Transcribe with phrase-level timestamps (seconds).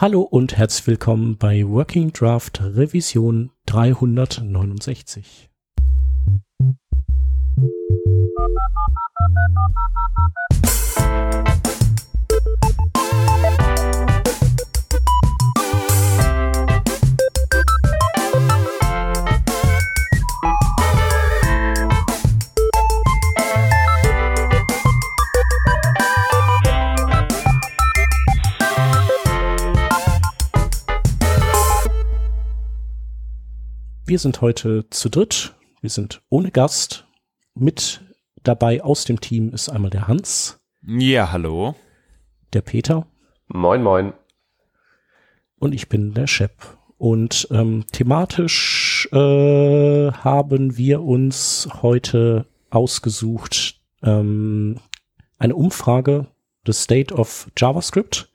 [0.00, 5.50] Hallo und herzlich willkommen bei Working Draft Revision 369.
[34.08, 35.54] Wir sind heute zu dritt.
[35.82, 37.06] Wir sind ohne Gast.
[37.54, 38.00] Mit
[38.42, 40.58] dabei aus dem Team ist einmal der Hans.
[40.80, 41.74] Ja, hallo.
[42.54, 43.06] Der Peter.
[43.48, 44.14] Moin, moin.
[45.58, 46.78] Und ich bin der Shep.
[46.96, 54.80] Und ähm, thematisch äh, haben wir uns heute ausgesucht ähm,
[55.38, 56.28] eine Umfrage
[56.66, 58.32] des State of JavaScript,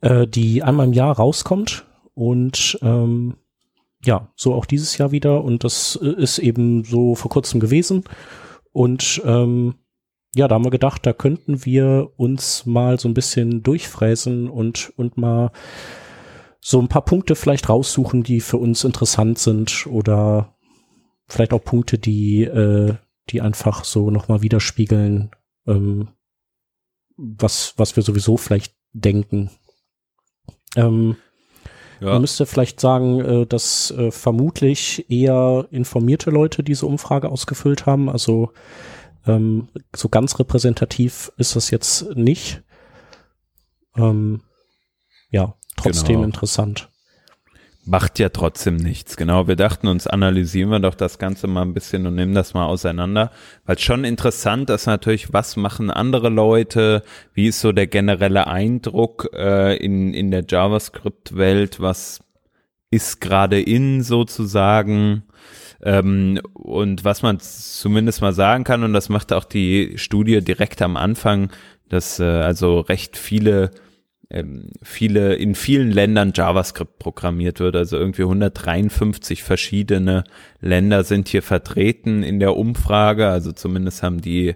[0.00, 3.36] äh, die einmal im Jahr rauskommt und ähm,
[4.04, 8.04] ja, so auch dieses Jahr wieder und das äh, ist eben so vor kurzem gewesen.
[8.72, 9.74] Und ähm,
[10.34, 14.92] ja, da haben wir gedacht, da könnten wir uns mal so ein bisschen durchfräsen und,
[14.96, 15.52] und mal
[16.60, 20.56] so ein paar Punkte vielleicht raussuchen, die für uns interessant sind oder
[21.26, 22.94] vielleicht auch Punkte, die, äh,
[23.28, 25.30] die einfach so nochmal widerspiegeln,
[25.66, 26.08] ähm,
[27.16, 29.50] was, was wir sowieso vielleicht denken.
[30.76, 31.16] Ähm,
[32.02, 32.12] ja.
[32.12, 38.08] Man müsste vielleicht sagen, äh, dass äh, vermutlich eher informierte Leute diese Umfrage ausgefüllt haben.
[38.08, 38.52] Also
[39.26, 42.62] ähm, so ganz repräsentativ ist das jetzt nicht.
[43.96, 44.42] Ähm,
[45.30, 46.24] ja, trotzdem genau.
[46.24, 46.90] interessant.
[47.84, 49.16] Macht ja trotzdem nichts.
[49.16, 52.54] Genau, wir dachten uns, analysieren wir doch das Ganze mal ein bisschen und nehmen das
[52.54, 53.32] mal auseinander.
[53.66, 57.02] Weil schon interessant ist natürlich, was machen andere Leute,
[57.34, 62.20] wie ist so der generelle Eindruck äh, in, in der JavaScript-Welt, was
[62.92, 65.24] ist gerade in sozusagen.
[65.82, 70.82] Ähm, und was man zumindest mal sagen kann, und das macht auch die Studie direkt
[70.82, 71.50] am Anfang,
[71.88, 73.72] dass äh, also recht viele
[74.32, 77.76] ähm, viele, in vielen Ländern JavaScript programmiert wird.
[77.76, 80.24] Also irgendwie 153 verschiedene
[80.60, 83.28] Länder sind hier vertreten in der Umfrage.
[83.28, 84.54] Also zumindest haben die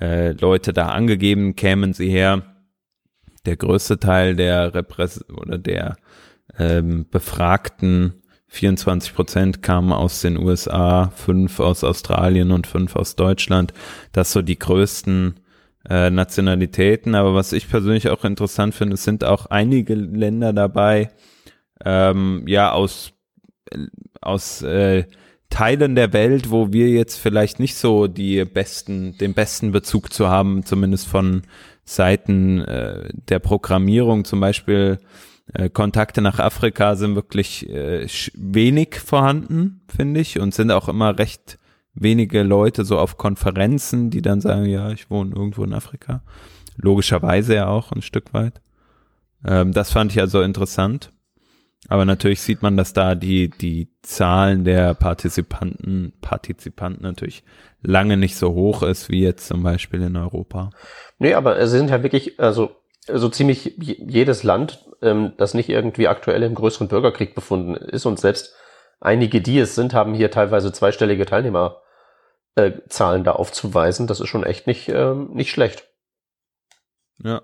[0.00, 2.42] äh, Leute da angegeben, kämen sie her.
[3.44, 5.96] Der größte Teil der Repräs oder der
[6.58, 8.14] ähm, Befragten
[8.48, 13.74] 24 Prozent kamen aus den USA, fünf aus Australien und fünf aus Deutschland.
[14.12, 15.34] Das so die größten
[15.88, 17.14] äh, Nationalitäten.
[17.14, 21.10] Aber was ich persönlich auch interessant finde, es sind auch einige Länder dabei,
[21.84, 23.12] ähm, ja, aus,
[24.20, 25.04] aus äh,
[25.50, 30.28] Teilen der Welt, wo wir jetzt vielleicht nicht so die besten, den besten Bezug zu
[30.28, 31.42] haben, zumindest von
[31.84, 34.98] Seiten äh, der Programmierung, zum Beispiel
[35.54, 41.18] äh, Kontakte nach Afrika sind wirklich äh, wenig vorhanden, finde ich, und sind auch immer
[41.18, 41.58] recht
[42.00, 46.22] wenige Leute so auf Konferenzen, die dann sagen, ja, ich wohne irgendwo in Afrika.
[46.76, 48.60] Logischerweise ja auch ein Stück weit.
[49.44, 51.12] Ähm, das fand ich also interessant.
[51.88, 57.44] Aber natürlich sieht man, dass da die, die Zahlen der Partizipanten, Partizipanten natürlich
[57.82, 60.70] lange nicht so hoch ist wie jetzt zum Beispiel in Europa.
[61.18, 62.72] Nee, aber es sind ja wirklich, also
[63.06, 68.18] so ziemlich jedes Land, ähm, das nicht irgendwie aktuell im größeren Bürgerkrieg befunden ist und
[68.18, 68.54] selbst
[69.00, 71.80] einige, die es sind, haben hier teilweise zweistellige Teilnehmer
[72.58, 74.06] äh, Zahlen da aufzuweisen.
[74.06, 75.84] Das ist schon echt nicht, ähm, nicht schlecht.
[77.22, 77.42] Ja.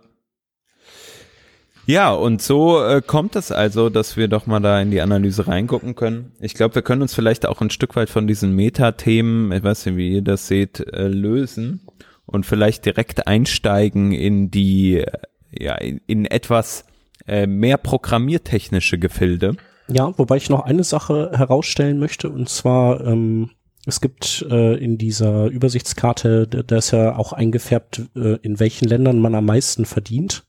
[1.86, 5.47] Ja, und so äh, kommt es also, dass wir doch mal da in die Analyse
[5.47, 6.32] reingucken können.
[6.41, 9.86] Ich glaube, wir können uns vielleicht auch ein Stück weit von diesen Metathemen, ich weiß
[9.86, 11.86] nicht, wie ihr das seht, äh, lösen
[12.25, 15.12] und vielleicht direkt einsteigen in die, äh,
[15.50, 16.86] ja, in, in etwas
[17.26, 19.56] äh, mehr programmiertechnische Gefilde.
[19.88, 23.50] Ja, wobei ich noch eine Sache herausstellen möchte, und zwar ähm,
[23.87, 29.19] es gibt äh, in dieser Übersichtskarte, da ist ja auch eingefärbt, äh, in welchen Ländern
[29.19, 30.47] man am meisten verdient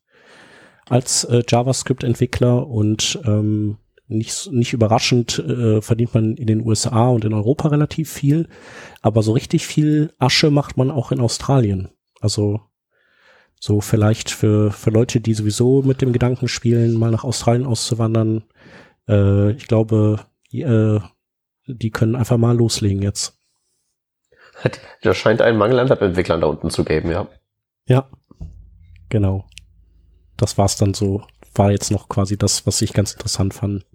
[0.88, 3.77] als äh, JavaScript-Entwickler und ähm,
[4.07, 8.48] nicht, nicht überraschend äh, verdient man in den USA und in Europa relativ viel,
[9.01, 11.89] aber so richtig viel Asche macht man auch in Australien.
[12.21, 12.62] Also
[13.59, 18.44] so vielleicht für, für Leute, die sowieso mit dem Gedanken spielen, mal nach Australien auszuwandern.
[19.09, 20.19] Äh, ich glaube,
[20.51, 21.00] äh,
[21.68, 23.34] die können einfach mal loslegen jetzt.
[25.02, 27.28] Da scheint einen Mangel an Webentwicklern da unten zu geben, ja.
[27.88, 28.10] Ja,
[29.10, 29.46] genau.
[30.38, 31.24] Das war's dann so.
[31.54, 33.86] War jetzt noch quasi das, was ich ganz interessant fand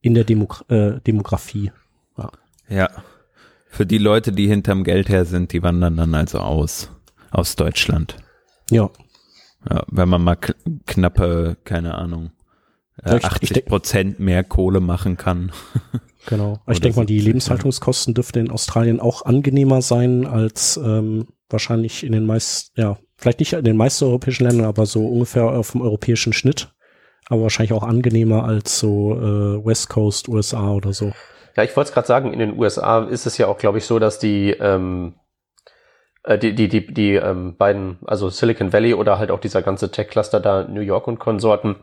[0.00, 1.72] in der Demo äh, Demografie.
[2.16, 2.30] Ja.
[2.68, 2.90] ja.
[3.68, 6.90] Für die Leute, die hinterm Geld her sind, die wandern dann also aus,
[7.30, 8.16] aus Deutschland.
[8.70, 8.90] Ja.
[9.68, 10.36] Ja, wenn man mal
[10.86, 12.30] knappe, keine Ahnung,
[13.02, 15.52] äh, 80 Prozent mehr Kohle machen kann.
[16.26, 16.58] Genau.
[16.70, 22.12] ich denke mal, die Lebenshaltungskosten dürften in Australien auch angenehmer sein als ähm, wahrscheinlich in
[22.12, 25.82] den meisten, ja, vielleicht nicht in den meisten europäischen Ländern, aber so ungefähr auf dem
[25.82, 26.72] europäischen Schnitt.
[27.28, 31.12] Aber wahrscheinlich auch angenehmer als so äh, West Coast USA oder so.
[31.56, 33.84] Ja, ich wollte es gerade sagen, in den USA ist es ja auch, glaube ich,
[33.84, 35.14] so, dass die, ähm,
[36.24, 39.90] äh, die, die, die, die ähm, beiden, also Silicon Valley oder halt auch dieser ganze
[39.90, 41.76] Tech-Cluster da, New York und Konsorten,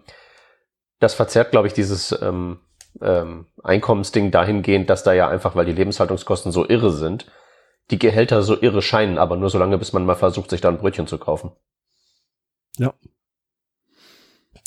[1.01, 2.59] das verzerrt, glaube ich, dieses ähm,
[3.01, 7.25] ähm, Einkommensding dahingehend, dass da ja einfach, weil die Lebenshaltungskosten so irre sind,
[7.89, 10.69] die Gehälter so irre scheinen, aber nur so lange, bis man mal versucht, sich da
[10.69, 11.51] ein Brötchen zu kaufen.
[12.77, 12.93] Ja.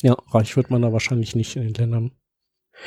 [0.01, 2.11] Ja, reich wird man da wahrscheinlich nicht in den Ländern.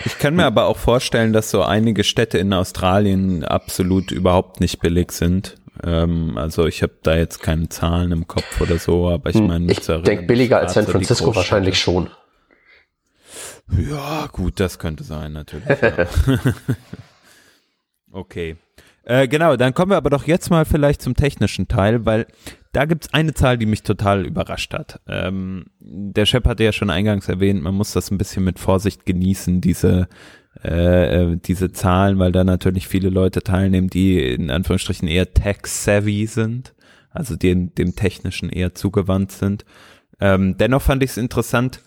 [0.05, 4.81] Ich kann mir aber auch vorstellen, dass so einige Städte in Australien absolut überhaupt nicht
[4.81, 5.57] billig sind.
[5.83, 9.47] Ähm, also ich habe da jetzt keine Zahlen im Kopf oder so, aber ich hm,
[9.47, 12.11] meine, ich denke billiger als San Francisco wahrscheinlich schon.
[13.77, 15.69] Ja, gut, das könnte sein, natürlich.
[18.11, 18.57] Okay.
[19.05, 22.27] Äh, genau, dann kommen wir aber doch jetzt mal vielleicht zum technischen Teil, weil
[22.73, 25.01] da gibt's eine Zahl, die mich total überrascht hat.
[25.07, 29.07] Ähm, der Chef hatte ja schon eingangs erwähnt, man muss das ein bisschen mit Vorsicht
[29.07, 30.09] genießen, diese
[30.63, 36.27] äh, äh diese Zahlen, weil da natürlich viele Leute teilnehmen, die in Anführungsstrichen eher tech-savvy
[36.27, 36.75] sind,
[37.11, 39.65] also dem, dem Technischen eher zugewandt sind.
[40.21, 41.81] Ähm, dennoch fand ich es interessant,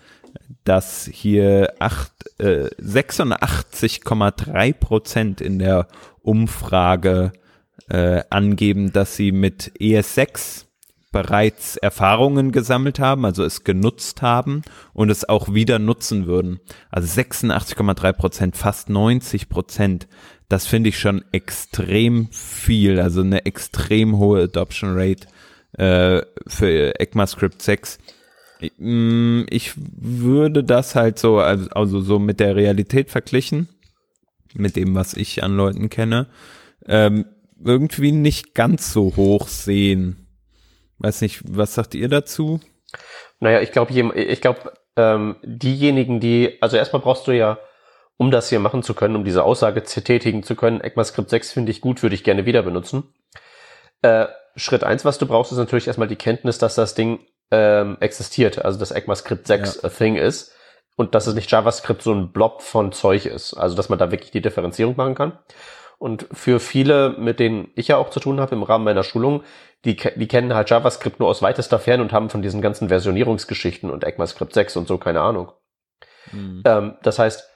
[0.64, 5.88] dass hier äh, 86,3 Prozent in der
[6.22, 7.32] Umfrage
[7.90, 10.66] äh, angeben, dass sie mit ES6
[11.12, 14.62] bereits Erfahrungen gesammelt haben, also es genutzt haben
[14.94, 16.62] und es auch wieder nutzen würden.
[16.90, 20.08] Also 86,3 Prozent, fast 90 Prozent.
[20.48, 25.28] Das finde ich schon extrem viel, also eine extrem hohe Adoption Rate
[25.78, 27.98] äh, für ECMAScript 6.
[28.78, 33.70] Mm, ich würde das halt so, also, also so mit der Realität verglichen,
[34.54, 36.28] mit dem, was ich an Leuten kenne,
[36.88, 37.26] ähm,
[37.64, 40.28] irgendwie nicht ganz so hoch sehen.
[41.00, 42.60] Weiß nicht, was sagt ihr dazu?
[43.40, 47.60] Naja, ich glaube, ich glaube, ähm, diejenigen, die, also erstmal brauchst du ja,
[48.18, 51.72] um das hier machen zu können, um diese Aussage tätigen zu können, ECMAScript 6 finde
[51.72, 53.04] ich gut, würde ich gerne wieder benutzen.
[54.04, 57.20] Äh, Schritt eins, was du brauchst, ist natürlich erstmal die Kenntnis, dass das Ding
[57.52, 59.84] ähm, existiert, also dass ECMAScript 6 ja.
[59.84, 60.54] a thing ist
[60.96, 64.12] und dass es nicht JavaScript so ein Blob von Zeug ist, also dass man da
[64.12, 65.38] wirklich die Differenzierung machen kann.
[66.00, 69.44] Und für viele, mit denen ich ja auch zu tun habe im Rahmen meiner Schulung,
[69.86, 73.90] die, die kennen halt JavaScript nur aus weitester Ferne und haben von diesen ganzen Versionierungsgeschichten
[73.92, 75.52] und ECMAScript 6 und so keine Ahnung.
[76.32, 76.64] Mhm.
[76.66, 77.48] Ähm, das heißt,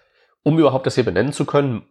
[0.44, 1.88] um überhaupt das hier benennen zu können,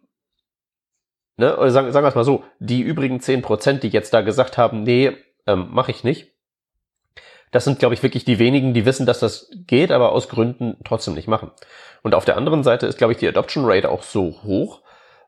[1.37, 4.59] ne, oder sagen, sagen wir es mal so, die übrigen 10%, die jetzt da gesagt
[4.59, 5.17] haben, nee,
[5.47, 6.34] ähm, mache ich nicht,
[7.55, 10.77] das sind, glaube ich, wirklich die wenigen, die wissen, dass das geht, aber aus Gründen
[10.85, 11.53] trotzdem nicht machen.
[12.03, 14.83] Und auf der anderen Seite ist, glaube ich, die Adoption Rate auch so hoch,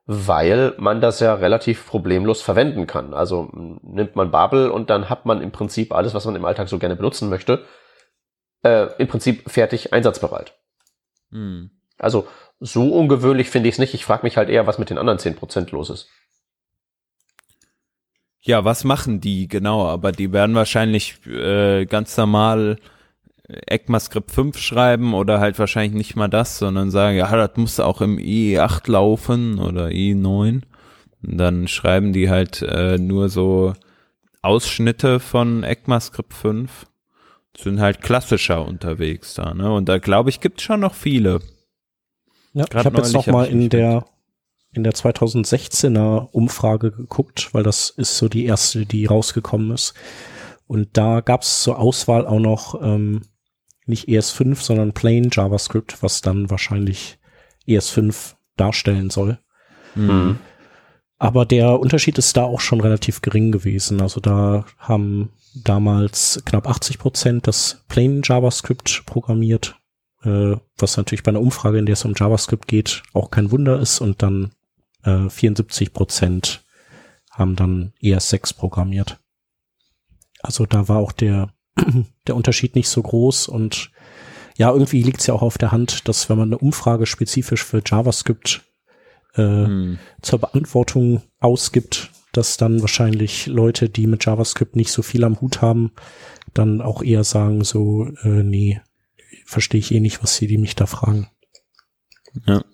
[0.06, 3.14] weil man das ja relativ problemlos verwenden kann.
[3.14, 6.69] Also nimmt man Babel und dann hat man im Prinzip alles, was man im Alltag
[6.69, 7.64] so gerne benutzen möchte,
[8.64, 10.55] äh, im Prinzip fertig einsatzbereit.
[11.31, 11.70] Hm.
[11.96, 12.26] Also
[12.58, 13.94] so ungewöhnlich finde ich es nicht.
[13.94, 16.08] Ich frage mich halt eher, was mit den anderen 10% los ist.
[18.46, 19.87] Ja, was machen die genau?
[19.87, 22.78] Aber die werden wahrscheinlich äh, ganz normal
[23.48, 28.00] ECMAScript 5 schreiben oder halt wahrscheinlich nicht mal das, sondern sagen, ja, das muss auch
[28.00, 30.62] im IE8 laufen oder IE9.
[31.22, 33.72] Und dann schreiben die halt äh, nur so
[34.43, 36.86] Ausschnitte von ECMAScript 5.
[37.58, 39.72] Sind halt klassischer unterwegs da, ne?
[39.72, 41.41] Und da glaube ich, gibt schon noch viele.
[42.53, 44.05] Ja, Grad ich habe jetzt noch mal in der
[44.76, 49.94] in der 2016er Umfrage geguckt, weil das ist so die erste, die rausgekommen ist.
[50.66, 53.22] Und da gab es zur Auswahl auch noch ähm,
[53.86, 57.18] nicht ES5, sondern Plain JavaScript, was dann wahrscheinlich
[57.68, 59.38] ES5 darstellen soll.
[59.94, 60.38] Mhm.
[61.18, 64.02] Aber der Unterschied ist da auch schon relativ gering gewesen.
[64.02, 69.76] Also da haben damals knapp 80 Prozent das Plain JavaScript programmiert,
[70.24, 73.80] äh, was natürlich bei einer Umfrage, in der es um JavaScript geht, auch kein Wunder
[73.80, 74.00] ist.
[74.00, 74.52] Und dann
[75.06, 76.65] äh, 74 Prozent
[77.31, 79.19] haben dann ES6 programmiert.
[80.41, 81.55] Also da war auch der,
[82.27, 83.91] der Unterschied nicht so groß und
[84.58, 87.63] ja, irgendwie liegt es ja auch auf der Hand, dass wenn man eine Umfrage spezifisch
[87.63, 88.63] für JavaScript
[89.34, 89.98] äh, hm.
[90.22, 95.60] zur Beantwortung ausgibt, dass dann wahrscheinlich Leute, die mit JavaScript nicht so viel am Hut
[95.60, 95.93] haben,
[96.55, 98.81] dann auch eher sagen so, äh, nee,
[99.44, 101.29] verstehe ich eh nicht, was sie die mich da fragen.
[102.46, 102.65] Ja.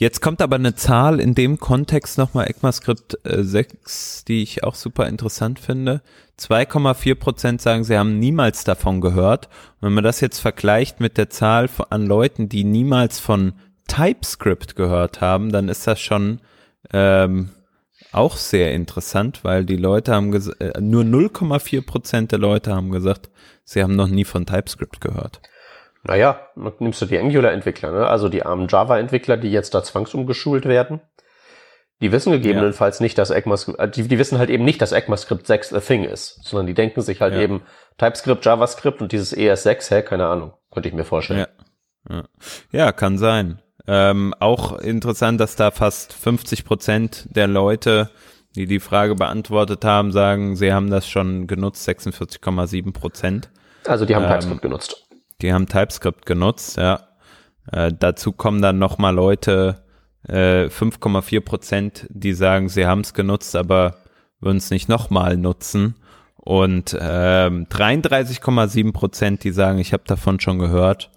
[0.00, 4.76] Jetzt kommt aber eine Zahl in dem Kontext nochmal ECMAScript äh, 6, die ich auch
[4.76, 6.02] super interessant finde.
[6.38, 9.46] 2,4 Prozent sagen, sie haben niemals davon gehört.
[9.46, 13.54] Und wenn man das jetzt vergleicht mit der Zahl an Leuten, die niemals von
[13.88, 16.42] TypeScript gehört haben, dann ist das schon
[16.92, 17.50] ähm,
[18.12, 23.30] auch sehr interessant, weil die Leute haben äh, nur 0,4 Prozent der Leute haben gesagt,
[23.64, 25.40] sie haben noch nie von TypeScript gehört.
[26.04, 26.40] Naja,
[26.78, 28.06] nimmst du die Angular-Entwickler, ne?
[28.06, 31.00] also die armen Java-Entwickler, die jetzt da zwangsumgeschult werden.
[32.00, 33.02] Die wissen gegebenenfalls ja.
[33.04, 36.04] nicht, dass ECMAScript, äh, die, die wissen halt eben nicht, dass ECMAScript 6 a thing
[36.04, 37.40] ist, sondern die denken sich halt ja.
[37.40, 37.62] eben
[37.98, 41.46] TypeScript, JavaScript und dieses ES6, hä, keine Ahnung, könnte ich mir vorstellen.
[42.08, 42.24] Ja, ja.
[42.70, 43.60] ja kann sein.
[43.88, 48.10] Ähm, auch interessant, dass da fast 50 Prozent der Leute,
[48.54, 53.50] die die Frage beantwortet haben, sagen, sie haben das schon genutzt, 46,7 Prozent.
[53.86, 55.07] Also die haben ähm, TypeScript genutzt.
[55.40, 57.00] Die haben TypeScript genutzt, ja.
[57.70, 59.84] Äh, dazu kommen dann nochmal Leute,
[60.26, 63.96] äh, 5,4 Prozent, die sagen, sie haben es genutzt, aber
[64.40, 65.94] würden es nicht nochmal nutzen.
[66.36, 71.10] Und ähm, 33,7 Prozent, die sagen, ich habe davon schon gehört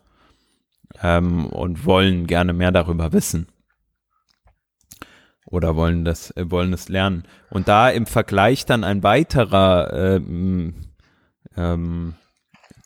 [1.02, 3.48] ähm, und wollen gerne mehr darüber wissen.
[5.46, 7.24] Oder wollen das, äh, wollen es lernen.
[7.50, 10.74] Und da im Vergleich dann ein weiterer ähm,
[11.56, 12.16] ähm,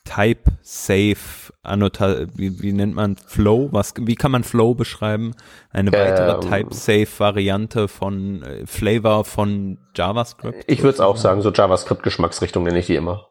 [0.05, 3.69] Type Safe Annota wie, wie nennt man Flow?
[3.71, 5.33] Was wie kann man Flow beschreiben?
[5.71, 10.63] Eine weitere ähm, Type Safe Variante von äh, Flavor von JavaScript?
[10.67, 13.27] Ich würde es auch sagen, so JavaScript Geschmacksrichtung nenne ich die immer.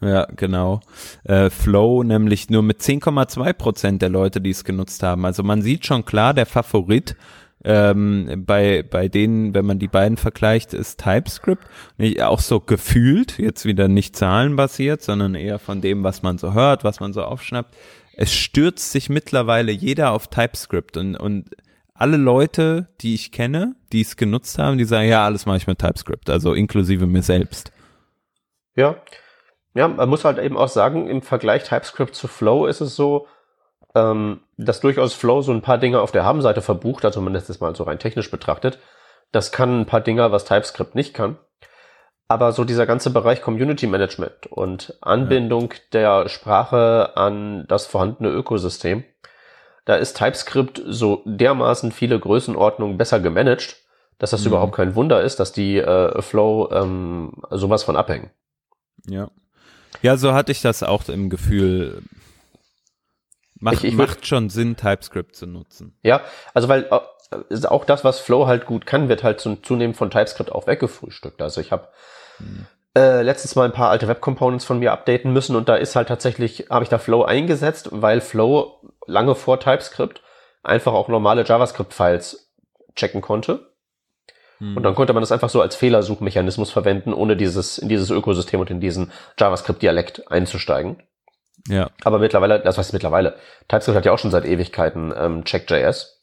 [0.00, 0.80] Ja, genau.
[1.24, 5.24] Äh, Flow nämlich nur mit 10,2 Prozent der Leute, die es genutzt haben.
[5.24, 7.16] Also man sieht schon klar, der Favorit
[7.64, 11.64] ähm, bei, bei denen, wenn man die beiden vergleicht, ist TypeScript.
[11.96, 16.52] Nicht, auch so gefühlt, jetzt wieder nicht zahlenbasiert, sondern eher von dem, was man so
[16.52, 17.74] hört, was man so aufschnappt.
[18.16, 21.50] Es stürzt sich mittlerweile jeder auf TypeScript und, und
[21.94, 25.66] alle Leute, die ich kenne, die es genutzt haben, die sagen, ja, alles mache ich
[25.66, 27.72] mit TypeScript, also inklusive mir selbst.
[28.76, 28.96] Ja,
[29.74, 33.26] ja, man muss halt eben auch sagen, im Vergleich TypeScript zu Flow ist es so,
[33.94, 37.60] ähm, dass durchaus Flow so ein paar Dinge auf der Habenseite verbucht, also man das
[37.60, 38.78] mal so rein technisch betrachtet.
[39.32, 41.38] Das kann ein paar Dinge, was TypeScript nicht kann.
[42.28, 45.78] Aber so dieser ganze Bereich Community Management und Anbindung ja.
[45.92, 49.04] der Sprache an das vorhandene Ökosystem,
[49.84, 53.76] da ist TypeScript so dermaßen viele Größenordnungen besser gemanagt,
[54.18, 54.48] dass das mhm.
[54.48, 58.30] überhaupt kein Wunder ist, dass die äh, Flow ähm, sowas von abhängen.
[59.06, 59.30] Ja.
[60.02, 62.02] Ja, so hatte ich das auch im Gefühl.
[63.64, 65.96] Macht, ich, ich macht schon Sinn, TypeScript zu nutzen.
[66.02, 66.20] Ja,
[66.52, 70.52] also weil äh, auch das, was Flow halt gut kann, wird halt zunehmend von TypeScript
[70.52, 71.40] auch weggefrühstückt.
[71.40, 71.88] Also ich habe
[72.36, 72.66] hm.
[72.94, 75.96] äh, letztens mal ein paar alte Web Components von mir updaten müssen und da ist
[75.96, 80.20] halt tatsächlich, habe ich da Flow eingesetzt, weil Flow lange vor TypeScript
[80.62, 82.52] einfach auch normale JavaScript-Files
[82.94, 83.70] checken konnte.
[84.60, 88.60] Und dann konnte man das einfach so als Fehlersuchmechanismus verwenden, ohne dieses, in dieses Ökosystem
[88.60, 91.02] und in diesen JavaScript-Dialekt einzusteigen.
[91.68, 91.90] Ja.
[92.02, 93.36] Aber mittlerweile, das heißt mittlerweile,
[93.68, 96.22] TypeScript hat ja auch schon seit Ewigkeiten ähm, Check.js.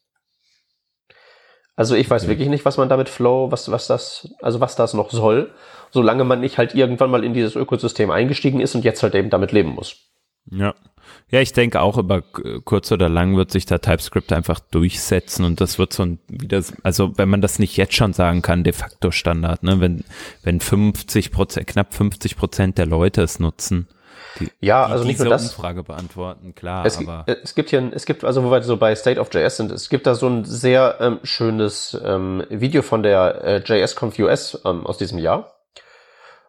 [1.76, 2.32] Also ich weiß okay.
[2.32, 5.52] wirklich nicht, was man damit Flow, was, was das, also was das noch soll,
[5.90, 9.30] solange man nicht halt irgendwann mal in dieses Ökosystem eingestiegen ist und jetzt halt eben
[9.30, 9.96] damit leben muss.
[10.50, 10.76] Ja.
[11.30, 15.60] Ja, ich denke auch über kurz oder lang wird sich da TypeScript einfach durchsetzen und
[15.62, 18.74] das wird so ein wieder, also wenn man das nicht jetzt schon sagen kann, de
[18.74, 20.04] facto Standard, ne, wenn,
[20.44, 23.88] wenn 50 Prozent, knapp 50 Prozent der Leute es nutzen,
[24.40, 25.44] die, ja, also nicht nur das.
[25.56, 26.86] Umfrage beantworten, klar.
[26.86, 29.58] Es, aber es gibt hier, es gibt, also wo wir so bei State of JS
[29.58, 33.96] sind, es gibt da so ein sehr ähm, schönes ähm, Video von der äh, JS
[33.96, 35.54] Conf US ähm, aus diesem Jahr,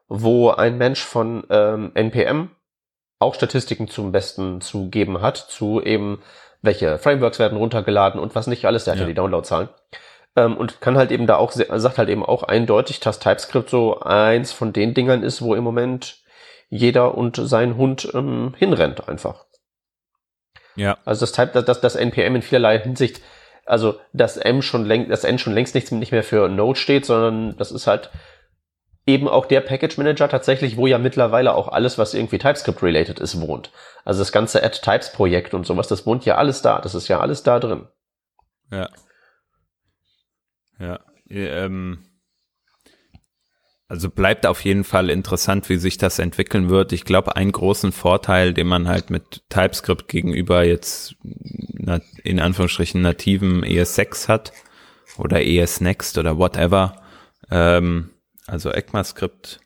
[0.09, 2.51] wo ein Mensch von ähm, NPM
[3.19, 6.23] auch Statistiken zum Besten zu geben hat, zu eben
[6.61, 9.69] welche Frameworks werden runtergeladen und was nicht alles, der hat ja, ja die Downloadzahlen.
[10.37, 14.01] Ähm, und kann halt eben da auch, sagt halt eben auch eindeutig, dass TypeScript so
[14.01, 16.22] eins von den Dingern ist, wo im Moment
[16.73, 19.45] jeder und sein Hund ähm, hinrennt einfach.
[20.75, 20.97] Ja.
[21.05, 23.21] Also das Type, das, das NPM in vielerlei Hinsicht,
[23.67, 27.05] also das M schon längst, das N schon längst nicht, nicht mehr für Node steht,
[27.05, 28.11] sondern das ist halt
[29.05, 33.39] eben auch der Package Manager tatsächlich, wo ja mittlerweile auch alles, was irgendwie TypeScript-related ist,
[33.43, 33.71] wohnt.
[34.07, 36.81] Also das ganze Add-Types-Projekt und sowas, das wohnt ja alles da.
[36.81, 37.87] Das ist ja alles da drin.
[38.71, 38.89] Ja.
[40.79, 41.01] Ja.
[41.29, 42.07] Ähm,
[43.93, 46.95] also bleibt auf jeden Fall interessant, wie sich das entwickeln wird.
[46.95, 51.15] Ich glaube, einen großen Vorteil, den man halt mit TypeScript gegenüber jetzt
[52.25, 54.55] in Anführungsstrichen nativen ES6 hat
[55.19, 57.03] oder ES-Next oder whatever,
[57.51, 58.09] ähm,
[58.47, 59.61] also ECMAScript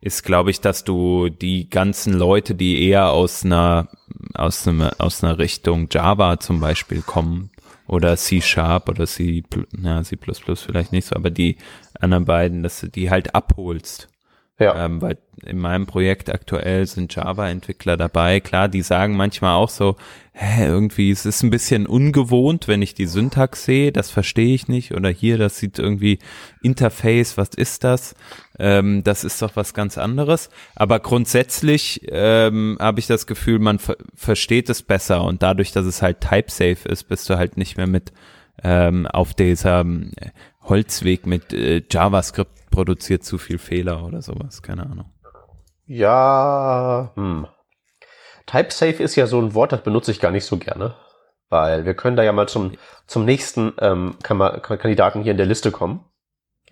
[0.00, 3.88] ist, glaube ich, dass du die ganzen Leute, die eher aus einer,
[4.34, 7.50] aus einer, aus einer Richtung Java zum Beispiel kommen
[7.92, 11.58] oder C Sharp oder C, na, C++ vielleicht nicht so, aber die
[12.00, 14.08] anderen beiden, dass du die halt abholst.
[14.62, 14.84] Ja.
[14.84, 18.40] Ähm, weil in meinem Projekt aktuell sind Java-Entwickler dabei.
[18.40, 19.96] Klar, die sagen manchmal auch so,
[20.32, 24.68] hä, irgendwie, es ist ein bisschen ungewohnt, wenn ich die Syntax sehe, das verstehe ich
[24.68, 24.94] nicht.
[24.94, 26.18] Oder hier, das sieht irgendwie
[26.62, 28.14] Interface, was ist das?
[28.58, 30.48] Ähm, das ist doch was ganz anderes.
[30.76, 35.86] Aber grundsätzlich ähm, habe ich das Gefühl, man ver versteht es besser und dadurch, dass
[35.86, 38.12] es halt type-safe ist, bist du halt nicht mehr mit
[38.62, 40.12] ähm, auf dieser ähm,
[40.62, 45.12] Holzweg mit äh, JavaScript produziert zu viel Fehler oder sowas, keine Ahnung.
[45.86, 47.46] Ja, hm.
[48.46, 50.94] Typesafe ist ja so ein Wort, das benutze ich gar nicht so gerne,
[51.48, 52.72] weil wir können da ja mal zum,
[53.06, 56.04] zum nächsten ähm, Kandidaten hier in der Liste kommen.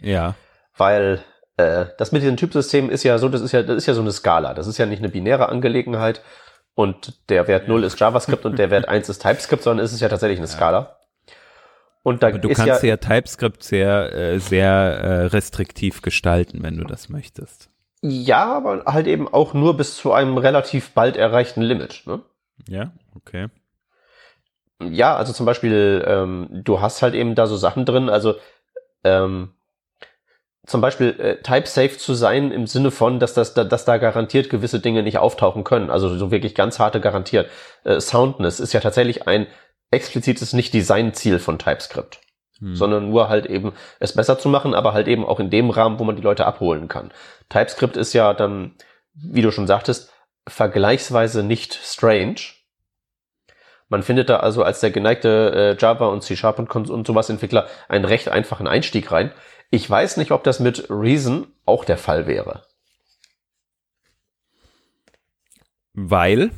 [0.00, 0.34] Ja.
[0.76, 1.22] Weil
[1.56, 4.00] äh, das mit diesen Typsystemen ist ja so, das ist ja, das ist ja so
[4.00, 4.54] eine Skala.
[4.54, 6.22] Das ist ja nicht eine binäre Angelegenheit
[6.74, 10.00] und der Wert 0 ist JavaScript und der Wert 1 ist TypeScript, sondern es ist
[10.00, 10.99] ja tatsächlich eine Skala.
[12.02, 16.78] Und da Aber du kannst ja, ja TypeScript sehr, äh, sehr äh, restriktiv gestalten, wenn
[16.78, 17.70] du das möchtest.
[18.02, 22.02] Ja, aber halt eben auch nur bis zu einem relativ bald erreichten Limit.
[22.06, 22.22] Ne?
[22.66, 23.48] Ja, okay.
[24.82, 28.36] Ja, also zum Beispiel, ähm, du hast halt eben da so Sachen drin, also
[29.04, 29.50] ähm,
[30.66, 34.80] zum Beispiel äh, type-safe zu sein im Sinne von, dass, das, dass da garantiert gewisse
[34.80, 35.90] Dinge nicht auftauchen können.
[35.90, 37.50] Also so wirklich ganz harte garantiert.
[37.84, 39.46] Äh, Soundness ist ja tatsächlich ein
[39.90, 42.20] explizites Nicht-Design-Ziel von TypeScript.
[42.58, 42.76] Hm.
[42.76, 45.98] Sondern nur halt eben es besser zu machen, aber halt eben auch in dem Rahmen,
[45.98, 47.12] wo man die Leute abholen kann.
[47.48, 48.74] TypeScript ist ja dann,
[49.14, 50.12] wie du schon sagtest,
[50.46, 52.36] vergleichsweise nicht strange.
[53.88, 57.68] Man findet da also als der geneigte äh, Java und C-Sharp und, und sowas Entwickler
[57.88, 59.32] einen recht einfachen Einstieg rein.
[59.70, 62.64] Ich weiß nicht, ob das mit Reason auch der Fall wäre.
[65.92, 66.50] Weil?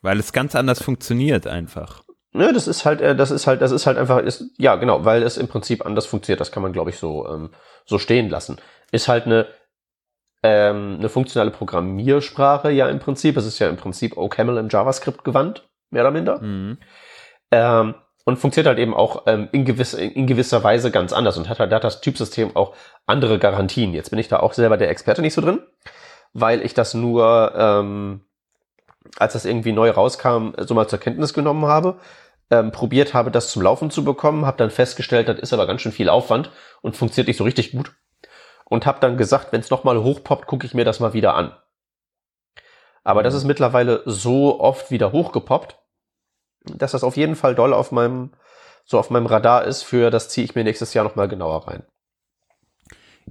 [0.00, 2.03] Weil es ganz anders funktioniert einfach.
[2.36, 5.04] Ne, das ist halt, äh, das ist halt, das ist halt einfach, ist, ja genau,
[5.04, 6.40] weil es im Prinzip anders funktioniert.
[6.40, 7.50] Das kann man, glaube ich, so ähm,
[7.86, 8.58] so stehen lassen.
[8.90, 9.46] Ist halt eine
[10.42, 13.36] ähm, eine funktionale Programmiersprache ja im Prinzip.
[13.36, 16.40] Es ist ja im Prinzip OCaml im JavaScript gewandt, mehr oder minder.
[16.40, 16.78] Mhm.
[17.52, 21.48] Ähm, und funktioniert halt eben auch ähm, in, gewiss, in gewisser Weise ganz anders und
[21.48, 22.74] hat halt hat das Typsystem auch
[23.06, 23.94] andere Garantien.
[23.94, 25.60] Jetzt bin ich da auch selber der Experte nicht so drin,
[26.32, 28.22] weil ich das nur, ähm,
[29.18, 31.98] als das irgendwie neu rauskam, so mal zur Kenntnis genommen habe
[32.50, 35.82] ähm, probiert habe, das zum Laufen zu bekommen, habe dann festgestellt, das ist aber ganz
[35.82, 36.50] schön viel Aufwand
[36.82, 37.92] und funktioniert nicht so richtig gut.
[38.66, 41.54] Und habe dann gesagt, wenn es nochmal hochpoppt, gucke ich mir das mal wieder an.
[43.02, 45.78] Aber das ist mittlerweile so oft wieder hochgepoppt,
[46.64, 48.32] dass das auf jeden Fall doll auf meinem,
[48.84, 49.82] so auf meinem Radar ist.
[49.82, 51.82] Für das ziehe ich mir nächstes Jahr nochmal genauer rein.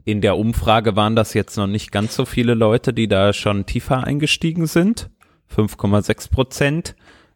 [0.05, 3.65] In der Umfrage waren das jetzt noch nicht ganz so viele Leute, die da schon
[3.65, 5.09] tiefer eingestiegen sind.
[5.55, 6.95] 5,6 Prozent.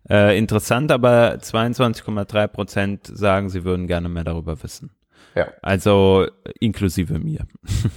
[0.09, 4.91] Äh, interessant, aber 22,3 Prozent sagen, sie würden gerne mehr darüber wissen.
[5.35, 5.47] Ja.
[5.61, 6.27] Also
[6.59, 7.47] inklusive mir.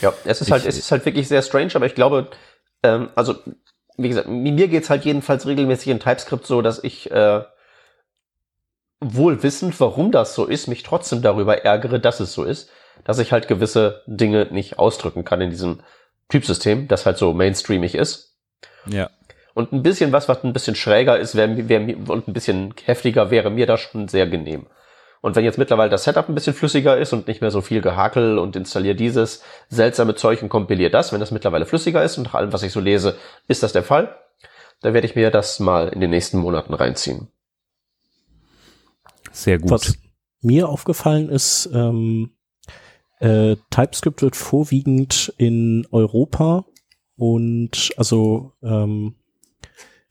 [0.00, 2.28] Ja, es ist ich, halt, es ist halt wirklich sehr strange, aber ich glaube,
[2.82, 3.36] ähm, also
[3.96, 7.42] wie gesagt, mir geht's halt jedenfalls regelmäßig in TypeScript so, dass ich äh,
[9.00, 12.70] wohl wissend, warum das so ist, mich trotzdem darüber ärgere, dass es so ist,
[13.04, 15.80] dass ich halt gewisse Dinge nicht ausdrücken kann in diesem
[16.28, 18.36] Typsystem, das halt so mainstreamig ist.
[18.86, 19.10] Ja.
[19.58, 23.32] Und ein bisschen was, was ein bisschen schräger ist, wär, wär, und ein bisschen heftiger
[23.32, 24.66] wäre mir da schon sehr genehm.
[25.20, 27.80] Und wenn jetzt mittlerweile das Setup ein bisschen flüssiger ist und nicht mehr so viel
[27.80, 32.26] Gehakel und installier dieses seltsame Zeug und kompilier das, wenn das mittlerweile flüssiger ist und
[32.26, 33.16] nach allem, was ich so lese,
[33.48, 34.14] ist das der Fall,
[34.80, 37.26] dann werde ich mir das mal in den nächsten Monaten reinziehen.
[39.32, 39.72] Sehr gut.
[39.72, 39.98] Was
[40.40, 42.30] mir aufgefallen ist, ähm,
[43.18, 46.64] äh, TypeScript wird vorwiegend in Europa
[47.16, 49.16] und also ähm,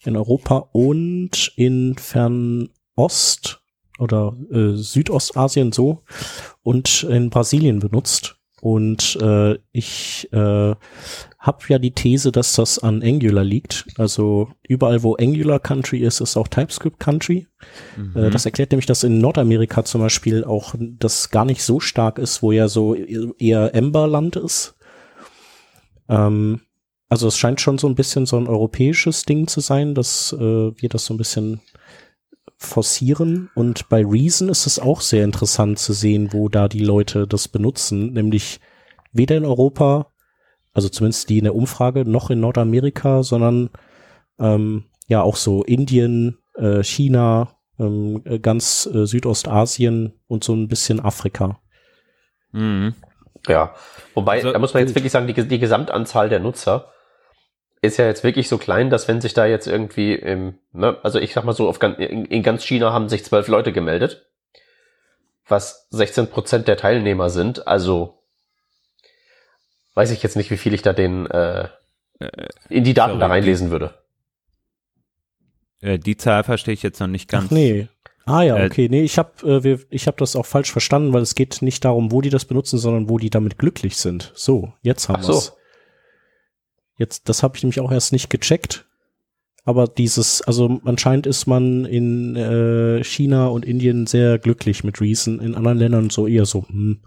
[0.03, 3.61] in Europa und in Fernost
[3.99, 6.03] oder äh, Südostasien so
[6.63, 8.37] und in Brasilien benutzt.
[8.59, 10.75] Und äh, ich äh,
[11.39, 13.85] habe ja die These, dass das an Angular liegt.
[13.97, 17.47] Also überall, wo Angular Country ist, ist auch TypeScript Country.
[17.95, 18.17] Mhm.
[18.17, 22.17] Äh, das erklärt nämlich, dass in Nordamerika zum Beispiel auch das gar nicht so stark
[22.17, 24.75] ist, wo ja so eher Ember-Land ist.
[26.09, 26.61] Ähm,
[27.09, 30.39] also es scheint schon so ein bisschen so ein europäisches Ding zu sein, dass äh,
[30.39, 31.61] wir das so ein bisschen
[32.57, 33.49] forcieren.
[33.55, 37.47] Und bei Reason ist es auch sehr interessant zu sehen, wo da die Leute das
[37.47, 38.59] benutzen, nämlich
[39.13, 40.11] weder in Europa,
[40.73, 43.69] also zumindest die in der Umfrage, noch in Nordamerika, sondern
[44.39, 50.99] ähm, ja auch so Indien, äh, China, ähm, ganz äh, Südostasien und so ein bisschen
[50.99, 51.59] Afrika.
[52.51, 52.95] Mhm.
[53.47, 53.75] Ja,
[54.13, 56.91] wobei, also, da muss man jetzt wirklich sagen, die, die Gesamtanzahl der Nutzer
[57.81, 61.19] ist ja jetzt wirklich so klein, dass wenn sich da jetzt irgendwie, im, ne, also
[61.19, 64.25] ich sag mal so, auf, in, in ganz China haben sich zwölf Leute gemeldet,
[65.47, 67.67] was 16 Prozent der Teilnehmer sind.
[67.67, 68.17] Also
[69.93, 71.69] weiß ich jetzt nicht, wie viel ich da den äh,
[72.69, 73.93] in die Daten Sorry, da reinlesen würde.
[75.81, 77.45] Äh, die Zahl verstehe ich jetzt noch nicht ganz.
[77.47, 77.87] Ach nee.
[78.25, 78.89] Ah ja, äh, okay.
[78.89, 82.11] Nee, ich habe äh, ich hab das auch falsch verstanden, weil es geht nicht darum,
[82.11, 84.33] wo die das benutzen, sondern wo die damit glücklich sind.
[84.35, 85.45] So, jetzt haben wir es.
[85.45, 85.56] So.
[86.97, 88.85] Jetzt, das habe ich nämlich auch erst nicht gecheckt.
[89.65, 95.39] Aber dieses, also anscheinend ist man in äh, China und Indien sehr glücklich mit Reason,
[95.39, 97.01] in anderen Ländern so eher so, hm.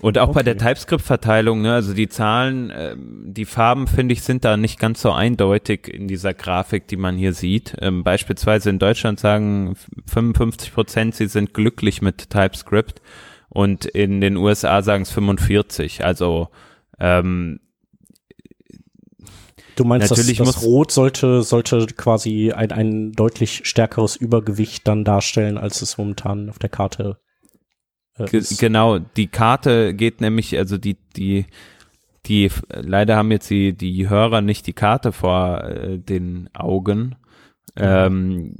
[0.00, 0.34] Und auch okay.
[0.34, 4.78] bei der TypeScript-Verteilung, ne, also die Zahlen, äh, die Farben, finde ich, sind da nicht
[4.78, 7.76] ganz so eindeutig in dieser Grafik, die man hier sieht.
[7.80, 13.02] Ähm, beispielsweise in Deutschland sagen 55 Prozent, sie sind glücklich mit TypeScript
[13.48, 16.04] und in den USA sagen es 45.
[16.04, 16.48] Also
[17.00, 17.58] ähm,
[19.78, 25.04] Du meinst, Natürlich das, das Rot sollte, sollte quasi ein, ein deutlich stärkeres Übergewicht dann
[25.04, 27.20] darstellen, als es momentan auf der Karte
[28.18, 28.58] äh, ist.
[28.58, 31.46] Genau, die Karte geht nämlich, also die, die,
[32.26, 37.14] die, leider haben jetzt die, die Hörer nicht die Karte vor äh, den Augen.
[37.80, 38.54] Ähm,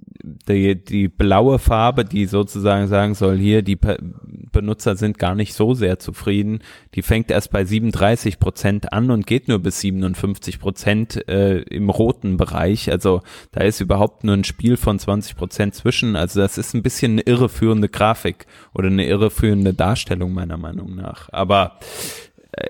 [0.48, 5.74] die, die blaue Farbe, die sozusagen sagen soll, hier, die Benutzer sind gar nicht so
[5.74, 6.60] sehr zufrieden,
[6.94, 11.90] die fängt erst bei 37 Prozent an und geht nur bis 57 Prozent äh, im
[11.90, 12.90] roten Bereich.
[12.90, 16.16] Also da ist überhaupt nur ein Spiel von 20 Prozent zwischen.
[16.16, 21.28] Also das ist ein bisschen eine irreführende Grafik oder eine irreführende Darstellung meiner Meinung nach.
[21.32, 21.78] Aber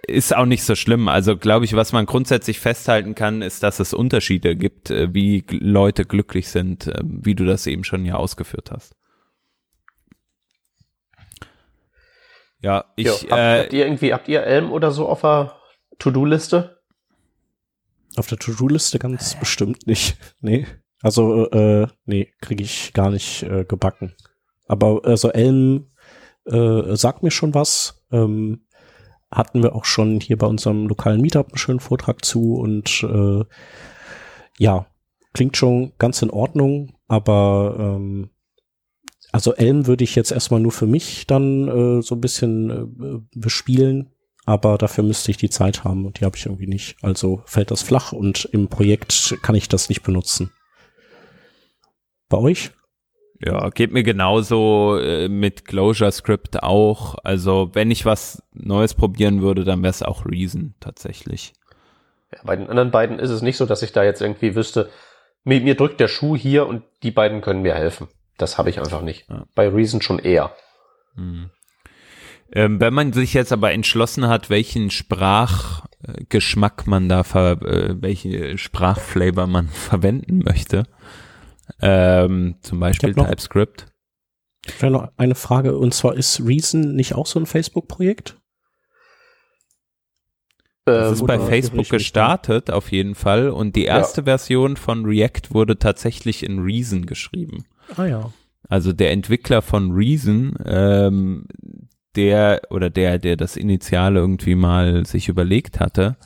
[0.07, 1.09] ist auch nicht so schlimm.
[1.09, 5.45] Also glaube ich, was man grundsätzlich festhalten kann, ist, dass es Unterschiede gibt, äh, wie
[5.51, 8.95] Leute glücklich sind, äh, wie du das eben schon hier ausgeführt hast.
[12.61, 13.07] Ja, ich.
[13.07, 15.55] Jo, habt, äh, habt ihr irgendwie, habt ihr Elm oder so auf der
[15.99, 16.81] To-Do-Liste?
[18.17, 20.17] Auf der To-Do-Liste ganz bestimmt nicht.
[20.41, 20.67] Nee.
[21.01, 24.17] Also, äh, nee, kriege ich gar nicht äh, gebacken.
[24.67, 25.93] Aber also Elm
[26.45, 28.05] äh, sagt mir schon was.
[28.11, 28.67] Ähm,
[29.31, 33.45] hatten wir auch schon hier bei unserem lokalen Meetup einen schönen Vortrag zu und äh,
[34.59, 34.87] ja,
[35.33, 38.31] klingt schon ganz in Ordnung, aber ähm,
[39.31, 43.39] also Elm würde ich jetzt erstmal nur für mich dann äh, so ein bisschen äh,
[43.39, 44.11] bespielen,
[44.47, 46.97] aber dafür müsste ich die Zeit haben und die habe ich irgendwie nicht.
[47.03, 50.51] Also fällt das flach und im Projekt kann ich das nicht benutzen.
[52.31, 52.71] Bei euch?
[53.41, 57.17] Ja, geht mir genauso äh, mit ClojureScript auch.
[57.23, 61.53] Also wenn ich was Neues probieren würde, dann wäre es auch Reason tatsächlich.
[62.33, 64.91] Ja, bei den anderen beiden ist es nicht so, dass ich da jetzt irgendwie wüsste,
[65.45, 68.09] mir, mir drückt der Schuh hier und die beiden können mir helfen.
[68.37, 69.29] Das habe ich einfach nicht.
[69.29, 69.45] Ja.
[69.55, 70.53] Bei Reason schon eher.
[71.15, 71.51] Hm.
[72.53, 78.57] Ähm, wenn man sich jetzt aber entschlossen hat, welchen Sprachgeschmack man da, ver, äh, welche
[78.59, 80.85] Sprachflavor man verwenden möchte,
[81.81, 83.87] ähm, zum Beispiel noch, TypeScript.
[84.67, 88.37] Ich habe noch eine Frage, und zwar ist Reason nicht auch so ein Facebook-Projekt?
[90.85, 93.51] Das ist bei Facebook gestartet, auf jeden Fall.
[93.51, 94.25] Und die erste ja.
[94.25, 97.67] Version von React wurde tatsächlich in Reason geschrieben.
[97.97, 98.33] Ah ja.
[98.69, 101.47] Also der Entwickler von Reason, ähm,
[102.17, 106.17] der oder der, der das Initiale irgendwie mal sich überlegt hatte,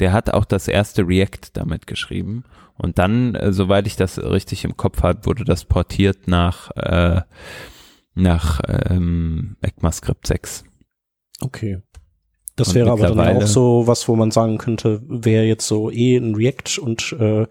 [0.00, 2.44] der hat auch das erste React damit geschrieben.
[2.82, 7.22] Und dann, äh, soweit ich das richtig im Kopf habe, wurde das portiert nach, äh,
[8.14, 10.64] nach ähm, ECMAScript 6.
[11.40, 11.80] Okay.
[12.56, 15.90] Das und wäre aber dann auch so was, wo man sagen könnte, wer jetzt so
[15.90, 17.46] eh ein React und äh,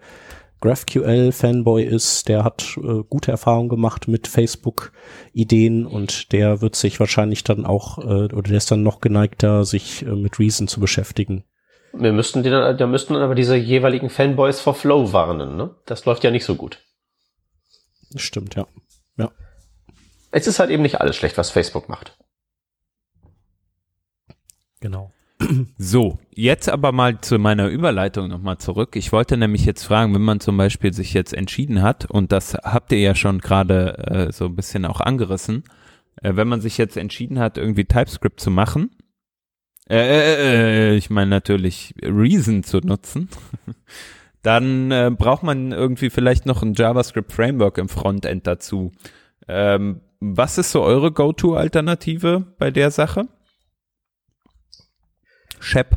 [0.60, 7.42] GraphQL-Fanboy ist, der hat äh, gute Erfahrungen gemacht mit Facebook-Ideen und der wird sich wahrscheinlich
[7.42, 11.42] dann auch, äh, oder der ist dann noch geneigter, sich äh, mit Reason zu beschäftigen.
[11.92, 15.74] Wir müssten die dann, da müssten dann aber diese jeweiligen Fanboys vor Flow warnen, ne?
[15.86, 16.78] Das läuft ja nicht so gut.
[18.16, 18.66] Stimmt, ja.
[19.16, 19.30] Ja.
[20.30, 22.16] Es ist halt eben nicht alles schlecht, was Facebook macht.
[24.80, 25.12] Genau.
[25.76, 28.96] So, jetzt aber mal zu meiner Überleitung nochmal zurück.
[28.96, 32.54] Ich wollte nämlich jetzt fragen, wenn man zum Beispiel sich jetzt entschieden hat, und das
[32.54, 35.64] habt ihr ja schon gerade äh, so ein bisschen auch angerissen,
[36.22, 38.90] äh, wenn man sich jetzt entschieden hat, irgendwie TypeScript zu machen,
[39.88, 43.28] äh, äh, äh, ich meine natürlich Reason zu nutzen,
[44.42, 48.92] dann äh, braucht man irgendwie vielleicht noch ein JavaScript Framework im Frontend dazu.
[49.48, 53.28] Ähm, was ist so eure Go-To-Alternative bei der Sache?
[55.58, 55.96] Shep.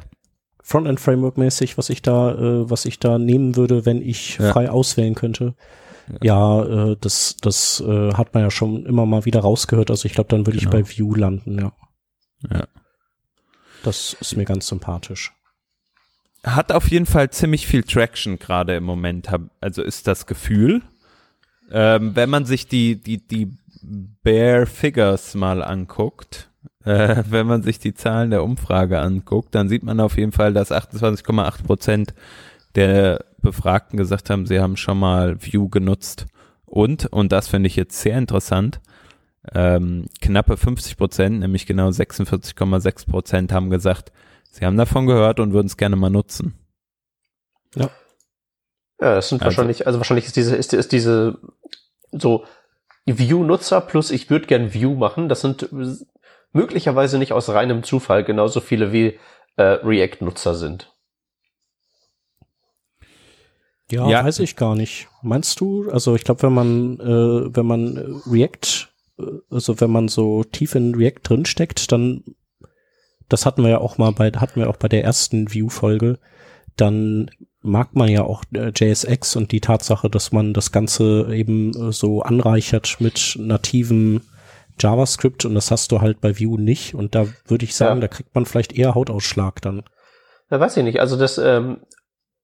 [0.64, 4.52] Frontend Framework mäßig, was ich da, äh, was ich da nehmen würde, wenn ich ja.
[4.52, 5.54] frei auswählen könnte.
[6.24, 9.92] Ja, ja äh, das, das äh, hat man ja schon immer mal wieder rausgehört.
[9.92, 10.76] Also ich glaube, dann würde genau.
[10.76, 11.72] ich bei Vue landen, ja.
[12.52, 12.68] Ja.
[13.86, 15.32] Das ist mir ganz sympathisch.
[16.44, 19.30] hat auf jeden Fall ziemlich viel Traction gerade im Moment,
[19.62, 20.82] also ist das Gefühl.
[21.72, 23.52] Ähm, wenn man sich die, die, die
[24.24, 26.50] Bare Figures mal anguckt,
[26.84, 30.54] äh, wenn man sich die Zahlen der Umfrage anguckt, dann sieht man auf jeden Fall,
[30.54, 32.14] dass 28,8 Prozent
[32.74, 36.26] der Befragten gesagt haben, sie haben schon mal View genutzt.
[36.66, 38.80] Und, und das finde ich jetzt sehr interessant,
[39.54, 44.12] ähm, knappe 50 Prozent, nämlich genau 46,6 Prozent haben gesagt,
[44.52, 46.56] sie haben davon gehört und würden es gerne mal nutzen.
[47.76, 47.90] Ja.
[49.00, 51.38] Ja, das sind also, wahrscheinlich, also wahrscheinlich ist diese, ist, ist diese
[52.12, 52.46] so
[53.06, 55.70] View-Nutzer plus ich würde gern View machen, das sind
[56.54, 59.20] möglicherweise nicht aus reinem Zufall genauso viele wie
[59.58, 60.96] äh, React-Nutzer sind.
[63.92, 65.08] Ja, ja, weiß ich gar nicht.
[65.22, 65.90] Meinst du?
[65.92, 68.90] Also ich glaube, wenn man äh, wenn man React,
[69.50, 72.24] also wenn man so tief in React drinsteckt, dann
[73.30, 76.20] das hatten wir ja auch mal bei hatten wir auch bei der ersten View-Folge,
[76.76, 81.72] dann mag man ja auch äh, JSX und die Tatsache, dass man das Ganze eben
[81.72, 84.22] äh, so anreichert mit nativen
[84.80, 88.02] JavaScript und das hast du halt bei Vue nicht und da würde ich sagen, ja.
[88.02, 89.84] da kriegt man vielleicht eher Hautausschlag dann.
[90.52, 91.00] Ja, weiß ich nicht.
[91.00, 91.80] Also das, ähm,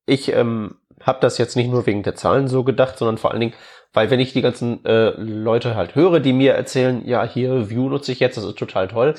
[0.05, 3.41] ich ähm, habe das jetzt nicht nur wegen der Zahlen so gedacht, sondern vor allen
[3.41, 3.53] Dingen,
[3.93, 7.89] weil wenn ich die ganzen äh, Leute halt höre, die mir erzählen, ja, hier Vue
[7.89, 9.15] nutze ich jetzt, das ist total toll,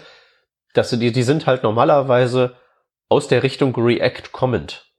[0.75, 2.57] dass die, die sind halt normalerweise
[3.09, 4.92] aus der Richtung React kommend.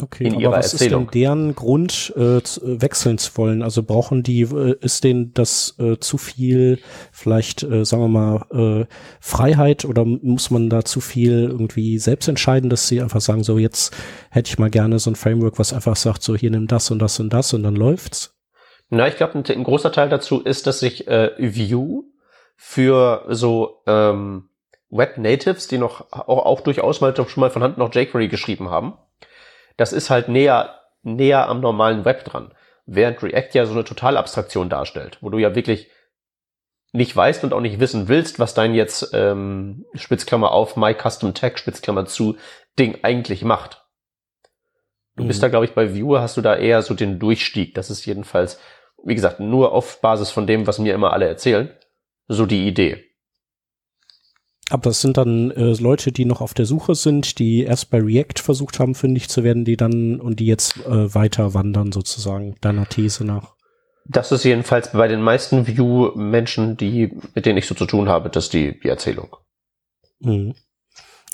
[0.00, 1.04] Okay, in aber was Erzählung.
[1.04, 2.40] ist denn deren Grund, äh, äh,
[2.80, 3.62] wechseln zu wollen?
[3.62, 6.78] Also brauchen die, äh, ist denen das äh, zu viel,
[7.12, 8.46] vielleicht, äh, sagen wir mal,
[8.82, 8.86] äh,
[9.20, 13.58] Freiheit oder muss man da zu viel irgendwie selbst entscheiden, dass sie einfach sagen, so
[13.58, 13.94] jetzt
[14.30, 16.98] hätte ich mal gerne so ein Framework, was einfach sagt, so hier nimm das und
[16.98, 18.34] das und das und dann läuft's?
[18.88, 22.04] Na, ich glaube, ein, ein, großer Teil dazu ist, dass sich äh, Vue
[22.56, 24.48] für so ähm,
[24.88, 28.70] Web Natives, die noch auch, auch durchaus mal schon mal von Hand noch jQuery geschrieben
[28.70, 28.94] haben,
[29.76, 32.52] das ist halt näher, näher am normalen Web dran.
[32.86, 35.90] Während React ja so eine Totalabstraktion darstellt, wo du ja wirklich
[36.92, 41.32] nicht weißt und auch nicht wissen willst, was dein jetzt ähm, Spitzklammer auf My Custom
[41.32, 42.36] Tag Spitzklammer zu
[42.78, 43.86] Ding eigentlich macht.
[45.16, 45.28] Du mhm.
[45.28, 47.74] bist da, glaube ich, bei Viewer hast du da eher so den Durchstieg.
[47.74, 48.60] Das ist jedenfalls,
[49.04, 51.70] wie gesagt, nur auf Basis von dem, was mir immer alle erzählen,
[52.28, 53.11] so die Idee.
[54.72, 58.00] Aber das sind dann äh, Leute, die noch auf der Suche sind, die erst bei
[58.00, 62.54] React versucht haben, fündig zu werden, die dann und die jetzt äh, weiter wandern sozusagen
[62.62, 63.54] deiner These nach.
[64.06, 68.30] Das ist jedenfalls bei den meisten View-Menschen, die, mit denen ich so zu tun habe,
[68.30, 69.36] das die, die Erzählung.
[70.20, 70.54] Mhm.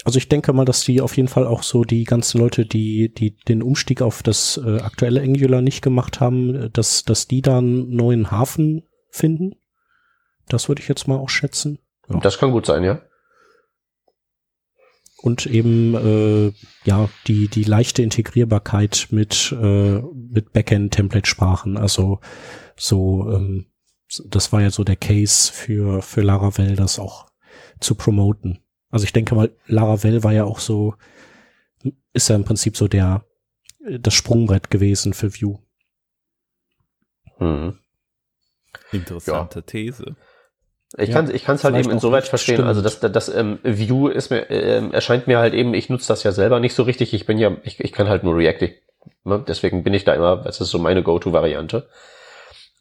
[0.05, 3.15] Also ich denke mal, dass die auf jeden Fall auch so die ganzen Leute, die,
[3.15, 7.59] die den Umstieg auf das äh, aktuelle Angular nicht gemacht haben, dass, dass die da
[7.59, 9.53] einen neuen Hafen finden.
[10.49, 11.79] Das würde ich jetzt mal auch schätzen.
[12.11, 12.19] Ja.
[12.19, 13.01] Das kann gut sein, ja
[15.21, 16.53] und eben äh,
[16.85, 22.21] ja die die leichte Integrierbarkeit mit äh, mit Backend Template Sprachen also
[22.77, 23.67] so ähm,
[24.25, 27.27] das war ja so der Case für für Laravel das auch
[27.81, 30.95] zu promoten also ich denke mal Laravel war ja auch so
[32.13, 33.25] ist ja im Prinzip so der
[34.01, 35.59] das Sprungbrett gewesen für Vue
[37.39, 37.79] hm.
[38.93, 39.63] interessante ja.
[39.63, 40.17] These
[40.97, 42.57] ich ja, kann ich kann es halt eben insoweit verstehen.
[42.57, 42.69] Stimmt.
[42.69, 45.75] Also das, das, das ähm, View ist mir äh, erscheint mir halt eben.
[45.75, 47.13] Ich nutze das ja selber nicht so richtig.
[47.13, 48.63] Ich bin ja ich, ich kann halt nur React.
[48.63, 48.83] Ich,
[49.25, 49.45] ne?
[49.47, 50.37] Deswegen bin ich da immer.
[50.37, 51.89] Das ist so meine Go-to-Variante.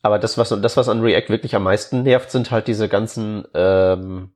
[0.02, 3.46] Aber das was das was an React wirklich am meisten nervt, sind halt diese ganzen
[3.54, 4.32] ähm,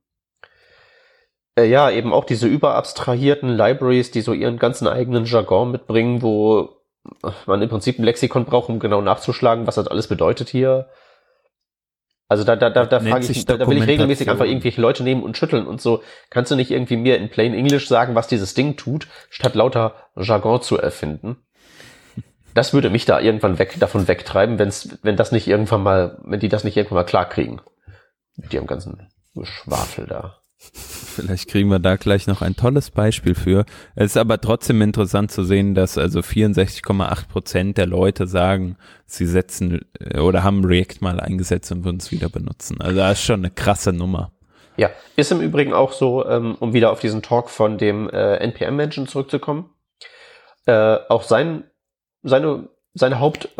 [1.56, 6.82] äh, ja eben auch diese überabstrahierten Libraries, die so ihren ganzen eigenen Jargon mitbringen, wo
[7.46, 10.88] man im Prinzip ein Lexikon braucht, um genau nachzuschlagen, was das alles bedeutet hier.
[12.32, 15.02] Also da, da, da, da frage ich, da, da will ich regelmäßig einfach irgendwelche Leute
[15.02, 16.02] nehmen und schütteln und so.
[16.30, 19.96] Kannst du nicht irgendwie mir in plain English sagen, was dieses Ding tut, statt lauter
[20.16, 21.36] Jargon zu erfinden?
[22.54, 26.40] Das würde mich da irgendwann weg, davon wegtreiben, wenn's, wenn das nicht irgendwann mal, wenn
[26.40, 27.60] die das nicht irgendwann mal klar kriegen.
[28.36, 29.10] Mit ihrem ganzen
[29.42, 30.41] Schwafel da.
[30.72, 33.64] Vielleicht kriegen wir da gleich noch ein tolles Beispiel für.
[33.94, 39.26] Es ist aber trotzdem interessant zu sehen, dass also 64,8 Prozent der Leute sagen, sie
[39.26, 42.80] setzen äh, oder haben React mal eingesetzt und würden es wieder benutzen.
[42.80, 44.32] Also das ist schon eine krasse Nummer.
[44.76, 48.36] Ja, ist im Übrigen auch so, ähm, um wieder auf diesen Talk von dem äh,
[48.36, 49.68] NPM-Menschen zurückzukommen,
[50.66, 51.64] äh, auch sein,
[52.22, 53.56] seine, seine Hauptbefund,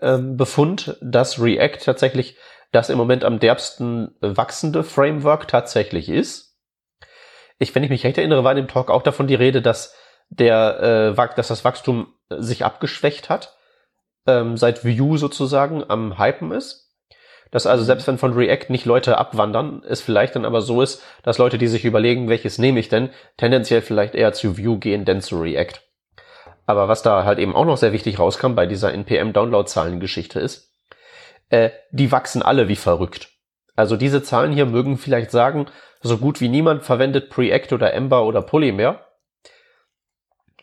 [0.00, 2.36] ähm, ähm, dass React tatsächlich
[2.74, 6.58] das im Moment am derbsten wachsende Framework tatsächlich ist.
[7.58, 9.94] Ich, wenn ich mich recht erinnere, war in dem Talk auch davon die Rede, dass
[10.28, 13.56] der, äh, dass das Wachstum sich abgeschwächt hat,
[14.26, 16.92] ähm, seit Vue sozusagen am Hypen ist.
[17.52, 21.04] Dass also selbst wenn von React nicht Leute abwandern, es vielleicht dann aber so ist,
[21.22, 25.04] dass Leute, die sich überlegen, welches nehme ich denn, tendenziell vielleicht eher zu Vue gehen,
[25.04, 25.80] denn zu React.
[26.66, 30.73] Aber was da halt eben auch noch sehr wichtig rauskam bei dieser NPM-Download-Zahlen-Geschichte ist,
[31.54, 33.28] äh, die wachsen alle wie verrückt.
[33.76, 35.66] Also diese Zahlen hier mögen vielleicht sagen,
[36.00, 39.06] so gut wie niemand verwendet Preact oder Ember oder Polymer.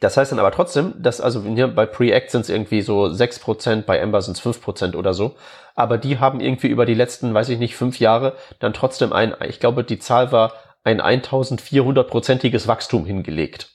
[0.01, 3.84] Das heißt dann aber trotzdem, dass also hier bei Preact sind es irgendwie so 6%,
[3.84, 5.36] bei Ember sind es 5% oder so.
[5.75, 9.34] Aber die haben irgendwie über die letzten, weiß ich nicht, fünf Jahre dann trotzdem ein,
[9.47, 13.69] ich glaube, die Zahl war ein 1400-prozentiges Wachstum hingelegt.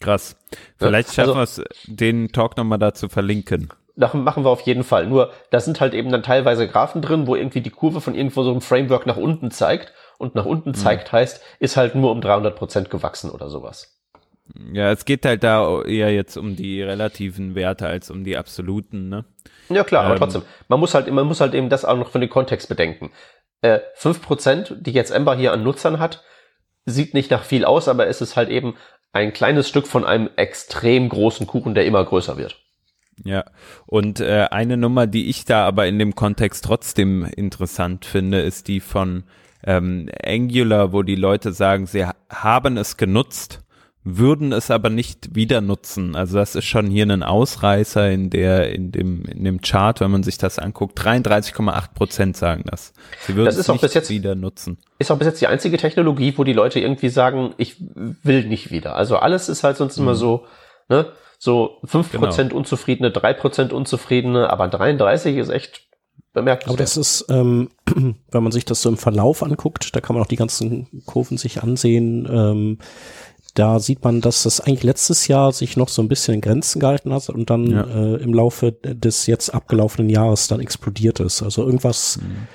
[0.00, 0.36] Krass.
[0.78, 3.72] Vielleicht schaffen also, wir es, den Talk nochmal da zu verlinken.
[3.94, 5.06] Das machen wir auf jeden Fall.
[5.06, 8.42] Nur, da sind halt eben dann teilweise Graphen drin, wo irgendwie die Kurve von irgendwo
[8.42, 9.92] so einem Framework nach unten zeigt.
[10.18, 10.74] Und nach unten mhm.
[10.74, 13.98] zeigt heißt, ist halt nur um 300 Prozent gewachsen oder sowas.
[14.72, 19.08] Ja, es geht halt da eher jetzt um die relativen Werte als um die absoluten,
[19.08, 19.24] ne?
[19.68, 20.42] Ja klar, aber ähm, trotzdem.
[20.68, 23.10] Man muss halt, man muss halt eben das auch noch von den Kontext bedenken.
[23.62, 26.22] Äh, 5%, die jetzt Ember hier an Nutzern hat,
[26.84, 28.76] sieht nicht nach viel aus, aber es ist halt eben
[29.12, 32.58] ein kleines Stück von einem extrem großen Kuchen, der immer größer wird.
[33.24, 33.44] Ja,
[33.86, 38.68] und äh, eine Nummer, die ich da aber in dem Kontext trotzdem interessant finde, ist
[38.68, 39.24] die von
[39.64, 43.60] ähm, Angular, wo die Leute sagen, sie haben es genutzt,
[44.04, 46.16] würden es aber nicht wieder nutzen.
[46.16, 50.10] Also das ist schon hier ein Ausreißer in der in dem in dem Chart, wenn
[50.10, 50.98] man sich das anguckt.
[50.98, 52.92] 33,8 Prozent sagen das.
[53.20, 54.78] Sie würden das es nicht jetzt, wieder nutzen.
[54.98, 58.72] Ist auch bis jetzt die einzige Technologie, wo die Leute irgendwie sagen, ich will nicht
[58.72, 58.96] wieder.
[58.96, 60.04] Also alles ist halt sonst mhm.
[60.04, 60.46] immer so,
[60.88, 61.12] ne?
[61.44, 62.26] So fünf genau.
[62.26, 65.88] Prozent Unzufriedene, drei Prozent Unzufriedene, aber 33 ist echt
[66.32, 66.68] bemerkenswert.
[66.68, 67.68] Aber das ist, ähm,
[68.30, 71.38] wenn man sich das so im Verlauf anguckt, da kann man auch die ganzen Kurven
[71.38, 72.28] sich ansehen.
[72.30, 72.78] Ähm,
[73.54, 76.78] da sieht man, dass das eigentlich letztes Jahr sich noch so ein bisschen in Grenzen
[76.78, 77.82] gehalten hat und dann ja.
[77.86, 81.42] äh, im Laufe des jetzt abgelaufenen Jahres dann explodiert ist.
[81.42, 82.46] Also irgendwas mhm.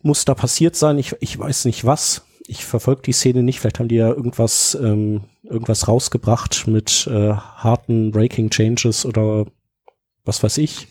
[0.00, 0.96] muss da passiert sein.
[0.96, 3.60] Ich, ich weiß nicht was ich verfolge die Szene nicht.
[3.60, 9.46] Vielleicht haben die ja irgendwas, ähm, irgendwas rausgebracht mit äh, harten Breaking Changes oder
[10.24, 10.88] was weiß ich,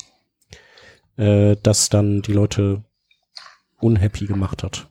[1.17, 2.83] äh, das dann die Leute
[3.79, 4.87] unhappy gemacht hat.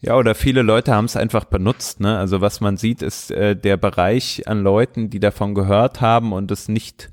[0.00, 2.00] Ja, oder viele Leute haben es einfach benutzt.
[2.00, 2.18] Ne?
[2.18, 6.50] Also was man sieht, ist äh, der Bereich an Leuten, die davon gehört haben und
[6.50, 7.10] es nicht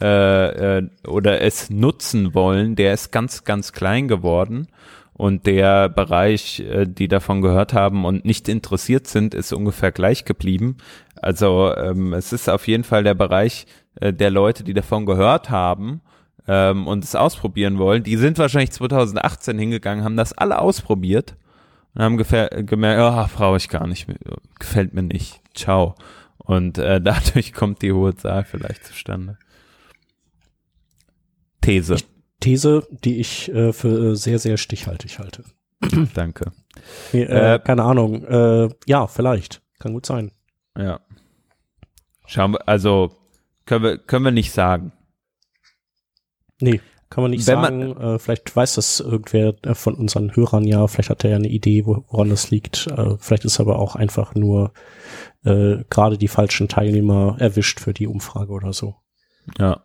[0.00, 4.68] äh, äh, oder es nutzen wollen, der ist ganz, ganz klein geworden
[5.20, 10.24] und der Bereich, äh, die davon gehört haben und nicht interessiert sind, ist ungefähr gleich
[10.24, 10.78] geblieben.
[11.20, 15.50] Also ähm, es ist auf jeden Fall der Bereich äh, der Leute, die davon gehört
[15.50, 16.00] haben
[16.48, 18.02] ähm, und es ausprobieren wollen.
[18.02, 21.36] Die sind wahrscheinlich 2018 hingegangen, haben das alle ausprobiert
[21.94, 24.06] und haben gemerkt, oh, brauche ich gar nicht,
[24.58, 25.42] gefällt mir nicht.
[25.54, 25.96] Ciao.
[26.38, 29.36] Und äh, dadurch kommt die hohe Zahl vielleicht zustande.
[31.60, 31.96] These.
[31.96, 32.06] Ich
[32.40, 35.44] These, die ich äh, für sehr, sehr stichhaltig halte.
[36.14, 36.52] Danke.
[37.12, 38.24] Nee, äh, äh, keine Ahnung.
[38.24, 39.62] Äh, ja, vielleicht.
[39.78, 40.32] Kann gut sein.
[40.76, 41.00] Ja.
[42.26, 43.12] Schauen wir, also
[43.66, 44.92] können wir, können wir nicht sagen.
[46.60, 47.78] Nee, kann man nicht Wenn sagen.
[47.88, 50.86] Man, äh, vielleicht weiß das irgendwer äh, von unseren Hörern ja.
[50.86, 52.86] Vielleicht hat er ja eine Idee, woran das liegt.
[52.86, 54.72] Äh, vielleicht ist aber auch einfach nur
[55.44, 58.96] äh, gerade die falschen Teilnehmer erwischt für die Umfrage oder so.
[59.58, 59.82] Ja.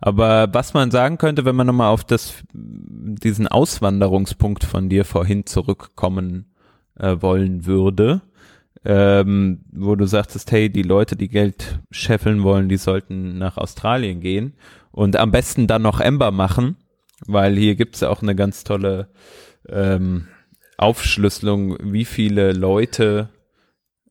[0.00, 5.46] Aber was man sagen könnte, wenn man nochmal auf das, diesen Auswanderungspunkt von dir vorhin
[5.46, 6.54] zurückkommen
[6.98, 8.22] äh, wollen würde,
[8.84, 14.20] ähm, wo du sagtest, hey, die Leute, die Geld scheffeln wollen, die sollten nach Australien
[14.20, 14.54] gehen
[14.92, 16.76] und am besten dann noch Ember machen,
[17.26, 19.08] weil hier gibt's auch eine ganz tolle
[19.68, 20.28] ähm,
[20.76, 23.30] Aufschlüsselung, wie viele Leute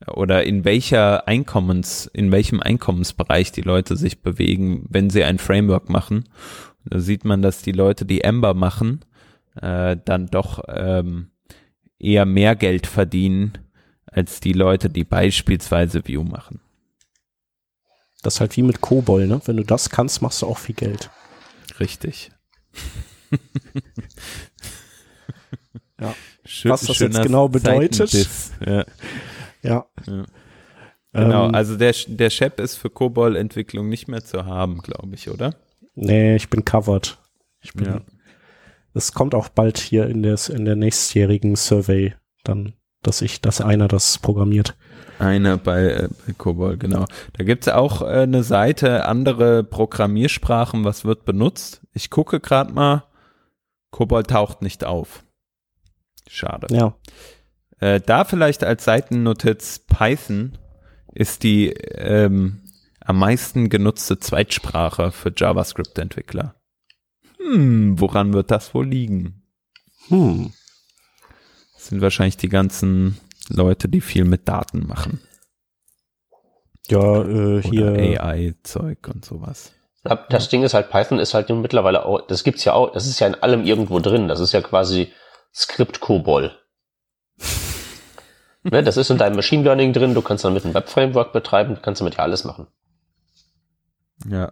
[0.06, 5.90] oder in welcher Einkommens, in welchem Einkommensbereich die Leute sich bewegen, wenn sie ein Framework
[5.90, 6.26] machen.
[6.86, 9.04] Da sieht man, dass die Leute, die Ember machen,
[9.60, 11.32] äh, dann doch ähm,
[12.00, 13.58] eher mehr Geld verdienen
[14.06, 16.62] als die Leute, die beispielsweise View machen.
[18.22, 19.42] Das ist halt wie mit Kobol, ne?
[19.46, 21.10] Wenn du das kannst, machst du auch viel Geld.
[21.80, 22.32] Richtig.
[26.00, 26.16] ja.
[26.46, 28.12] Schön, Was das jetzt genau bedeutet.
[28.66, 28.86] Ja.
[29.68, 29.86] Ja.
[30.06, 30.26] ja.
[31.14, 35.30] Genau, ähm, also der, der Shep ist für COBOL-Entwicklung nicht mehr zu haben, glaube ich,
[35.30, 35.56] oder?
[35.96, 37.18] Nee, ich bin covered.
[37.62, 38.02] Ich bin, ja.
[38.94, 43.62] Es kommt auch bald hier in, des, in der nächstjährigen Survey dann, dass ich, dass
[43.62, 44.76] einer das programmiert.
[45.20, 47.06] Einer bei, äh, bei COBOL, genau.
[47.34, 51.82] Da gibt's auch äh, eine Seite, andere Programmiersprachen, was wird benutzt.
[51.94, 53.06] Ich gucke gerade mal,
[53.92, 55.24] COBOL taucht nicht auf.
[56.28, 56.68] Schade.
[56.70, 56.94] Ja.
[57.80, 60.58] Äh, da vielleicht als Seitennotiz Python
[61.14, 62.64] ist die ähm,
[63.00, 66.56] am meisten genutzte Zweitsprache für JavaScript-Entwickler.
[67.38, 69.44] Hm, woran wird das wohl liegen?
[70.10, 70.54] Hm.
[71.74, 73.18] Das sind wahrscheinlich die ganzen
[73.50, 75.22] Leute, die viel mit Daten machen.
[76.90, 78.22] Ja, äh, hier.
[78.22, 79.74] AI-Zeug und sowas.
[80.30, 83.08] Das Ding ist halt, Python ist halt nun mittlerweile auch, das gibt's ja auch, das
[83.08, 84.28] ist ja in allem irgendwo drin.
[84.28, 85.12] Das ist ja quasi
[85.54, 86.52] Skript-Kobol.
[88.72, 91.82] Ne, das ist in deinem Machine Learning drin, du kannst damit ein Web-Framework betreiben, du
[91.82, 92.68] kannst damit ja alles machen.
[94.30, 94.52] Ja.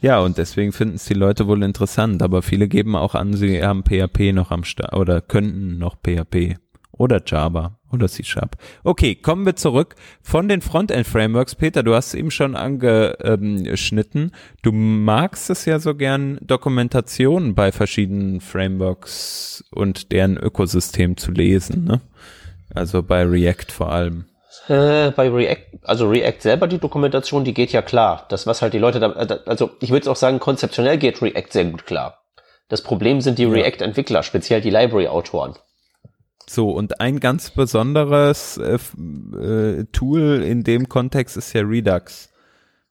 [0.00, 3.62] Ja, und deswegen finden es die Leute wohl interessant, aber viele geben auch an, sie
[3.62, 6.56] haben PHP noch am Start oder könnten noch PHP
[7.00, 8.58] oder Java oder C-Sharp.
[8.84, 11.54] Okay, kommen wir zurück von den Frontend-Frameworks.
[11.54, 14.32] Peter, du hast es eben schon angeschnitten.
[14.62, 21.84] Du magst es ja so gern, Dokumentation bei verschiedenen Frameworks und deren Ökosystem zu lesen,
[21.84, 22.02] ne?
[22.74, 24.26] Also bei React vor allem.
[24.68, 28.26] Äh, bei React, also React selber, die Dokumentation, die geht ja klar.
[28.28, 29.10] Das, was halt die Leute da,
[29.46, 32.18] also ich würde auch sagen, konzeptionell geht React sehr gut klar.
[32.68, 33.50] Das Problem sind die ja.
[33.50, 35.54] React-Entwickler, speziell die Library-Autoren.
[36.52, 42.28] So, und ein ganz besonderes äh, äh, Tool in dem Kontext ist ja Redux.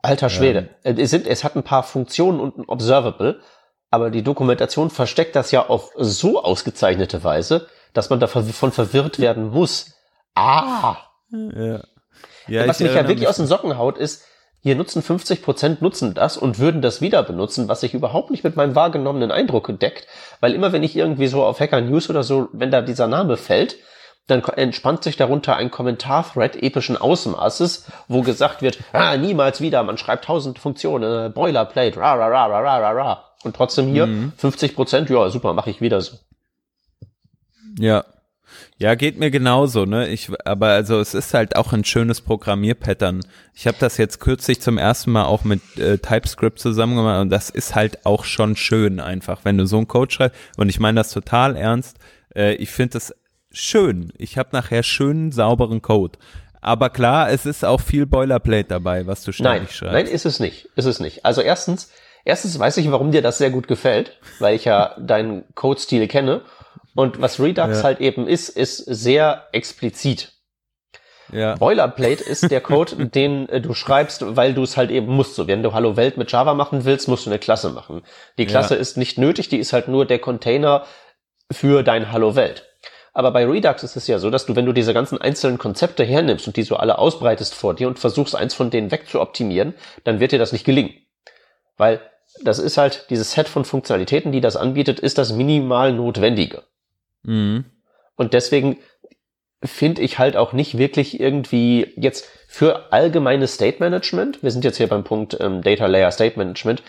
[0.02, 0.70] Alter Schwede.
[0.86, 0.98] Ähm.
[0.98, 3.42] Es, sind, es hat ein paar Funktionen und ein Observable,
[3.92, 9.50] aber die Dokumentation versteckt das ja auf so ausgezeichnete Weise, dass man davon verwirrt werden
[9.50, 9.92] muss.
[10.36, 10.96] Ah!
[11.30, 11.84] Ja.
[12.48, 14.24] ja Was mich ja wirklich mich aus den Socken haut, ist,
[14.62, 18.44] hier nutzen 50 Prozent nutzen das und würden das wieder benutzen, was sich überhaupt nicht
[18.44, 20.06] mit meinem wahrgenommenen Eindruck deckt,
[20.42, 23.38] weil immer wenn ich irgendwie so auf Hacker News oder so, wenn da dieser Name
[23.38, 23.78] fällt,
[24.28, 29.98] dann entspannt sich darunter ein Kommentar-Thread epischen Ausmaßes, wo gesagt wird, ah, niemals wieder, man
[29.98, 33.26] schreibt tausend Funktionen, Boilerplate, ra, ra, ra, ra, ra, ra, ra.
[33.44, 34.34] Und trotzdem hier mhm.
[34.38, 36.18] 50 Prozent, ja, super, mache ich wieder so.
[37.80, 38.04] Ja,
[38.80, 40.08] ja, geht mir genauso, ne?
[40.08, 43.20] Ich, aber also es ist halt auch ein schönes Programmierpattern.
[43.54, 47.30] Ich habe das jetzt kürzlich zum ersten Mal auch mit äh, TypeScript zusammen gemacht und
[47.30, 50.40] das ist halt auch schon schön einfach, wenn du so einen Code schreibst.
[50.56, 51.98] Und ich meine das total ernst.
[52.34, 53.14] Äh, ich finde das
[53.52, 54.14] schön.
[54.18, 56.18] Ich habe nachher schönen, sauberen Code.
[56.62, 59.94] Aber klar, es ist auch viel Boilerplate dabei, was du ständig nein, schreibst.
[59.94, 60.70] Nein, ist es nicht.
[60.78, 61.26] Ist es nicht.
[61.26, 61.92] Also erstens,
[62.24, 66.44] erstens weiß ich, warum dir das sehr gut gefällt, weil ich ja deinen Code-Stil kenne
[66.96, 67.84] und was Redux ja.
[67.84, 70.34] halt eben ist, ist sehr explizit.
[71.32, 71.56] Ja.
[71.56, 75.36] Boilerplate ist der Code, den äh, du schreibst, weil du es halt eben musst.
[75.36, 78.02] So, wenn du Hallo Welt mit Java machen willst, musst du eine Klasse machen.
[78.38, 78.80] Die Klasse ja.
[78.80, 80.86] ist nicht nötig, die ist halt nur der Container
[81.52, 82.66] für dein Hallo Welt.
[83.14, 86.04] Aber bei Redux ist es ja so, dass du, wenn du diese ganzen einzelnen Konzepte
[86.04, 89.74] hernimmst und die so alle ausbreitest vor dir und versuchst, eins von denen wegzuoptimieren,
[90.04, 90.94] dann wird dir das nicht gelingen.
[91.76, 92.02] Weil
[92.44, 96.64] das ist halt, dieses Set von Funktionalitäten, die das anbietet, ist das minimal Notwendige.
[97.24, 97.66] Mhm.
[98.16, 98.78] Und deswegen
[99.64, 104.78] finde ich halt auch nicht wirklich irgendwie jetzt für allgemeines State Management, wir sind jetzt
[104.78, 106.82] hier beim Punkt ähm, Data Layer State Management,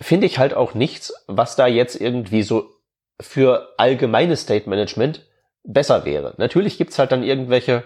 [0.00, 2.70] finde ich halt auch nichts, was da jetzt irgendwie so
[3.20, 5.26] für allgemeines State Management
[5.62, 6.34] besser wäre.
[6.38, 7.84] Natürlich gibt's halt dann irgendwelche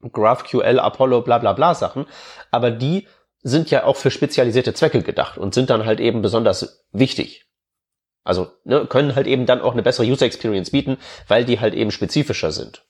[0.00, 2.06] GraphQL, Apollo, bla bla bla Sachen,
[2.50, 3.06] aber die
[3.42, 7.43] sind ja auch für spezialisierte Zwecke gedacht und sind dann halt eben besonders wichtig.
[8.24, 10.96] Also ne, können halt eben dann auch eine bessere User Experience bieten,
[11.28, 12.84] weil die halt eben spezifischer sind.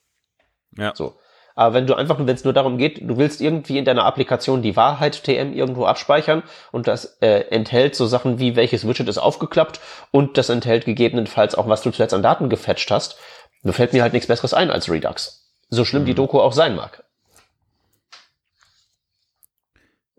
[0.77, 0.93] Ja.
[0.95, 1.17] So.
[1.55, 4.61] Aber wenn du einfach, wenn es nur darum geht, du willst irgendwie in deiner Applikation
[4.61, 9.17] die Wahrheit TM irgendwo abspeichern und das äh, enthält so Sachen wie welches Widget ist
[9.17, 9.79] aufgeklappt
[10.11, 13.17] und das enthält gegebenenfalls auch, was du zuletzt an Daten gefetcht hast,
[13.63, 15.53] da fällt mir halt nichts Besseres ein als Redux.
[15.69, 16.07] So schlimm mhm.
[16.07, 17.03] die Doku auch sein mag.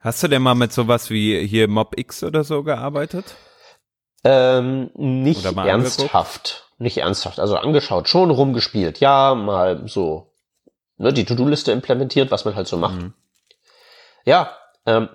[0.00, 3.36] Hast du denn mal mit sowas wie hier MobX oder so gearbeitet?
[4.24, 6.08] Ähm, nicht ernsthaft.
[6.10, 6.62] Angeguckt?
[6.78, 7.38] Nicht ernsthaft.
[7.40, 9.00] Also angeschaut, schon rumgespielt.
[9.00, 10.32] Ja, mal so
[10.98, 13.00] ne, die To-Do-Liste implementiert, was man halt so macht.
[13.00, 13.14] Mhm.
[14.24, 14.50] Ja,
[14.86, 15.08] ähm,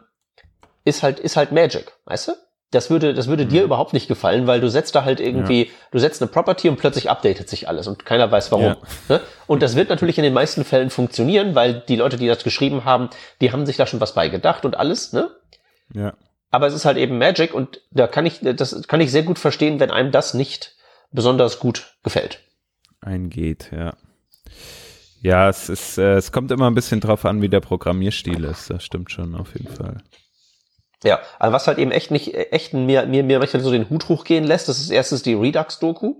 [0.83, 2.31] ist halt, ist halt Magic, weißt du?
[2.71, 3.49] Das würde, das würde mhm.
[3.49, 5.71] dir überhaupt nicht gefallen, weil du setzt da halt irgendwie, ja.
[5.91, 8.65] du setzt eine Property und plötzlich updatet sich alles und keiner weiß warum.
[8.65, 8.77] Ja.
[9.09, 9.21] Ne?
[9.45, 12.85] Und das wird natürlich in den meisten Fällen funktionieren, weil die Leute, die das geschrieben
[12.85, 13.09] haben,
[13.41, 15.29] die haben sich da schon was bei gedacht und alles, ne?
[15.93, 16.13] Ja.
[16.51, 19.39] Aber es ist halt eben Magic und da kann ich, das kann ich sehr gut
[19.39, 20.75] verstehen, wenn einem das nicht
[21.11, 22.43] besonders gut gefällt.
[22.99, 23.95] Eingeht, ja.
[25.21, 28.69] Ja, es ist, äh, es kommt immer ein bisschen drauf an, wie der Programmierstil ist.
[28.69, 29.97] Das stimmt schon auf jeden Fall.
[31.03, 34.07] Ja, aber was halt eben echt nicht, echt mir, mir, mir manchmal so den Hut
[34.09, 36.15] hochgehen lässt, das ist erstens die Redux-Doku.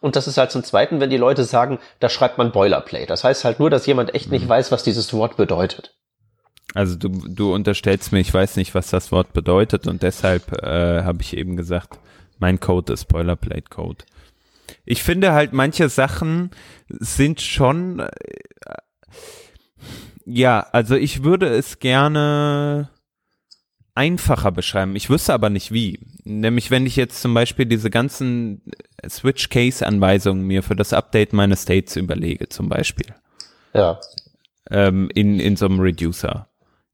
[0.00, 3.06] Und das ist halt zum Zweiten, wenn die Leute sagen, da schreibt man Boilerplate.
[3.06, 4.50] Das heißt halt nur, dass jemand echt nicht mhm.
[4.50, 5.97] weiß, was dieses Wort bedeutet.
[6.74, 11.02] Also du, du unterstellst mir, ich weiß nicht, was das Wort bedeutet und deshalb äh,
[11.02, 11.98] habe ich eben gesagt,
[12.38, 14.04] mein Code ist Boilerplate Code.
[14.84, 16.50] Ich finde halt, manche Sachen
[16.88, 18.08] sind schon, äh,
[20.26, 22.90] ja, also ich würde es gerne
[23.94, 24.94] einfacher beschreiben.
[24.94, 25.98] Ich wüsste aber nicht wie.
[26.24, 28.62] Nämlich wenn ich jetzt zum Beispiel diese ganzen
[29.08, 33.06] Switch-Case-Anweisungen mir für das Update meines States überlege, zum Beispiel.
[33.74, 33.98] Ja.
[34.70, 36.47] Ähm, in, in so einem Reducer.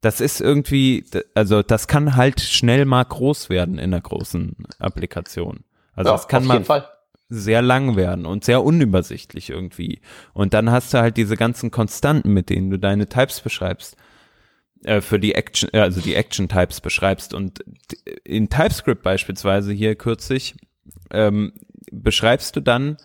[0.04, 1.02] Das ist irgendwie,
[1.34, 5.64] also das kann halt schnell mal groß werden in einer großen Applikation.
[5.94, 6.62] Also ja, das kann man
[7.30, 10.02] sehr lang werden und sehr unübersichtlich irgendwie.
[10.34, 13.96] Und dann hast du halt diese ganzen Konstanten, mit denen du deine Types beschreibst,
[14.84, 17.32] äh, für die Action, äh, also die Action Types beschreibst.
[17.32, 17.64] Und
[18.24, 20.54] in TypeScript beispielsweise hier kürzlich
[21.12, 21.54] ähm,
[21.90, 22.98] beschreibst du dann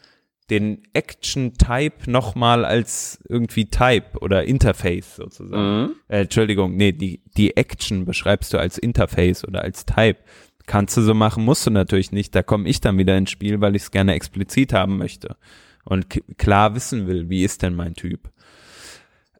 [0.49, 5.81] den Action Type nochmal als irgendwie Type oder Interface sozusagen.
[5.81, 5.95] Mhm.
[6.07, 10.17] Äh, Entschuldigung, nee, die, die Action beschreibst du als Interface oder als Type.
[10.65, 12.35] Kannst du so machen, musst du natürlich nicht.
[12.35, 15.35] Da komme ich dann wieder ins Spiel, weil ich es gerne explizit haben möchte
[15.89, 16.05] und
[16.37, 18.29] klar wissen will, wie ist denn mein Typ.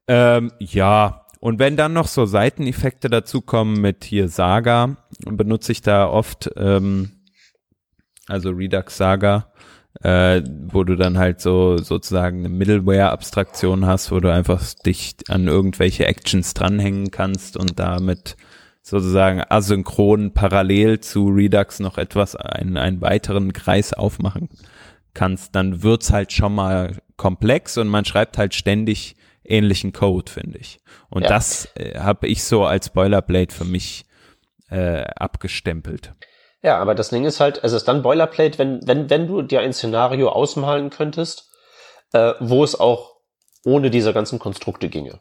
[0.07, 6.07] Ähm, ja, und wenn dann noch so Seiteneffekte dazukommen mit hier Saga, benutze ich da
[6.07, 7.11] oft, ähm,
[8.27, 9.51] also Redux Saga,
[10.03, 15.47] äh, wo du dann halt so sozusagen eine Middleware-Abstraktion hast, wo du einfach dich an
[15.47, 18.37] irgendwelche Actions dranhängen kannst und damit
[18.81, 24.49] sozusagen asynchron parallel zu Redux noch etwas, einen, einen weiteren Kreis aufmachen
[25.13, 30.59] kannst, dann wird's halt schon mal komplex und man schreibt halt ständig ähnlichen Code, finde
[30.59, 30.79] ich.
[31.09, 31.29] Und Ja.
[31.29, 34.05] das äh, habe ich so als Boilerplate für mich
[34.69, 36.13] äh, abgestempelt.
[36.61, 39.61] Ja, aber das Ding ist halt, es ist dann Boilerplate, wenn, wenn, wenn du dir
[39.61, 41.49] ein Szenario ausmalen könntest,
[42.11, 43.15] äh, wo es auch
[43.63, 45.19] ohne diese ganzen Konstrukte ginge.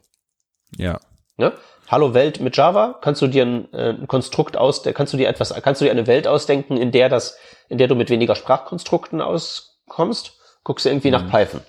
[0.77, 0.99] Ja.
[1.37, 1.53] Ne?
[1.87, 5.29] Hallo Welt mit Java, kannst du dir ein, äh, ein Konstrukt aus, kannst du dir
[5.29, 7.37] etwas, kannst du dir eine Welt ausdenken, in der das,
[7.69, 10.33] in der du mit weniger Sprachkonstrukten auskommst?
[10.63, 11.61] Guckst du irgendwie nach Python.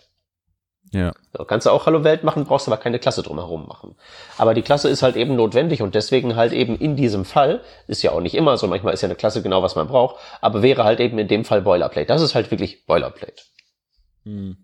[0.92, 1.12] Ja.
[1.36, 3.94] So, kannst du auch Hallo Welt machen, brauchst aber keine Klasse drumherum machen.
[4.38, 8.02] Aber die Klasse ist halt eben notwendig und deswegen halt eben in diesem Fall, ist
[8.02, 10.62] ja auch nicht immer so, manchmal ist ja eine Klasse genau, was man braucht, aber
[10.62, 12.06] wäre halt eben in dem Fall Boilerplate.
[12.06, 13.42] Das ist halt wirklich Boilerplate.
[14.24, 14.56] Hm.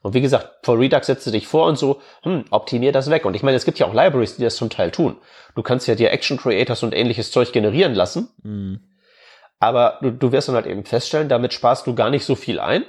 [0.00, 3.24] Und wie gesagt, vor Redux setzt du dich vor und so, hm, optimier das weg.
[3.24, 5.16] Und ich meine, es gibt ja auch Libraries, die das zum Teil tun.
[5.54, 8.80] Du kannst ja dir Action Creators und ähnliches Zeug generieren lassen, Hm.
[9.60, 12.58] aber du, du wirst dann halt eben feststellen, damit sparst du gar nicht so viel
[12.58, 12.84] ein.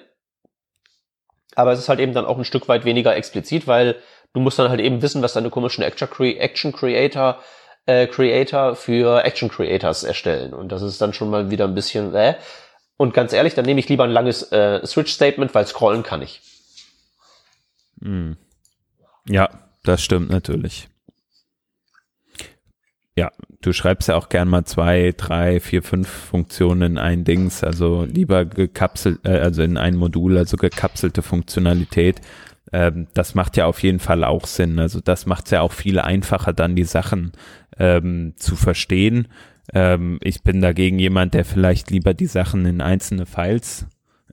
[1.55, 3.95] Aber es ist halt eben dann auch ein Stück weit weniger explizit, weil
[4.33, 7.39] du musst dann halt eben wissen, was deine komischen Action, Cre Action Creator
[7.85, 10.53] äh, Creator für Action Creators erstellen.
[10.53, 12.35] Und das ist dann schon mal wieder ein bisschen, äh.
[12.97, 16.41] Und ganz ehrlich, dann nehme ich lieber ein langes äh, Switch-Statement, weil scrollen kann ich.
[18.01, 18.37] Hm.
[19.27, 19.49] Ja,
[19.83, 20.87] das stimmt natürlich.
[23.17, 27.63] Ja, du schreibst ja auch gern mal zwei, drei, vier, fünf Funktionen in ein Dings,
[27.63, 32.19] also lieber gekapselt, äh, also in ein Modul, also gekapselte Funktionalität.
[32.73, 34.79] Ähm, das macht ja auf jeden Fall auch Sinn.
[34.79, 37.31] Also das macht es ja auch viel einfacher, dann die Sachen
[37.77, 39.29] ähm, zu verstehen.
[39.73, 43.87] Ähm, ich bin dagegen jemand, der vielleicht lieber die Sachen in einzelne Files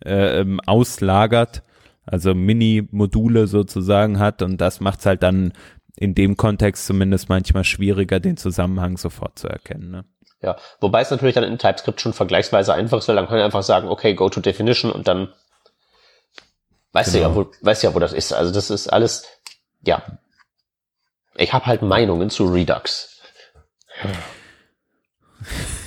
[0.05, 1.63] äh, ähm, auslagert,
[2.05, 5.53] also Mini-Module sozusagen hat und das macht es halt dann
[5.97, 9.91] in dem Kontext zumindest manchmal schwieriger, den Zusammenhang sofort zu erkennen.
[9.91, 10.05] Ne?
[10.41, 13.45] Ja, wobei es natürlich dann in TypeScript schon vergleichsweise einfach ist, weil dann kann ich
[13.45, 15.33] einfach sagen, okay, go to definition und dann
[16.93, 17.33] weißt Genau.
[17.35, 18.33] du ja, wo, weißt ja, wo das ist.
[18.33, 19.27] Also das ist alles,
[19.83, 20.03] ja.
[21.37, 23.21] Ich habe halt Meinungen zu Redux.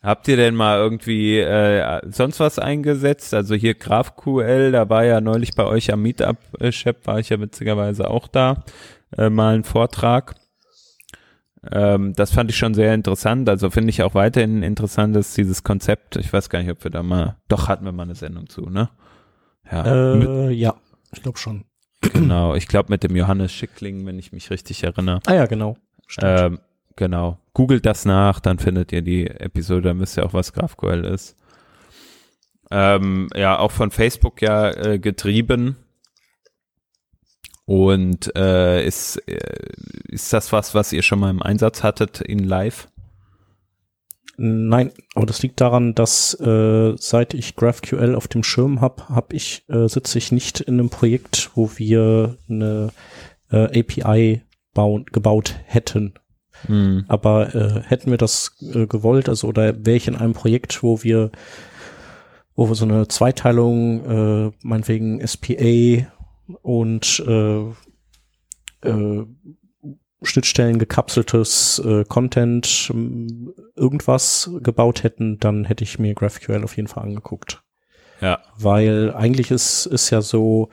[0.00, 3.34] Habt ihr denn mal irgendwie äh, sonst was eingesetzt?
[3.34, 7.30] Also hier GraphQL, da war ja neulich bei euch am Meetup, äh, Shep, war ich
[7.30, 8.62] ja witzigerweise auch da,
[9.16, 10.36] äh, mal ein Vortrag.
[11.72, 13.48] Ähm, das fand ich schon sehr interessant.
[13.48, 16.90] Also finde ich auch weiterhin interessant, dass dieses Konzept, ich weiß gar nicht, ob wir
[16.92, 18.90] da mal, doch hatten wir mal eine Sendung zu, ne?
[19.70, 20.76] Ja, Äh, ja,
[21.12, 21.64] ich glaube schon.
[22.00, 22.54] genau.
[22.54, 25.20] Ich glaube mit dem Johannes Schickling, wenn ich mich richtig erinnere.
[25.26, 25.76] Ah ja, genau.
[26.06, 26.40] Stimmt.
[26.40, 26.60] Ähm,
[26.98, 27.38] genau.
[27.54, 31.36] Googelt das nach, dann findet ihr die Episode, dann wisst ihr auch, was GraphQL ist.
[32.70, 35.76] Ähm, ja, auch von Facebook ja äh, getrieben.
[37.64, 39.38] Und äh, ist, äh,
[40.08, 42.88] ist das was, was ihr schon mal im Einsatz hattet in Live?
[44.36, 49.32] Nein, aber das liegt daran, dass äh, seit ich GraphQL auf dem Schirm habe, hab
[49.32, 52.90] ich äh, sitze ich nicht in einem Projekt, wo wir eine
[53.50, 54.42] äh, API
[54.74, 56.14] bauen, gebaut hätten.
[56.66, 57.04] Hm.
[57.08, 61.02] Aber äh, hätten wir das äh, gewollt, also oder wäre ich in einem Projekt, wo
[61.02, 61.30] wir
[62.58, 66.10] wo wir so eine Zweiteilung, äh, meinetwegen SPA
[66.62, 67.60] und äh,
[68.82, 69.26] äh,
[70.22, 76.88] Schnittstellen gekapseltes äh, Content ähm, irgendwas gebaut hätten, dann hätte ich mir GraphQL auf jeden
[76.88, 77.62] Fall angeguckt.
[78.20, 78.40] Ja.
[78.56, 80.70] Weil eigentlich ist, ist ja so,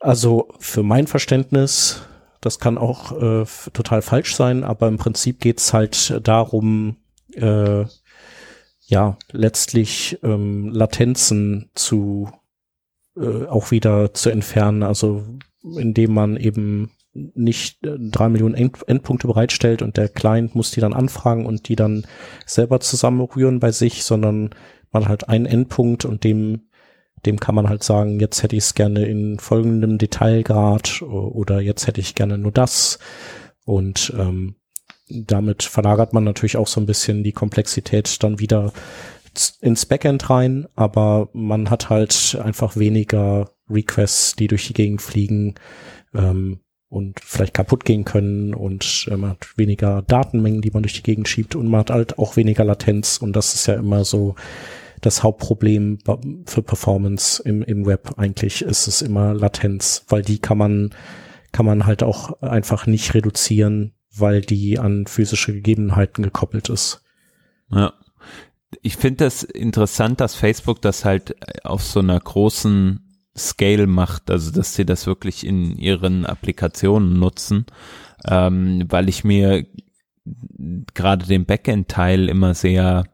[0.00, 2.02] also für mein Verständnis,
[2.44, 6.96] Das kann auch äh, total falsch sein, aber im Prinzip geht's halt darum,
[7.32, 7.84] äh,
[8.86, 12.30] ja, letztlich ähm, Latenzen zu
[13.16, 15.24] äh, auch wieder zu entfernen, also
[15.62, 20.80] indem man eben nicht äh, drei Millionen End Endpunkte bereitstellt und der Client muss die
[20.80, 22.06] dann anfragen und die dann
[22.44, 24.50] selber zusammenrühren bei sich, sondern
[24.92, 26.68] man halt einen Endpunkt und dem
[27.26, 31.86] dem kann man halt sagen, jetzt hätte ich es gerne in folgendem Detailgrad oder jetzt
[31.86, 32.98] hätte ich gerne nur das.
[33.64, 34.56] Und ähm,
[35.08, 38.72] damit verlagert man natürlich auch so ein bisschen die Komplexität dann wieder
[39.60, 45.54] ins Backend rein, aber man hat halt einfach weniger Requests, die durch die Gegend fliegen
[46.14, 48.54] ähm, und vielleicht kaputt gehen können.
[48.54, 51.56] Und äh, man hat weniger Datenmengen, die man durch die Gegend schiebt.
[51.56, 53.18] Und man hat halt auch weniger Latenz.
[53.18, 54.36] Und das ist ja immer so
[55.04, 55.98] das Hauptproblem
[56.46, 58.14] für Performance im, im Web.
[58.16, 60.90] Eigentlich ist es immer Latenz, weil die kann man,
[61.52, 67.02] kann man halt auch einfach nicht reduzieren, weil die an physische Gegebenheiten gekoppelt ist.
[67.70, 67.92] Ja.
[68.82, 73.00] Ich finde das interessant, dass Facebook das halt auf so einer großen
[73.36, 77.66] Scale macht, also dass sie das wirklich in ihren Applikationen nutzen,
[78.26, 79.66] ähm, weil ich mir
[80.94, 83.04] gerade den Backend-Teil immer sehr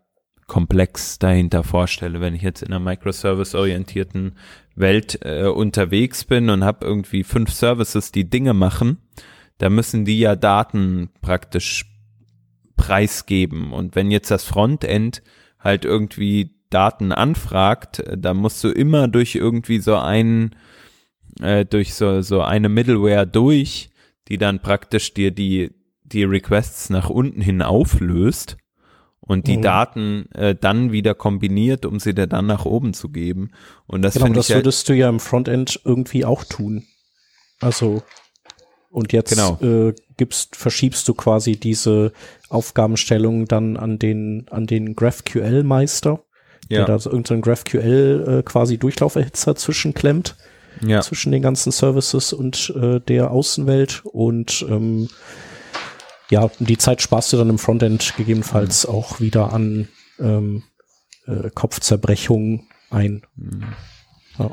[0.51, 2.21] komplex dahinter vorstelle.
[2.21, 4.33] Wenn ich jetzt in einer microservice-orientierten
[4.75, 8.99] Welt äh, unterwegs bin und habe irgendwie fünf Services, die Dinge machen,
[9.59, 11.85] da müssen die ja Daten praktisch
[12.77, 13.73] preisgeben.
[13.73, 15.23] Und wenn jetzt das Frontend
[15.61, 20.57] halt irgendwie Daten anfragt, da musst du immer durch irgendwie so einen,
[21.41, 23.91] äh, durch so, so eine Middleware durch,
[24.27, 25.71] die dann praktisch dir die,
[26.03, 28.57] die Requests nach unten hin auflöst
[29.31, 29.63] und die mhm.
[29.63, 33.53] Daten äh, dann wieder kombiniert, um sie dir dann nach oben zu geben.
[33.87, 36.85] Und das, genau, das ich würdest du ja im Frontend irgendwie auch tun.
[37.61, 38.03] Also
[38.91, 39.57] und jetzt genau.
[39.63, 42.13] äh, gibst, verschiebst du quasi diese
[42.49, 46.25] Aufgabenstellung dann an den an den GraphQL-Meister,
[46.69, 46.79] ja.
[46.79, 50.35] der da so irgendeinen GraphQL äh, quasi Durchlauferhitzer zwischenklemmt
[50.85, 51.03] ja.
[51.03, 55.09] zwischen den ganzen Services und äh, der Außenwelt und ähm,
[56.31, 58.95] ja, die Zeit sparst du dann im Frontend gegebenenfalls mhm.
[58.95, 60.63] auch wieder an ähm,
[61.27, 63.23] äh, Kopfzerbrechung ein.
[63.37, 63.65] Mhm.
[64.39, 64.51] Ja.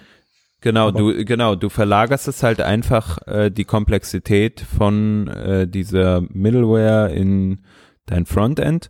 [0.62, 6.22] Genau, Aber du genau, du verlagerst es halt einfach äh, die Komplexität von äh, dieser
[6.22, 7.62] Middleware in
[8.08, 8.90] dein Frontend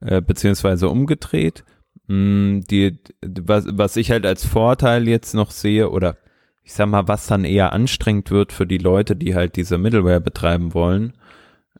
[0.00, 1.64] äh, beziehungsweise umgedreht.
[2.08, 6.18] Mm, die was was ich halt als Vorteil jetzt noch sehe oder
[6.62, 10.20] ich sag mal, was dann eher anstrengend wird für die Leute, die halt diese Middleware
[10.20, 11.14] betreiben wollen,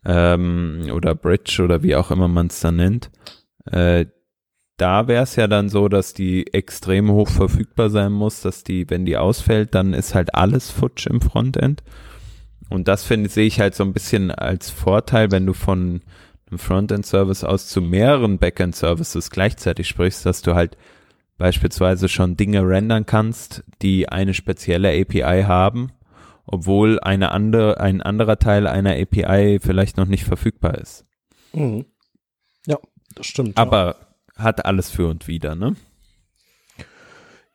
[0.05, 3.11] ähm, oder Bridge oder wie auch immer man es dann nennt,
[3.65, 4.05] äh,
[4.77, 8.89] da wäre es ja dann so, dass die extrem hoch verfügbar sein muss, dass die,
[8.89, 11.83] wenn die ausfällt, dann ist halt alles futsch im Frontend.
[12.69, 16.01] Und das finde sehe ich halt so ein bisschen als Vorteil, wenn du von
[16.49, 20.75] einem Frontend-Service aus zu mehreren Backend-Services gleichzeitig sprichst, dass du halt
[21.37, 25.91] beispielsweise schon Dinge rendern kannst, die eine spezielle API haben
[26.45, 31.05] obwohl eine andere, ein anderer Teil einer API vielleicht noch nicht verfügbar ist.
[31.53, 31.85] Mhm.
[32.67, 32.77] Ja,
[33.15, 33.57] das stimmt.
[33.57, 33.95] Aber
[34.37, 34.43] ja.
[34.43, 35.75] hat alles für und wieder, ne?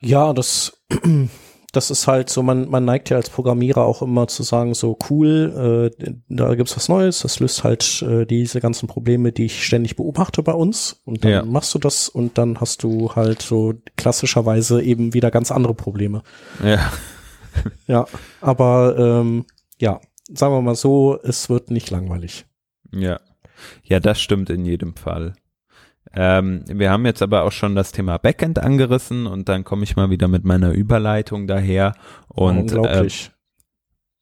[0.01, 0.85] Ja, das,
[1.73, 4.97] das ist halt so, man, man neigt ja als Programmierer auch immer zu sagen, so
[5.11, 9.65] cool, äh, da gibt's was Neues, das löst halt äh, diese ganzen Probleme, die ich
[9.65, 11.03] ständig beobachte bei uns.
[11.05, 11.45] Und dann ja.
[11.45, 16.23] machst du das und dann hast du halt so klassischerweise eben wieder ganz andere Probleme.
[16.65, 16.91] Ja
[17.87, 18.07] ja,
[18.41, 19.45] aber ähm,
[19.81, 20.01] ja,
[20.33, 22.47] sagen wir mal so, es wird nicht langweilig.
[22.93, 23.21] Ja,
[23.83, 25.35] ja, das stimmt in jedem Fall.
[26.15, 29.97] Ähm, wir haben jetzt aber auch schon das Thema Backend angerissen und dann komme ich
[29.97, 31.95] mal wieder mit meiner Überleitung daher
[32.29, 33.31] und Unglaublich.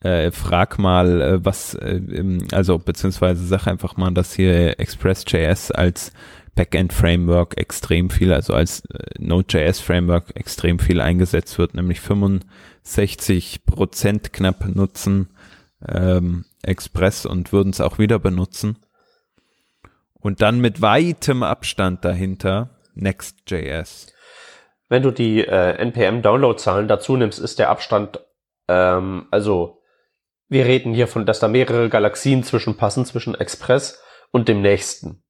[0.03, 2.01] Äh, äh, frag mal, äh, was, äh,
[2.53, 6.12] also beziehungsweise sag einfach mal, dass hier Express.js als
[6.55, 12.01] Backend-Framework extrem viel, also als äh, Node.js-Framework extrem viel eingesetzt wird, nämlich
[12.87, 15.28] 65 Prozent knapp nutzen
[15.87, 18.78] ähm, Express und würden es auch wieder benutzen.
[20.14, 24.07] Und dann mit weitem Abstand dahinter Next.js.
[24.89, 28.20] Wenn du die äh, NPM-Download-Zahlen dazu nimmst, ist der Abstand,
[28.68, 29.82] ähm, also
[30.49, 35.24] wir reden hier von, dass da mehrere Galaxien zwischenpassen, zwischen Express und dem nächsten.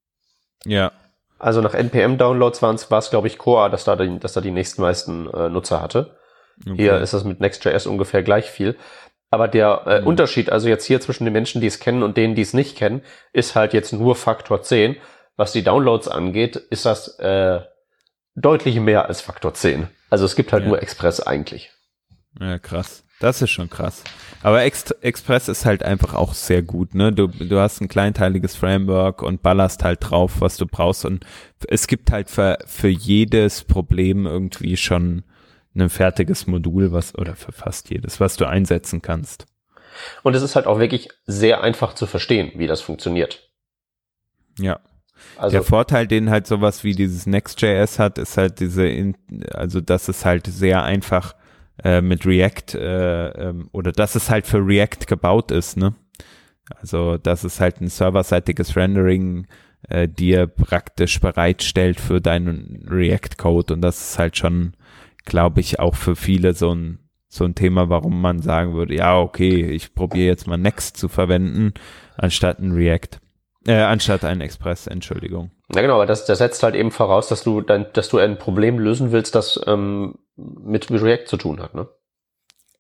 [0.65, 0.93] Ja.
[1.39, 5.33] Also nach NPM-Downloads war es, glaube ich, Core, dass da, die, dass da die nächstmeisten
[5.33, 6.17] äh, Nutzer hatte.
[6.61, 6.77] Okay.
[6.77, 8.77] Hier ist das mit Next.js ungefähr gleich viel.
[9.31, 10.07] Aber der äh, mhm.
[10.07, 12.77] Unterschied, also jetzt hier zwischen den Menschen, die es kennen und denen, die es nicht
[12.77, 13.03] kennen,
[13.33, 14.97] ist halt jetzt nur Faktor 10.
[15.37, 17.61] Was die Downloads angeht, ist das äh,
[18.35, 19.89] deutlich mehr als Faktor 10.
[20.09, 20.69] Also es gibt halt ja.
[20.69, 21.71] nur Express eigentlich.
[22.41, 23.03] Ja, krass.
[23.19, 24.05] Das ist schon krass.
[24.43, 27.13] Aber Ext Express ist halt einfach auch sehr gut, ne?
[27.13, 31.07] Du, du hast ein kleinteiliges Framework und ballerst halt drauf, was du brauchst.
[31.07, 31.25] Und
[31.67, 35.25] es gibt halt für, für jedes Problem irgendwie schon
[35.77, 39.47] ein fertiges Modul, was, oder für fast jedes, was du einsetzen kannst.
[40.23, 43.51] Und es ist halt auch wirklich sehr einfach zu verstehen, wie das funktioniert.
[44.59, 44.81] Ja.
[45.37, 49.15] Also, der Vorteil, den halt sowas wie dieses Next.js hat, ist halt diese,
[49.53, 51.35] also dass es halt sehr einfach
[51.83, 55.95] äh, mit React äh, ähm, oder dass es halt für React gebaut ist, ne?
[56.81, 59.47] Also dass es halt ein serverseitiges Rendering
[59.89, 64.76] äh, dir praktisch bereitstellt für deinen React-Code und das ist halt schon,
[65.27, 69.19] glaube ich, auch für viele so ein so ein Thema, warum man sagen würde, ja,
[69.19, 71.75] okay, ich probiere jetzt mal Next zu verwenden,
[72.17, 73.21] anstatt ein React.
[73.67, 75.51] Äh, anstatt ein Express, Entschuldigung.
[75.75, 78.39] Ja genau, aber das, das setzt halt eben voraus, dass du dein, dass du ein
[78.39, 81.89] Problem lösen willst, das ähm, mit, mit React zu tun hat, ne?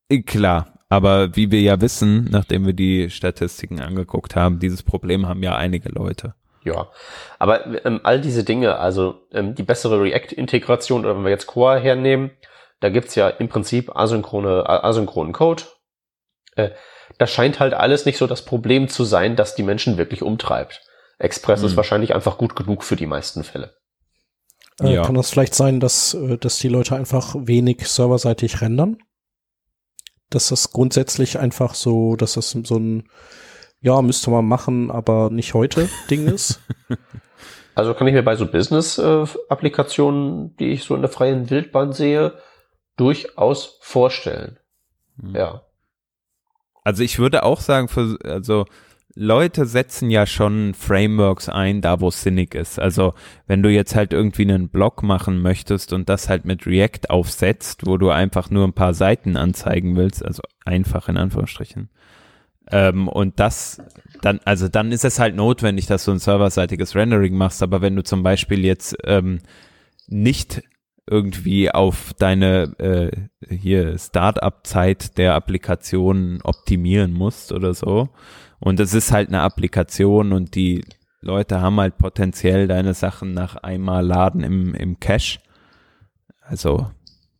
[0.09, 5.27] Äh, klar, aber wie wir ja wissen, nachdem wir die Statistiken angeguckt haben, dieses Problem
[5.27, 6.35] haben ja einige Leute.
[6.67, 6.89] Ja,
[7.39, 11.79] aber ähm, all diese Dinge, also ähm, die bessere React-Integration, oder wenn wir jetzt Core
[11.79, 12.33] hernehmen,
[12.81, 15.63] da gibt's ja im Prinzip asynchrone, asynchronen Code.
[16.57, 16.71] Äh,
[17.19, 20.83] das scheint halt alles nicht so das Problem zu sein, das die Menschen wirklich umtreibt.
[21.19, 21.67] Express hm.
[21.69, 23.77] ist wahrscheinlich einfach gut genug für die meisten Fälle.
[24.81, 25.03] Äh, ja.
[25.05, 28.99] Kann das vielleicht sein, dass, äh, dass die Leute einfach wenig serverseitig rendern?
[30.31, 33.09] Dass das grundsätzlich einfach so, dass das so ein,
[33.81, 36.61] ja, müsste man machen, aber nicht heute Ding ist?
[37.77, 42.33] Also kann ich mir bei so Business-Applikationen, die ich so in der freien Wildbahn sehe,
[42.97, 44.59] durchaus vorstellen.
[45.21, 45.37] Hm.
[45.37, 45.63] Ja.
[46.85, 48.65] Also ich würde auch sagen, für, also
[49.15, 52.79] Leute setzen ja schon Frameworks ein, da wo es sinnig ist.
[52.79, 53.15] Also
[53.47, 57.87] wenn du jetzt halt irgendwie einen Blog machen möchtest und das halt mit React aufsetzt,
[57.87, 61.91] wo du einfach nur ein paar Seiten anzeigen willst, also einfach in Anführungsstrichen.
[62.71, 63.81] Ähm, und das
[64.23, 67.63] dann, also dann ist es halt notwendig, dass du ein serverseitiges Rendering machst.
[67.63, 69.41] Aber wenn du zum Beispiel jetzt ähm,
[70.09, 70.63] nicht
[71.09, 78.09] irgendwie auf deine äh, hier Startup-Zeit der Applikation optimieren musst oder so.
[78.59, 80.85] Und es ist halt eine Applikation und die
[81.21, 85.39] Leute haben halt potenziell deine Sachen nach einmal laden im, im Cache.
[86.41, 86.91] Also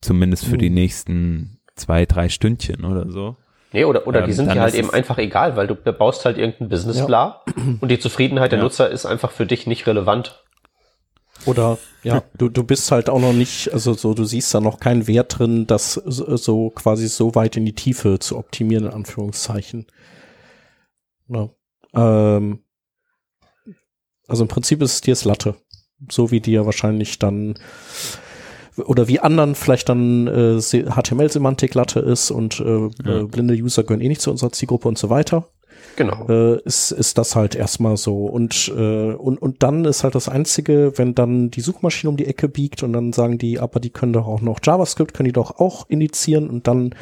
[0.01, 0.75] zumindest für die mhm.
[0.75, 3.37] nächsten zwei, drei Stündchen oder so.
[3.77, 6.39] Nee, oder, oder ähm, die sind dir halt eben einfach egal, weil du baust halt
[6.39, 7.53] irgendein Business-Bla ja.
[7.79, 8.65] und die Zufriedenheit der ja.
[8.65, 10.43] Nutzer ist einfach für dich nicht relevant.
[11.45, 14.81] Oder ja, du, du bist halt auch noch nicht, also so, du siehst da noch
[14.81, 18.93] keinen Wert drin, das so, so quasi so weit in die Tiefe zu optimieren, in
[18.93, 19.85] Anführungszeichen.
[21.29, 21.51] Ja.
[21.93, 22.61] Ähm,
[24.27, 25.55] also im Prinzip ist es dir das Latte.
[26.11, 27.59] So wie dir wahrscheinlich dann
[28.85, 33.21] oder wie anderen vielleicht dann äh, HTML-Semantik Latte ist und äh, ja.
[33.21, 35.49] äh, blinde User gehören eh nicht zu unserer Zielgruppe und so weiter.
[35.97, 36.27] Genau.
[36.29, 38.27] Äh, ist, ist das halt erstmal so.
[38.27, 42.27] Und, äh, und, und dann ist halt das Einzige, wenn dann die Suchmaschine um die
[42.27, 45.33] Ecke biegt und dann sagen die, aber die können doch auch noch JavaScript, können die
[45.33, 46.95] doch auch initiieren und dann,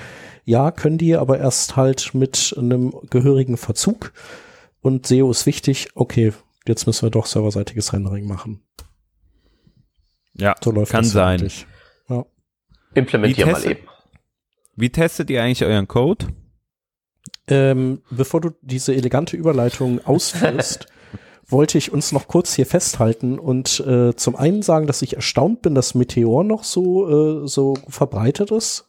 [0.45, 4.13] ja, können die, aber erst halt mit einem gehörigen Verzug.
[4.81, 6.33] Und SEO ist wichtig, okay,
[6.67, 8.61] jetzt müssen wir doch serverseitiges Rendering machen.
[10.37, 11.49] Ja, so läuft kann sein.
[12.09, 12.25] Ja.
[12.95, 13.89] Implementier mal eben.
[14.77, 16.27] Wie testet ihr eigentlich euren Code?
[17.47, 20.87] Ähm, bevor du diese elegante Überleitung ausführst,
[21.47, 25.63] wollte ich uns noch kurz hier festhalten und äh, zum einen sagen, dass ich erstaunt
[25.63, 28.89] bin, dass Meteor noch so, äh, so verbreitet ist.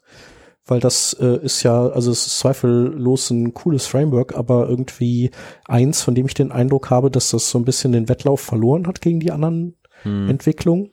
[0.68, 5.30] Weil das äh, ist ja, also es ist zweifellos ein cooles Framework, aber irgendwie
[5.66, 8.88] eins, von dem ich den Eindruck habe, dass das so ein bisschen den Wettlauf verloren
[8.88, 10.28] hat gegen die anderen hm.
[10.28, 10.90] Entwicklungen.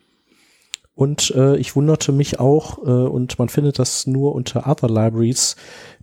[1.02, 5.56] Und äh, ich wunderte mich auch, äh, und man findet das nur unter Other Libraries,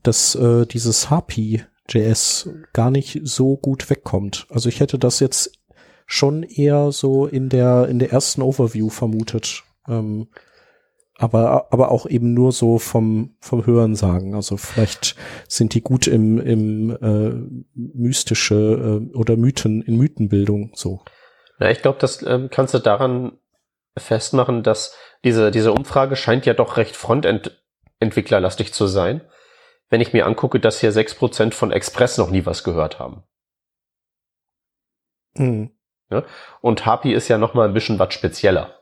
[0.03, 4.45] dass äh, dieses Harpy.js gar nicht so gut wegkommt.
[4.49, 5.53] Also ich hätte das jetzt
[6.05, 9.63] schon eher so in der, in der ersten Overview vermutet.
[9.87, 10.27] Ähm,
[11.17, 14.35] aber, aber auch eben nur so vom, vom Hören sagen.
[14.35, 15.15] Also vielleicht
[15.47, 20.99] sind die gut im, im äh, mystische äh, oder Mythen, in Mythenbildung so.
[21.57, 23.37] Ja, ich glaube, das ähm, kannst du daran
[23.97, 29.21] festmachen, dass diese, diese Umfrage scheint ja doch recht Frontend-Entwicklerlastig zu sein,
[29.89, 33.23] wenn ich mir angucke, dass hier sechs Prozent von Express noch nie was gehört haben.
[35.35, 35.71] Mhm.
[36.09, 36.23] Ja?
[36.61, 38.79] Und Happy ist ja noch mal ein bisschen was spezieller.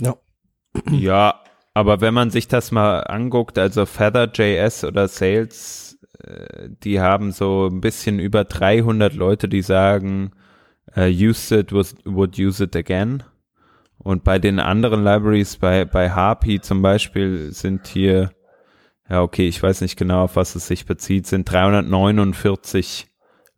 [0.00, 0.16] Ja.
[0.90, 1.42] Ja,
[1.74, 7.68] aber wenn man sich das mal anguckt, also Feather.js oder Sales, äh, die haben so
[7.68, 10.32] ein bisschen über 300 Leute, die sagen,
[10.96, 13.22] uh, use it, would use it again.
[14.02, 18.30] Und bei den anderen Libraries, bei, bei Harpy zum Beispiel, sind hier
[19.10, 23.08] ja, okay, ich weiß nicht genau, auf was es sich bezieht, sind 349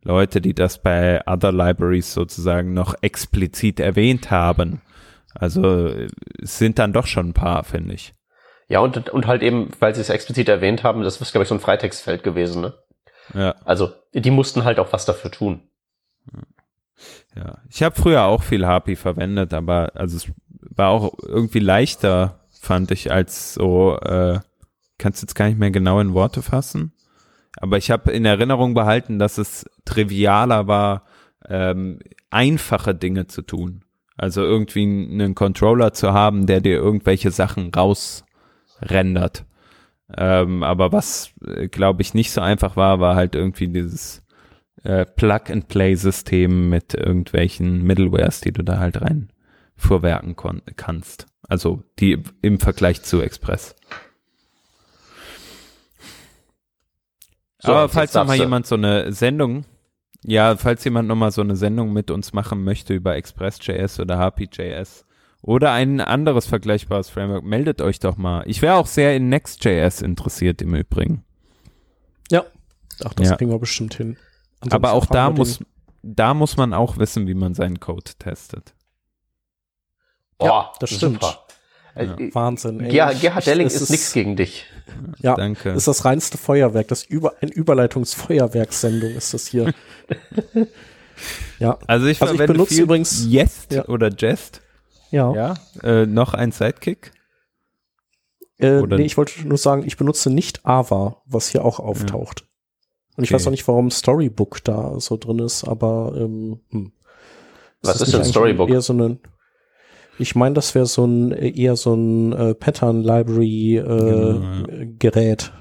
[0.02, 4.80] Leute, die das bei Other Libraries sozusagen noch explizit erwähnt haben.
[5.34, 5.88] Also
[6.42, 8.14] es sind dann doch schon ein paar, finde ich.
[8.68, 11.48] Ja, und, und halt eben, weil sie es explizit erwähnt haben, das ist, glaube ich,
[11.48, 12.74] so ein Freitextfeld gewesen, ne?
[13.34, 13.54] Ja.
[13.64, 15.68] Also, die mussten halt auch was dafür tun.
[17.34, 20.30] Ja, ich habe früher auch viel Harpy verwendet, aber also es
[20.76, 24.40] war auch irgendwie leichter, fand ich, als so, äh,
[24.98, 26.92] kannst jetzt gar nicht mehr genau in Worte fassen.
[27.56, 31.04] Aber ich habe in Erinnerung behalten, dass es trivialer war,
[31.48, 31.98] ähm,
[32.30, 33.84] einfache Dinge zu tun.
[34.16, 39.44] Also irgendwie einen Controller zu haben, der dir irgendwelche Sachen rausrendert.
[40.16, 44.22] Ähm, aber was, äh, glaube ich, nicht so einfach war, war halt irgendwie dieses
[44.84, 49.28] äh, Plug-and-Play-System mit irgendwelchen Middlewares, die du da halt rein
[49.76, 50.36] vorwerken
[50.76, 51.26] kannst.
[51.48, 53.74] Also die im Vergleich zu Express.
[57.58, 59.64] So, Aber falls noch mal jemand so eine Sendung,
[60.24, 64.18] ja, falls jemand noch mal so eine Sendung mit uns machen möchte über Express.js oder
[64.18, 65.04] HPJS
[65.42, 68.42] oder ein anderes vergleichbares Framework, meldet euch doch mal.
[68.46, 71.24] Ich wäre auch sehr in Next.js interessiert im Übrigen.
[72.30, 72.44] Ja,
[73.04, 73.36] ach, das ja.
[73.36, 74.16] kriegen wir bestimmt hin.
[74.62, 75.58] Ansonsten Aber auch da muss,
[76.02, 78.74] da muss man auch wissen, wie man seinen Code testet.
[80.38, 81.20] Oh, ja, das stimmt.
[81.20, 81.38] Super.
[81.96, 82.16] Äh, ja.
[82.32, 82.78] Wahnsinn.
[82.80, 82.90] Ey.
[82.90, 84.66] Gerhard, Gerhard Delling ist, ist nichts gegen dich.
[85.18, 85.70] Ja, danke.
[85.70, 89.74] Ist das reinste Feuerwerk, das über ein Überleitungsfeuerwerkssendung ist das hier.
[91.58, 91.76] ja.
[91.88, 93.86] Also ich, also ich benutze übrigens Jest ja.
[93.86, 94.62] oder Jest.
[95.10, 95.34] Ja.
[95.34, 95.54] Ja.
[95.82, 97.12] Äh, noch ein Sidekick.
[98.58, 102.46] Äh, oder nee, ich wollte nur sagen, ich benutze nicht Ava, was hier auch auftaucht.
[103.16, 103.34] Und ich okay.
[103.34, 106.92] weiß auch nicht, warum Storybook da so drin ist, aber ähm, hm.
[107.82, 108.70] Was ist, ist denn Storybook?
[108.70, 109.18] Eher so eine,
[110.18, 114.84] ich meine, das wäre so ein eher so ein äh, Pattern Library äh, genau, ja.
[114.98, 115.52] Gerät.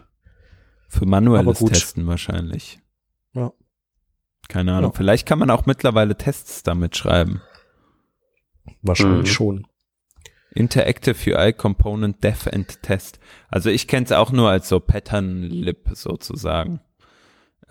[0.87, 2.79] Für manuelles Testen wahrscheinlich.
[3.33, 3.51] Ja.
[4.49, 4.91] Keine Ahnung.
[4.91, 4.97] Ja.
[4.97, 7.41] Vielleicht kann man auch mittlerweile Tests damit schreiben.
[8.81, 9.33] Wahrscheinlich mhm.
[9.33, 9.67] schon.
[10.53, 13.19] Interactive UI Component Def and Test.
[13.49, 16.81] Also ich kenne es auch nur als so Pattern Lib sozusagen.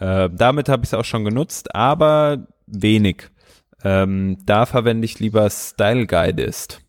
[0.01, 3.31] Äh, damit habe ich es auch schon genutzt, aber wenig.
[3.85, 6.83] Ähm, da verwende ich lieber Style Guidist.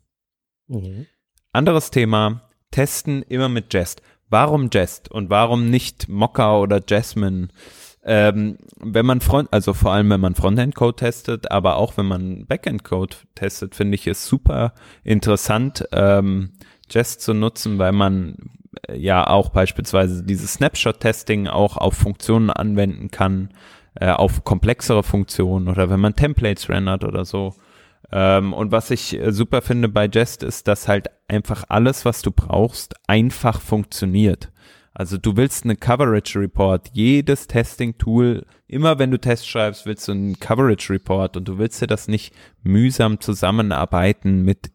[0.68, 1.06] Mhm.
[1.52, 4.02] Anderes Thema, testen immer mit Jest.
[4.30, 7.50] Warum Jest und warum nicht Mocha oder Jasmine?
[8.04, 12.46] Ähm, wenn man Front, also vor allem wenn man Frontend-Code testet, aber auch wenn man
[12.48, 16.54] Backend-Code testet, finde ich es super interessant, ähm,
[16.90, 18.38] Jest zu nutzen, weil man
[18.94, 23.50] ja auch beispielsweise dieses Snapshot-Testing auch auf Funktionen anwenden kann,
[23.96, 27.54] äh, auf komplexere Funktionen oder wenn man Templates rendert oder so.
[28.12, 32.22] Ähm, und was ich äh, super finde bei Jest ist, dass halt einfach alles, was
[32.22, 34.52] du brauchst, einfach funktioniert.
[34.94, 40.08] Also du willst eine Coverage Report, jedes Testing Tool, immer wenn du Tests schreibst, willst
[40.08, 44.72] du einen Coverage Report und du willst dir das nicht mühsam zusammenarbeiten mit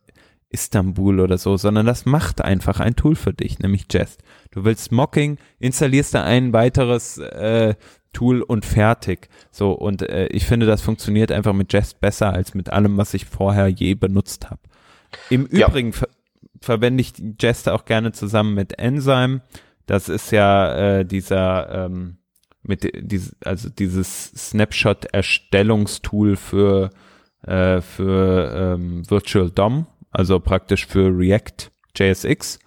[0.51, 4.22] Istanbul oder so, sondern das macht einfach ein Tool für dich, nämlich Jest.
[4.51, 7.74] Du willst Mocking, installierst da ein weiteres äh,
[8.12, 9.28] Tool und fertig.
[9.51, 13.12] So, und äh, ich finde, das funktioniert einfach mit Jest besser als mit allem, was
[13.12, 14.61] ich vorher je benutzt habe.
[15.30, 15.68] Im ja.
[15.68, 16.09] Übrigen ver
[16.62, 19.42] verwende ich Jest auch gerne zusammen mit Enzyme.
[19.84, 22.16] Das ist ja äh, dieser ähm,
[22.62, 26.90] mit dieses, also dieses Snapshot-Erstellungstool für
[27.42, 32.59] äh, für ähm, Virtual DOM, also praktisch für React JSX.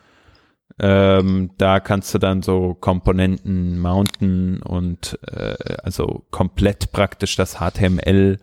[0.82, 8.40] Ähm, da kannst du dann so Komponenten mounten und äh, also komplett praktisch das HTML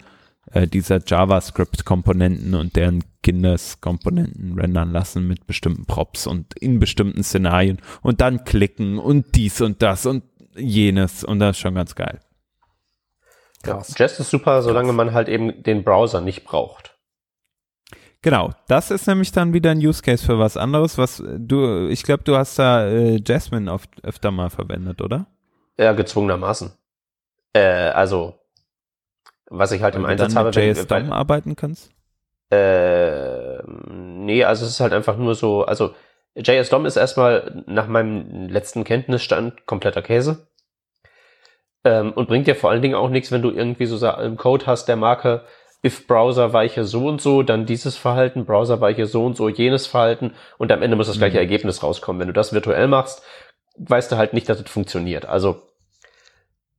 [0.52, 7.80] äh, dieser JavaScript-Komponenten und deren Guinness-Komponenten rendern lassen mit bestimmten Props und in bestimmten Szenarien
[8.02, 10.22] und dann klicken und dies und das und
[10.56, 12.20] jenes und das ist schon ganz geil.
[13.64, 16.95] Ja, Jest ist super, solange man halt eben den Browser nicht braucht.
[18.26, 22.02] Genau, das ist nämlich dann wieder ein Use Case für was anderes, was du, ich
[22.02, 25.26] glaube, du hast da äh, Jasmine oft, öfter mal verwendet, oder?
[25.78, 26.72] Ja, gezwungenermaßen.
[27.52, 28.34] Äh, also,
[29.48, 30.48] was ich halt weil im Einsatz dann habe.
[30.48, 31.92] Mit JS DOM arbeiten kannst?
[32.50, 33.62] Äh,
[33.92, 35.94] nee, also es ist halt einfach nur so, also
[36.34, 40.48] JS DOM ist erstmal nach meinem letzten Kenntnisstand kompletter Käse.
[41.84, 44.66] Ähm, und bringt dir vor allen Dingen auch nichts, wenn du irgendwie so im Code
[44.66, 45.44] hast der Marke
[45.84, 49.86] if Browser weiche so und so, dann dieses Verhalten, Browser weiche so und so, jenes
[49.86, 51.42] Verhalten und am Ende muss das gleiche mhm.
[51.42, 52.20] Ergebnis rauskommen.
[52.20, 53.22] Wenn du das virtuell machst,
[53.78, 55.26] weißt du halt nicht, dass es funktioniert.
[55.26, 55.62] Also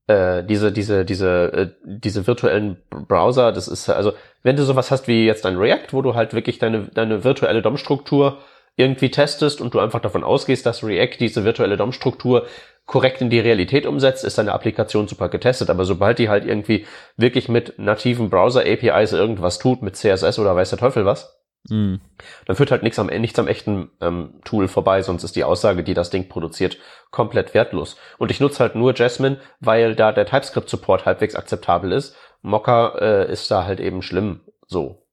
[0.07, 5.07] äh, diese, diese, diese, äh, diese virtuellen Browser, das ist also, wenn du sowas hast
[5.07, 8.39] wie jetzt ein React, wo du halt wirklich deine, deine virtuelle DOM-Struktur
[8.77, 12.47] irgendwie testest und du einfach davon ausgehst, dass React diese virtuelle DOM-Struktur
[12.85, 15.69] korrekt in die Realität umsetzt, ist deine Applikation super getestet.
[15.69, 16.85] Aber sobald die halt irgendwie
[17.17, 21.99] wirklich mit nativen Browser-APIs irgendwas tut, mit CSS oder weiß der Teufel was, mhm.
[22.45, 25.83] dann führt halt nichts am, nichts am echten ähm, Tool vorbei, sonst ist die Aussage,
[25.83, 26.77] die das Ding produziert,
[27.09, 27.97] komplett wertlos.
[28.19, 32.15] Und ich nutze halt nur Jasmine, weil da der TypeScript-Support halbwegs akzeptabel ist.
[32.43, 35.06] Mocha äh, ist da halt eben schlimm so.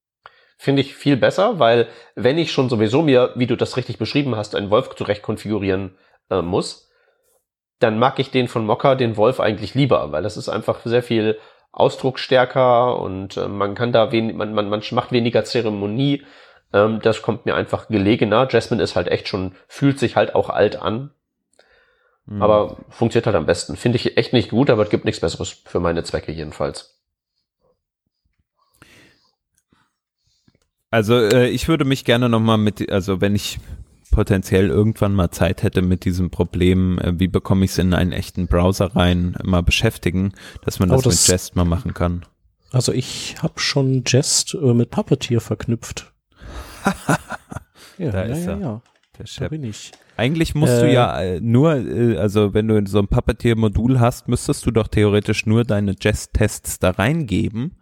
[0.57, 4.37] Finde ich viel besser, weil wenn ich schon sowieso mir, wie du das richtig beschrieben
[4.37, 5.97] hast, einen Wolf zurecht konfigurieren
[6.31, 6.91] äh, muss,
[7.81, 11.03] dann mag ich den von Mocker, den Wolf eigentlich lieber, weil das ist einfach sehr
[11.03, 11.39] viel
[11.73, 16.23] ausdrucksstärker und äh, man kann da wen man, man, man macht weniger Zeremonie.
[16.73, 18.49] Ähm, das kommt mir einfach gelegener.
[18.49, 21.11] Jasmine ist halt echt schon, fühlt sich halt auch alt an.
[22.27, 22.43] Mhm.
[22.43, 23.77] Aber funktioniert halt am besten.
[23.77, 26.99] Finde ich echt nicht gut, aber es gibt nichts Besseres für meine Zwecke jedenfalls.
[30.95, 33.59] Also äh, ich würde mich gerne nochmal mit, also wenn ich
[34.13, 38.13] potenziell irgendwann mal Zeit hätte mit diesem Problem, äh, wie bekomme ich es in einen
[38.13, 40.35] echten Browser rein, mal beschäftigen,
[40.65, 42.25] dass man das, das mit Jest mal machen kann.
[42.71, 46.13] Also ich habe schon Jest äh, mit Puppeteer verknüpft.
[47.99, 48.59] ja, da ja, ist er.
[48.61, 48.83] Ja,
[49.19, 49.39] Der Chef.
[49.41, 49.91] Da bin ich.
[50.17, 54.29] Eigentlich musst äh, du ja äh, nur, äh, also wenn du so ein Puppeteer-Modul hast,
[54.29, 57.73] müsstest du doch theoretisch nur deine Jest-Tests da reingeben.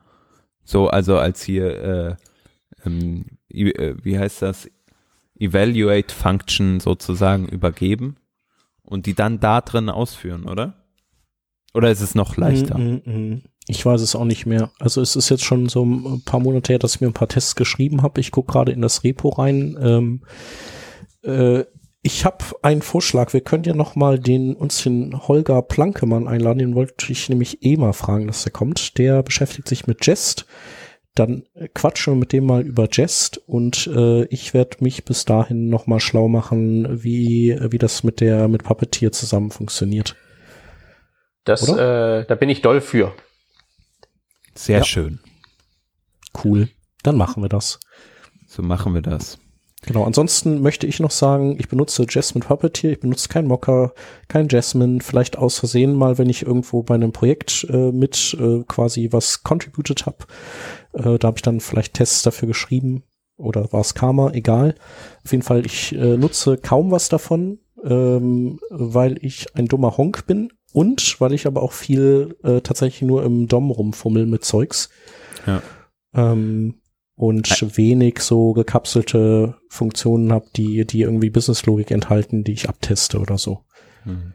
[0.64, 2.16] So, also als hier, äh,
[2.84, 4.68] ähm, wie heißt das?
[5.38, 8.16] Evaluate Function sozusagen übergeben
[8.82, 10.74] und die dann da drin ausführen, oder?
[11.74, 12.78] Oder ist es noch leichter?
[12.78, 13.42] Mm, mm, mm.
[13.68, 14.70] Ich weiß es auch nicht mehr.
[14.78, 17.28] Also es ist jetzt schon so ein paar Monate her, dass ich mir ein paar
[17.28, 18.20] Tests geschrieben habe.
[18.20, 19.76] Ich gucke gerade in das Repo rein.
[19.80, 20.22] Ähm,
[21.22, 21.64] äh,
[22.02, 23.32] ich habe einen Vorschlag.
[23.32, 26.58] Wir können ja noch mal den uns den Holger Plankemann einladen.
[26.58, 28.98] Den wollte ich nämlich eh mal fragen, dass der kommt.
[28.98, 30.46] Der beschäftigt sich mit Jest
[31.14, 31.44] dann
[31.74, 35.86] quatschen wir mit dem mal über Jest und äh, ich werde mich bis dahin noch
[35.86, 40.16] mal schlau machen, wie wie das mit der mit Puppeteer zusammen funktioniert.
[41.44, 43.14] Das äh, da bin ich doll für.
[44.54, 44.84] Sehr ja.
[44.84, 45.20] schön.
[46.42, 46.68] Cool.
[47.02, 47.80] Dann machen wir das.
[48.46, 49.38] So machen wir das.
[49.84, 53.92] Genau, ansonsten möchte ich noch sagen, ich benutze Jasmine Puppeteer, ich benutze kein Mocker,
[54.28, 58.62] kein Jasmine, vielleicht aus Versehen mal, wenn ich irgendwo bei einem Projekt äh, mit äh,
[58.68, 60.18] quasi was contributed habe.
[60.92, 63.02] Äh, da habe ich dann vielleicht Tests dafür geschrieben
[63.36, 64.76] oder war es Karma, egal.
[65.24, 70.26] Auf jeden Fall, ich äh, nutze kaum was davon, ähm, weil ich ein dummer Honk
[70.26, 74.90] bin und weil ich aber auch viel äh, tatsächlich nur im DOM rumfummel mit Zeugs.
[75.44, 75.60] Ja.
[76.14, 76.81] Ähm,
[77.22, 83.38] und wenig so gekapselte Funktionen habe, die, die irgendwie Businesslogik enthalten, die ich abteste oder
[83.38, 83.64] so.
[84.02, 84.32] Hm.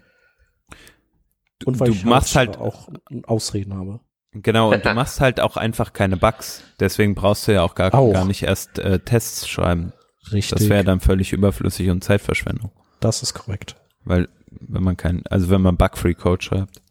[1.66, 2.88] Und weil du ich machst halt, halt auch
[3.24, 4.00] Ausreden habe.
[4.32, 6.64] Genau, und du machst halt auch einfach keine Bugs.
[6.80, 8.14] Deswegen brauchst du ja auch gar, auch.
[8.14, 9.92] gar nicht erst äh, Tests schreiben.
[10.32, 10.58] Richtig.
[10.58, 12.72] Das wäre dann völlig überflüssig und Zeitverschwendung.
[13.02, 13.76] Das ist korrekt.
[14.06, 16.82] Weil, wenn man kein, also wenn man Bug-Free Code schreibt,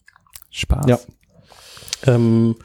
[0.50, 0.86] Spaß.
[0.88, 0.98] Ja.
[2.02, 2.56] Ähm,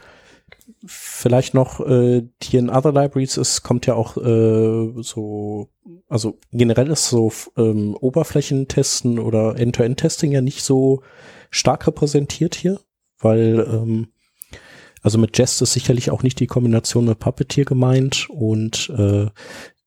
[0.85, 5.69] vielleicht noch äh, hier in Other Libraries, es kommt ja auch äh, so,
[6.07, 11.03] also generell ist so ähm, Oberflächentesten oder End-to-End-Testing ja nicht so
[11.49, 12.79] stark repräsentiert hier,
[13.19, 14.07] weil ähm,
[15.01, 19.27] also mit Jest ist sicherlich auch nicht die Kombination mit Puppeteer gemeint und äh,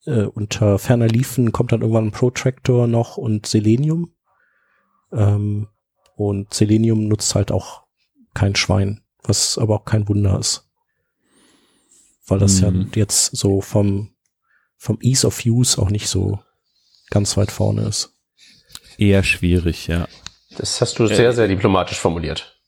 [0.07, 4.13] äh, unter ferner Liefen kommt dann irgendwann ein Protractor noch und Selenium.
[5.13, 5.69] Ähm,
[6.17, 7.85] und Selenium nutzt halt auch
[8.35, 10.64] kein Schwein, was aber auch kein Wunder ist
[12.27, 12.91] weil das mhm.
[12.93, 14.15] ja jetzt so vom,
[14.77, 16.41] vom Ease of Use auch nicht so
[17.11, 18.15] ganz weit vorne ist.
[18.99, 20.09] Eher schwierig, ja.
[20.57, 22.61] Das hast du sehr, sehr diplomatisch formuliert.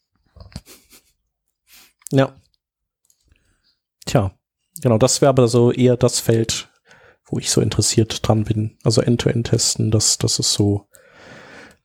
[2.10, 2.34] Ja.
[4.04, 4.36] Tja,
[4.80, 6.68] genau, das wäre aber so eher das Feld,
[7.24, 8.78] wo ich so interessiert dran bin.
[8.84, 10.88] Also End-to-End-Testen, das, das ist so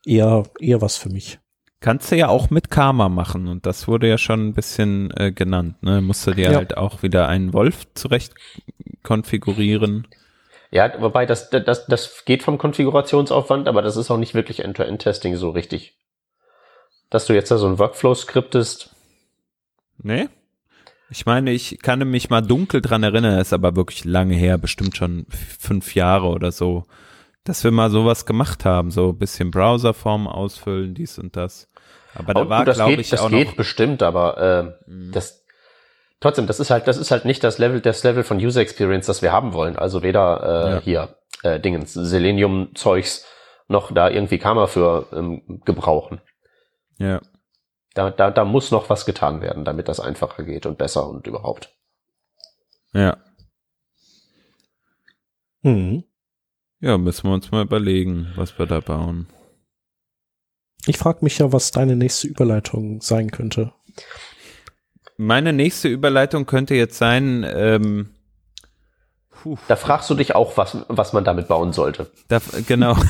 [0.05, 1.39] eher, eher was für mich.
[1.82, 5.32] Kannst du ja auch mit Karma machen und das wurde ja schon ein bisschen äh,
[5.32, 5.82] genannt.
[5.82, 5.99] Ne?
[5.99, 6.55] Musst du dir ja.
[6.55, 8.36] halt auch wieder einen Wolf zurecht
[9.01, 10.07] konfigurieren.
[10.69, 15.36] Ja, wobei das, das, das geht vom Konfigurationsaufwand, aber das ist auch nicht wirklich End-to-End-Testing
[15.36, 15.97] so richtig.
[17.09, 18.95] Dass du jetzt da so ein Workflow skriptest.
[19.97, 20.29] Nee.
[21.09, 24.95] Ich meine, ich kann mich mal dunkel dran erinnern, ist aber wirklich lange her, bestimmt
[24.95, 25.25] schon
[25.59, 26.86] fünf Jahre oder so,
[27.43, 31.70] dass wir mal sowas gemacht haben, so ein bisschen Browserform ausfüllen, dies und das.
[32.14, 35.12] Aber da war, glaube ich, das auch geht noch bestimmt, aber äh, mhm.
[35.12, 35.45] das
[36.20, 39.05] trotzdem, das ist halt, das ist halt nicht das Level, das Level von User Experience,
[39.05, 39.76] das wir haben wollen.
[39.76, 40.80] Also weder äh, ja.
[40.82, 43.26] hier äh, Dingens Selenium-Zeugs
[43.68, 46.22] noch da irgendwie Karma für ähm, gebrauchen.
[46.97, 47.22] Ja.
[47.93, 51.28] Da, da, da muss noch was getan werden, damit das einfacher geht und besser und
[51.28, 51.74] überhaupt.
[52.93, 53.18] Ja.
[55.64, 56.03] Hm.
[56.80, 59.28] Ja, müssen wir uns mal überlegen, was wir da bauen.
[60.88, 63.73] Ich frage mich ja, was deine nächste Überleitung sein könnte.
[65.17, 68.09] Meine nächste Überleitung könnte jetzt sein, ähm,
[69.29, 69.57] puh.
[69.67, 72.09] da fragst du dich auch, was, was man damit bauen sollte.
[72.27, 72.97] Da, genau.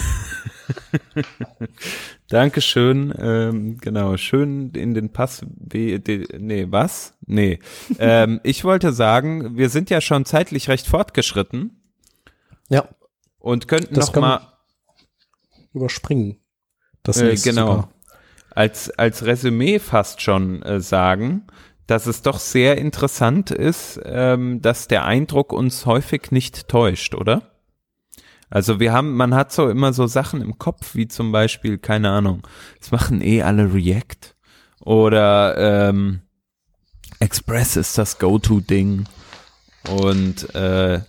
[2.27, 3.13] Dankeschön.
[3.17, 5.45] Ähm, genau, schön in den Pass.
[5.73, 7.13] Nee, was?
[7.25, 7.59] Nee.
[7.99, 11.81] ähm, ich wollte sagen, wir sind ja schon zeitlich recht fortgeschritten.
[12.67, 12.89] Ja.
[13.39, 14.41] Und könnten das noch mal
[15.73, 16.40] überspringen.
[17.03, 17.67] Das äh, genau.
[17.67, 17.89] Sogar.
[18.53, 21.47] Als als Resümee fast schon äh, sagen,
[21.87, 27.43] dass es doch sehr interessant ist, ähm, dass der Eindruck uns häufig nicht täuscht, oder?
[28.49, 32.11] Also wir haben, man hat so immer so Sachen im Kopf, wie zum Beispiel, keine
[32.11, 32.45] Ahnung,
[32.81, 34.35] es machen eh alle React
[34.81, 36.21] oder ähm,
[37.19, 39.05] Express ist das Go-To-Ding
[39.89, 41.01] und äh,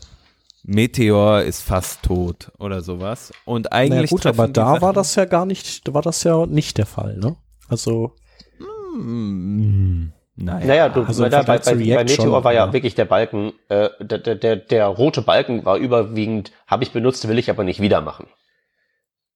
[0.64, 3.32] Meteor ist fast tot oder sowas.
[3.44, 4.10] Und eigentlich.
[4.10, 7.16] Naja, gut, aber da war das ja gar nicht, war das ja nicht der Fall,
[7.16, 7.36] ne?
[7.68, 8.12] Also.
[8.96, 12.94] Mm, naja, naja du, also da, bei, bei, bei Meteor schon, war ja, ja, wirklich
[12.94, 17.38] der Balken, äh, der, der, der, der rote Balken war überwiegend, habe ich benutzt, will
[17.38, 18.26] ich aber nicht wieder machen.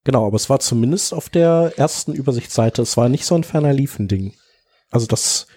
[0.04, 3.72] Genau, aber es war zumindest auf der ersten Übersichtsseite, es war nicht so ein ferner
[3.72, 4.34] Liefen-Ding.
[4.90, 5.48] Also das,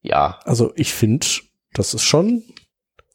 [0.00, 0.40] ja.
[0.44, 1.26] Also ich finde,
[1.74, 2.42] das ist schon,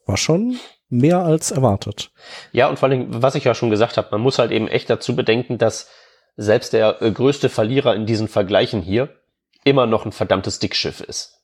[0.06, 0.58] war schon
[0.94, 2.12] mehr als erwartet.
[2.52, 4.90] Ja, und vor allem, was ich ja schon gesagt habe, man muss halt eben echt
[4.90, 5.90] dazu bedenken, dass
[6.36, 9.10] selbst der äh, größte Verlierer in diesen Vergleichen hier
[9.64, 11.42] immer noch ein verdammtes Dickschiff ist.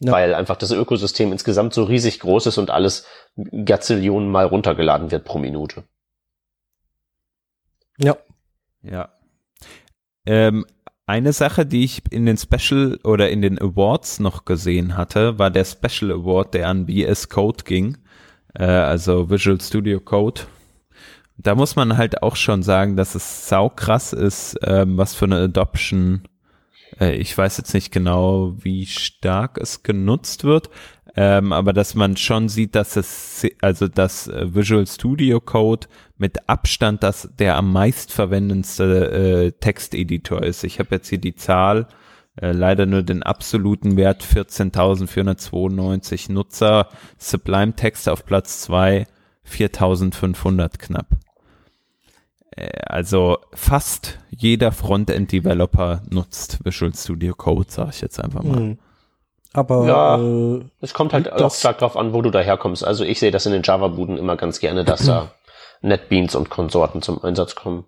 [0.00, 0.12] Ja.
[0.12, 5.24] Weil einfach das Ökosystem insgesamt so riesig groß ist und alles Gazillionen mal runtergeladen wird
[5.24, 5.84] pro Minute.
[7.98, 8.16] Ja.
[8.82, 9.12] Ja.
[10.26, 10.66] Ähm,
[11.06, 15.50] eine Sache, die ich in den Special oder in den Awards noch gesehen hatte, war
[15.50, 17.98] der Special Award, der an VS Code ging,
[18.54, 20.42] äh, also Visual Studio Code.
[21.36, 25.24] Da muss man halt auch schon sagen, dass es sau krass ist, ähm, was für
[25.24, 26.22] eine Adoption
[27.00, 30.70] äh, ich weiß jetzt nicht genau, wie stark es genutzt wird,
[31.16, 35.86] ähm, aber dass man schon sieht, dass es, also das äh, Visual Studio Code
[36.16, 40.64] mit Abstand das der am meist verwendendste äh, Texteditor ist.
[40.64, 41.86] Ich habe jetzt hier die Zahl,
[42.36, 49.06] äh, leider nur den absoluten Wert 14.492 Nutzer, Sublime Text auf Platz zwei
[49.48, 51.06] 4.500 knapp.
[52.50, 58.60] Äh, also fast jeder Frontend-Developer nutzt Visual Studio Code, sage ich jetzt einfach mal.
[58.60, 58.78] Mhm.
[59.54, 62.84] Aber ja, äh, es kommt halt auch stark drauf an, wo du daherkommst.
[62.84, 65.30] Also ich sehe das in den Java-Buden immer ganz gerne, dass da
[65.80, 67.84] NetBeans und Konsorten zum Einsatz kommen.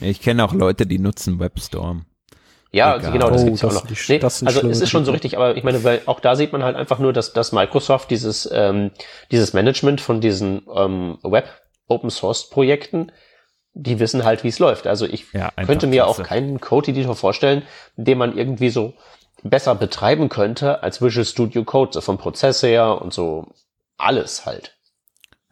[0.00, 2.06] Ich kenne auch Leute, die nutzen WebStorm.
[2.72, 3.12] Ja, Egal.
[3.12, 4.08] genau, das oh, gibt's das auch noch.
[4.08, 6.62] Nee, also es ist schon so richtig, aber ich meine, weil auch da sieht man
[6.62, 8.90] halt einfach nur, dass, dass Microsoft dieses, ähm,
[9.30, 11.48] dieses Management von diesen ähm, Web
[11.88, 13.12] Open Source Projekten,
[13.78, 14.86] die wissen halt, wie es läuft.
[14.86, 16.22] Also ich ja, könnte mir klasse.
[16.22, 17.62] auch keinen Code-Editor vorstellen,
[17.96, 18.94] den man irgendwie so
[19.42, 23.46] besser betreiben könnte als Visual Studio Code, so vom Prozess her und so
[23.98, 24.76] alles halt.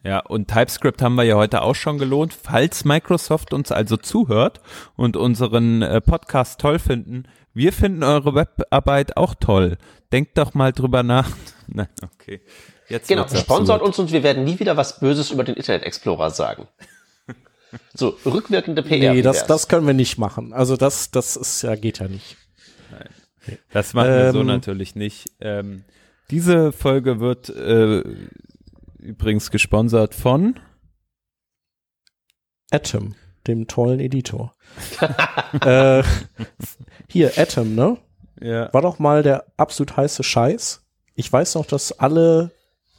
[0.02, 2.34] Ja, und TypeScript haben wir ja heute auch schon gelohnt.
[2.34, 4.60] Falls Microsoft uns also zuhört
[4.96, 9.76] und unseren äh, Podcast toll finden, wir finden eure Webarbeit auch toll.
[10.12, 11.30] Denkt doch mal drüber nach.
[11.66, 12.40] Nein, okay.
[12.88, 16.30] Jetzt genau, sponsort uns und wir werden nie wieder was Böses über den Internet Explorer
[16.30, 16.68] sagen.
[17.94, 19.14] So, rückwirkende PR.
[19.14, 20.52] Nee, das, das können wir nicht machen.
[20.52, 22.36] Also das, das ist ja, geht ja nicht.
[22.90, 23.58] Nein.
[23.72, 25.30] Das machen wir so ähm, natürlich nicht.
[25.40, 25.84] Ähm,
[26.30, 28.02] diese Folge wird äh,
[29.04, 30.58] Übrigens gesponsert von
[32.70, 33.14] Atom,
[33.46, 34.54] dem tollen Editor.
[35.60, 36.02] äh,
[37.08, 37.98] hier, Atom, ne?
[38.40, 38.72] Ja.
[38.72, 40.82] War doch mal der absolut heiße Scheiß.
[41.14, 42.50] Ich weiß noch, dass alle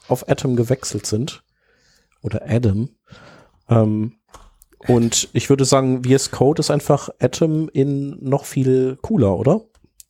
[0.07, 1.43] auf Atom gewechselt sind.
[2.21, 2.89] Oder Adam.
[3.67, 4.17] Ähm,
[4.87, 9.61] und ich würde sagen, VS Code ist einfach Atom in noch viel cooler, oder?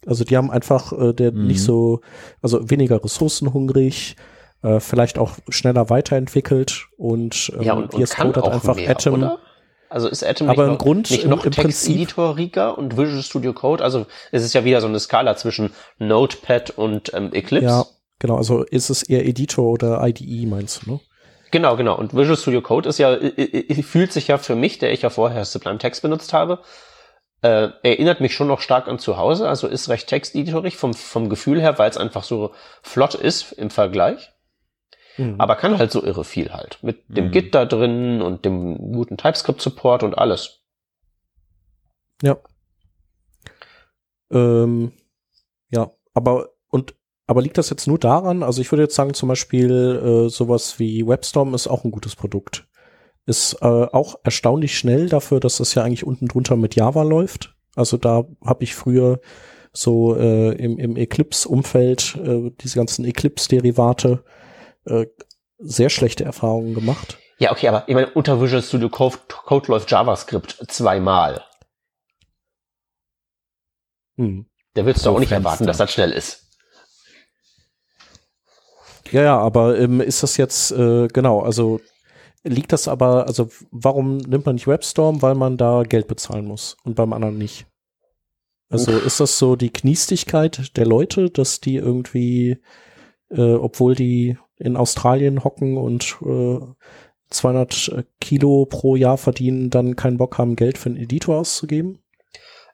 [0.06, 1.48] Also die haben einfach äh, der mhm.
[1.48, 2.02] nicht so,
[2.42, 4.16] also weniger ressourcenhungrig,
[4.62, 8.90] äh, vielleicht auch schneller weiterentwickelt und, ähm, ja, und, und VS Code hat einfach mehr,
[8.90, 9.14] Atom.
[9.16, 9.40] Oder?
[9.90, 13.84] Also ist Atom aber nicht, noch, Grund, nicht noch Texteditoriger und Visual Studio Code?
[13.84, 17.68] Also es ist ja wieder so eine Skala zwischen Notepad und ähm, Eclipse.
[17.68, 17.86] Ja,
[18.20, 18.38] genau.
[18.38, 21.00] Also ist es eher Editor oder IDE, meinst du, ne?
[21.56, 21.96] Genau, genau.
[21.96, 23.18] Und Visual Studio Code ist ja,
[23.82, 26.60] fühlt sich ja für mich, der ich ja vorher Sublime Text benutzt habe,
[27.42, 31.30] äh, erinnert mich schon noch stark an zu Hause, also ist recht texteditorig vom, vom
[31.30, 34.34] Gefühl her, weil es einfach so flott ist im Vergleich.
[35.16, 35.36] Mhm.
[35.38, 36.80] Aber kann halt so irre viel halt.
[36.82, 37.32] Mit dem mhm.
[37.32, 40.60] Git da drin und dem guten TypeScript-Support und alles.
[42.22, 42.36] Ja.
[44.30, 44.92] Ähm,
[45.70, 46.50] ja, aber
[47.28, 48.44] aber liegt das jetzt nur daran?
[48.44, 52.16] Also ich würde jetzt sagen, zum Beispiel äh, sowas wie WebStorm ist auch ein gutes
[52.16, 52.68] Produkt.
[53.26, 57.56] Ist äh, auch erstaunlich schnell dafür, dass das ja eigentlich unten drunter mit Java läuft.
[57.76, 59.20] Also da habe ich früher
[59.74, 64.24] so äh, im, im Eclipse-Umfeld äh, diese ganzen Eclipse-Derivate
[64.86, 65.08] äh,
[65.58, 67.18] sehr schlechte Erfahrungen gemacht.
[67.38, 71.44] Ja, okay, aber ich meine, unter Visual Studio Code, Code läuft JavaScript zweimal.
[74.18, 74.46] Hm.
[74.76, 76.45] Da willst du so auch nicht erwarten, dass das schnell ist.
[79.16, 81.80] Ja, ja, aber ähm, ist das jetzt, äh, genau, also
[82.44, 85.22] liegt das aber, also warum nimmt man nicht WebStorm?
[85.22, 87.66] Weil man da Geld bezahlen muss und beim anderen nicht.
[88.70, 89.06] Also Uff.
[89.06, 92.58] ist das so die Kniestigkeit der Leute, dass die irgendwie,
[93.30, 96.60] äh, obwohl die in Australien hocken und äh,
[97.30, 102.00] 200 Kilo pro Jahr verdienen, dann keinen Bock haben, Geld für einen Editor auszugeben?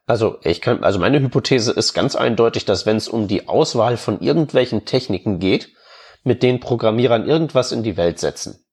[0.06, 3.96] Also ich kann, also meine Hypothese ist ganz eindeutig, dass wenn es um die Auswahl
[3.96, 5.72] von irgendwelchen Techniken geht,
[6.24, 8.64] mit denen Programmierern irgendwas in die Welt setzen,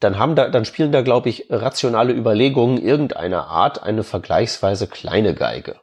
[0.00, 5.34] dann haben da, dann spielen da, glaube ich, rationale Überlegungen irgendeiner Art eine vergleichsweise kleine
[5.34, 5.80] Geige.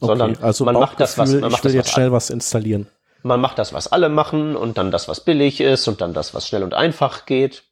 [0.00, 2.30] Okay, Sondern also man macht das, was man macht ich will das, jetzt schnell was
[2.30, 2.88] installieren.
[3.22, 6.34] Man macht das, was alle machen und dann das, was billig ist und dann das,
[6.34, 7.62] was schnell und einfach geht.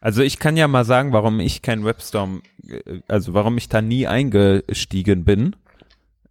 [0.00, 2.42] Also ich kann ja mal sagen, warum ich kein Webstorm,
[3.08, 5.56] also warum ich da nie eingestiegen bin.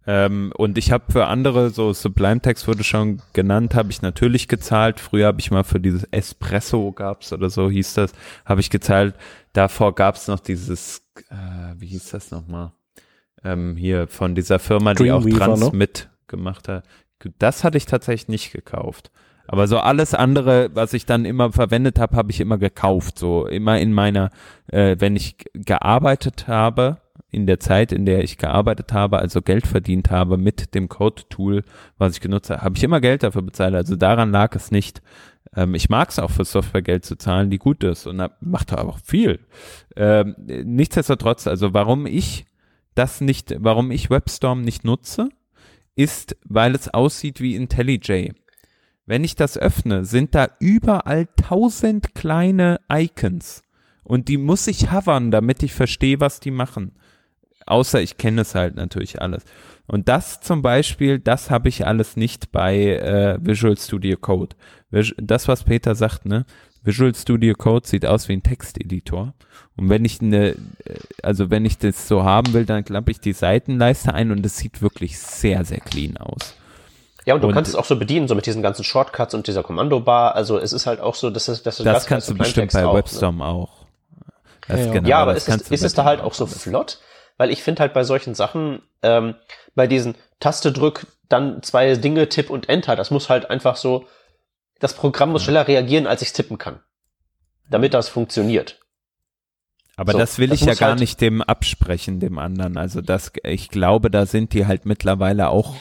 [0.06, 4.48] Ähm, und ich habe für andere, so Sublime Text wurde schon genannt, habe ich natürlich
[4.48, 4.98] gezahlt.
[4.98, 8.12] Früher habe ich mal für dieses Espresso gab's oder so hieß das,
[8.44, 9.14] habe ich gezahlt.
[9.52, 12.72] Davor gab's noch dieses, äh, wie hieß das nochmal?
[13.44, 16.18] Ähm, hier von dieser Firma, die auch Transmit ne?
[16.26, 16.84] gemacht hat.
[17.38, 19.12] Das hatte ich tatsächlich nicht gekauft.
[19.46, 23.18] Aber so alles andere, was ich dann immer verwendet habe, habe ich immer gekauft.
[23.18, 24.30] So immer in meiner,
[24.68, 27.01] äh, wenn ich gearbeitet habe,
[27.32, 31.64] in der Zeit, in der ich gearbeitet habe, also Geld verdient habe mit dem Code-Tool,
[31.96, 33.74] was ich genutzt habe, habe ich immer Geld dafür bezahlt.
[33.74, 35.02] Also daran lag es nicht.
[35.56, 38.72] Ähm, ich mag es auch für Software Geld zu zahlen, die gut ist und macht
[38.72, 39.40] aber auch viel.
[39.96, 42.44] Ähm, nichtsdestotrotz, also warum ich
[42.94, 45.30] das nicht, warum ich WebStorm nicht nutze,
[45.96, 48.32] ist, weil es aussieht wie IntelliJ.
[49.06, 53.62] Wenn ich das öffne, sind da überall tausend kleine Icons.
[54.04, 56.92] Und die muss ich hovern, damit ich verstehe, was die machen.
[57.66, 59.44] Außer ich kenne es halt natürlich alles.
[59.86, 64.56] Und das zum Beispiel, das habe ich alles nicht bei äh, Visual Studio Code.
[64.90, 66.44] Das, was Peter sagt, ne?
[66.84, 69.34] Visual Studio Code sieht aus wie ein Texteditor.
[69.76, 70.56] Und wenn ich eine, äh,
[71.22, 74.56] also wenn ich das so haben will, dann klappe ich die Seitenleiste ein und es
[74.56, 76.54] sieht wirklich sehr, sehr clean aus.
[77.24, 79.46] Ja, und du und, kannst es auch so bedienen, so mit diesen ganzen Shortcuts und
[79.46, 80.34] dieser Kommandobar.
[80.34, 82.72] Also es ist halt auch so, dass, es, dass du das, das kannst du bestimmt
[82.72, 83.44] bei WebStorm ne?
[83.44, 83.86] auch.
[84.66, 86.98] Das ja, genau, ja, aber ist, es, ist es da halt auch so flott?
[87.36, 89.34] Weil ich finde halt bei solchen Sachen, ähm,
[89.74, 94.06] bei diesen Taste drück, dann zwei Dinge, Tipp und Enter, das muss halt einfach so,
[94.80, 96.80] das Programm muss schneller reagieren, als ich tippen kann.
[97.70, 98.81] Damit das funktioniert.
[99.96, 102.78] Aber so, das will das ich ja gar halt nicht dem absprechen, dem anderen.
[102.78, 105.74] Also das, ich glaube, da sind die halt mittlerweile auch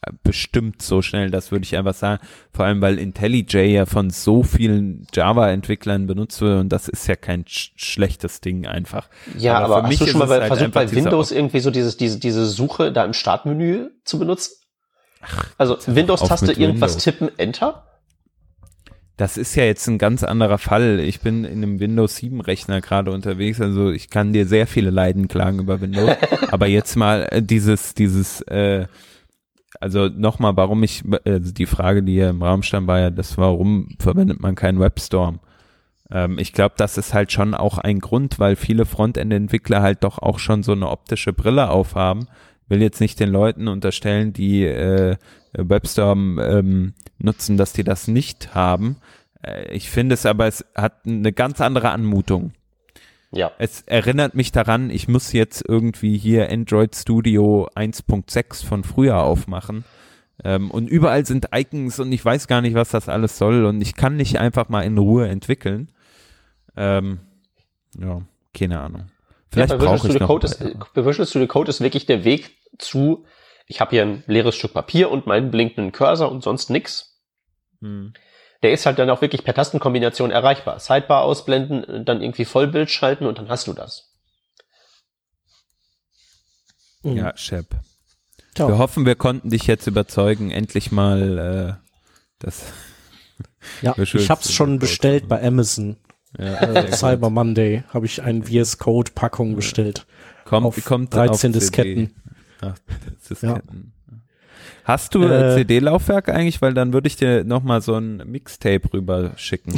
[0.00, 2.22] äh, bestimmt so schnell, das würde ich einfach sagen.
[2.50, 7.16] Vor allem, weil IntelliJ ja von so vielen Java-Entwicklern benutzt wird und das ist ja
[7.16, 9.10] kein sch schlechtes Ding einfach.
[9.36, 12.18] Ja, aber, aber hast du schon mal halt versucht, bei Windows irgendwie so dieses, diese,
[12.18, 14.54] diese Suche da im Startmenü zu benutzen?
[15.20, 17.04] Ach, also Windows-Taste irgendwas Windows.
[17.04, 17.87] tippen, Enter?
[19.18, 21.00] Das ist ja jetzt ein ganz anderer Fall.
[21.00, 24.90] Ich bin in einem Windows 7 Rechner gerade unterwegs, also ich kann dir sehr viele
[24.90, 26.16] Leiden klagen über Windows.
[26.52, 28.86] Aber jetzt mal äh, dieses, dieses, äh,
[29.80, 33.36] also nochmal, warum ich, äh, die Frage, die hier im Raum stand, war ja, das,
[33.36, 35.40] warum verwendet man keinen Webstorm?
[36.12, 40.20] Ähm, ich glaube, das ist halt schon auch ein Grund, weil viele Frontend-Entwickler halt doch
[40.20, 42.28] auch schon so eine optische Brille aufhaben.
[42.68, 45.16] Will jetzt nicht den Leuten unterstellen, die äh,
[45.66, 48.96] Webstorm ähm, nutzen, dass die das nicht haben.
[49.42, 52.52] Äh, ich finde es aber, es hat eine ganz andere Anmutung.
[53.30, 53.50] Ja.
[53.58, 59.84] Es erinnert mich daran, ich muss jetzt irgendwie hier Android Studio 1.6 von früher aufmachen.
[60.44, 63.80] Ähm, und überall sind Icons und ich weiß gar nicht, was das alles soll und
[63.80, 65.90] ich kann nicht einfach mal in Ruhe entwickeln.
[66.76, 67.18] Ähm,
[67.98, 68.22] ja,
[68.54, 69.06] keine Ahnung.
[69.50, 70.28] Vielleicht ja, brauche ich noch.
[70.28, 70.60] Code ist,
[70.94, 73.24] Visual Studio Code ist wirklich der Weg zu
[73.68, 77.20] ich habe hier ein leeres Stück Papier und meinen blinkenden Cursor und sonst nix.
[77.80, 78.14] Hm.
[78.62, 80.80] Der ist halt dann auch wirklich per Tastenkombination erreichbar.
[80.80, 84.14] Sidebar ausblenden, dann irgendwie Vollbild schalten und dann hast du das.
[87.02, 87.16] Hm.
[87.16, 87.66] Ja, Shep.
[88.54, 88.68] Ciao.
[88.68, 91.88] Wir hoffen, wir konnten dich jetzt überzeugen, endlich mal äh,
[92.40, 92.72] das.
[93.82, 95.96] Ja, ich hab's schon bestellt bei Amazon.
[96.38, 100.06] Ja, äh, Cyber Monday habe ich ein VS Code Packung bestellt.
[100.44, 102.14] Kommt, auf kommt 13 Disketten.
[102.60, 102.76] Ach,
[103.28, 103.92] Disketten.
[104.10, 104.16] Ja.
[104.84, 106.62] Hast du äh, CD-Laufwerk eigentlich?
[106.62, 109.74] Weil dann würde ich dir nochmal so ein Mixtape rüber schicken.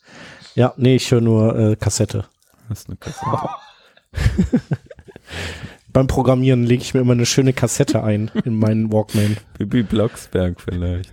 [0.54, 2.24] ja, nee, ich höre nur äh, Kassette.
[2.68, 3.48] Das ist eine Kassette.
[5.92, 9.36] Beim Programmieren lege ich mir immer eine schöne Kassette ein in meinen Walkman.
[9.58, 11.12] Bibi Blocksberg vielleicht.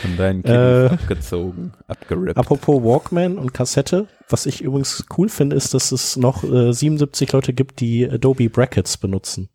[0.00, 2.38] Von deinen Kindern äh, abgezogen, abgerippt.
[2.38, 7.30] Apropos Walkman und Kassette, was ich übrigens cool finde, ist, dass es noch äh, 77
[7.32, 9.48] Leute gibt, die Adobe Brackets benutzen.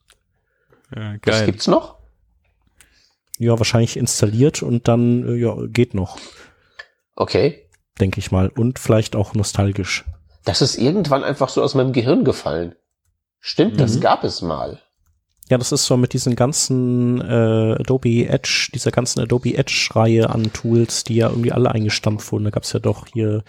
[0.96, 1.20] Ja, geil.
[1.26, 1.98] Das gibt's noch?
[3.38, 6.18] Ja, wahrscheinlich installiert und dann, äh, ja, geht noch.
[7.16, 7.68] Okay.
[8.00, 8.50] Denke ich mal.
[8.50, 10.06] Und vielleicht auch nostalgisch.
[10.46, 12.76] Das ist irgendwann einfach so aus meinem Gehirn gefallen.
[13.40, 13.78] Stimmt, mhm.
[13.78, 14.82] das gab es mal.
[15.50, 20.52] Ja, das ist so mit diesen ganzen äh, Adobe Edge, dieser ganzen Adobe Edge-Reihe an
[20.52, 22.46] Tools, die ja irgendwie alle eingestampft wurden.
[22.46, 23.44] Da gab's ja doch hier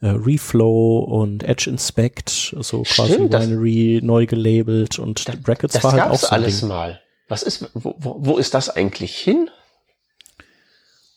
[0.00, 5.74] äh, Reflow und Edge Inspect, so quasi Stimmt, Binary das, neu gelabelt und das, Brackets
[5.74, 6.68] das war halt auch so alles Ding.
[6.68, 7.00] mal.
[7.28, 9.50] Was ist, wo, wo, wo ist das eigentlich hin?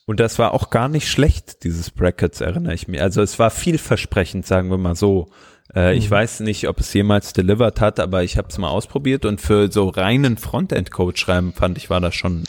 [0.05, 3.01] Und das war auch gar nicht schlecht, dieses Brackets, erinnere ich mich.
[3.01, 5.29] Also es war vielversprechend, sagen wir mal so.
[5.73, 5.97] Äh, mhm.
[5.97, 9.39] Ich weiß nicht, ob es jemals delivered hat, aber ich habe es mal ausprobiert und
[9.39, 12.43] für so reinen Frontend-Code schreiben fand ich, war das schon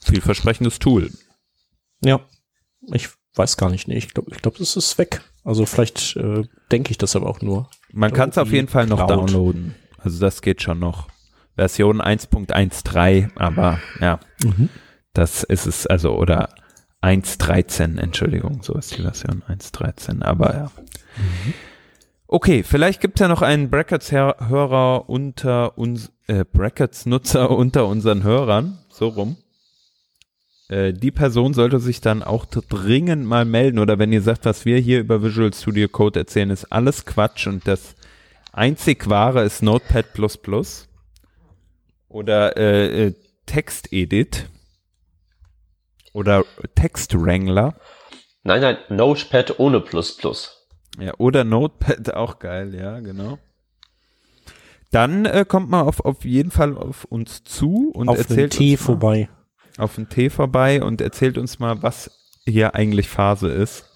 [0.00, 1.10] vielversprechendes Tool.
[2.04, 2.20] Ja,
[2.92, 3.88] ich weiß gar nicht.
[3.88, 5.20] Nee, ich glaube, ich glaub, das ist weg.
[5.44, 7.68] Also vielleicht äh, denke ich das aber auch nur.
[7.92, 9.10] Man kann es auf jeden Fall noch Cloud.
[9.30, 9.74] downloaden.
[9.98, 11.08] Also das geht schon noch.
[11.56, 14.68] Version 1.13, aber ja, mhm.
[15.12, 16.48] das ist es, also oder
[17.00, 20.64] 1.13, Entschuldigung, so ist die Version 1.13, aber ja.
[21.16, 21.54] Mhm.
[22.26, 29.08] Okay, vielleicht gibt's ja noch einen Brackets-Hörer unter uns, äh, Brackets-Nutzer unter unseren Hörern, so
[29.08, 29.36] rum.
[30.68, 34.64] Äh, die Person sollte sich dann auch dringend mal melden oder wenn ihr sagt, was
[34.64, 37.94] wir hier über Visual Studio Code erzählen, ist alles Quatsch und das
[38.52, 40.06] einzig wahre ist Notepad++
[42.08, 43.14] oder äh, äh,
[43.46, 44.48] Textedit
[46.12, 47.74] oder Text Wrangler.
[48.42, 50.66] Nein, nein, Notepad ohne Plus Plus.
[50.98, 53.38] Ja, oder Notepad, auch geil, ja, genau.
[54.90, 58.58] Dann äh, kommt man auf, auf jeden Fall auf uns zu und auf erzählt den
[58.58, 59.28] Tee vorbei.
[59.76, 62.10] Auf den Tee vorbei und erzählt uns mal, was
[62.44, 63.90] hier eigentlich Phase ist.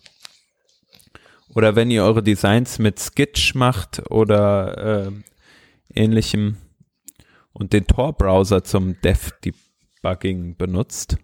[1.55, 5.13] Oder wenn ihr eure Designs mit Sketch macht oder äh,
[5.95, 6.57] ähnlichem
[7.53, 11.17] und den Tor-Browser zum Dev-Debugging benutzt,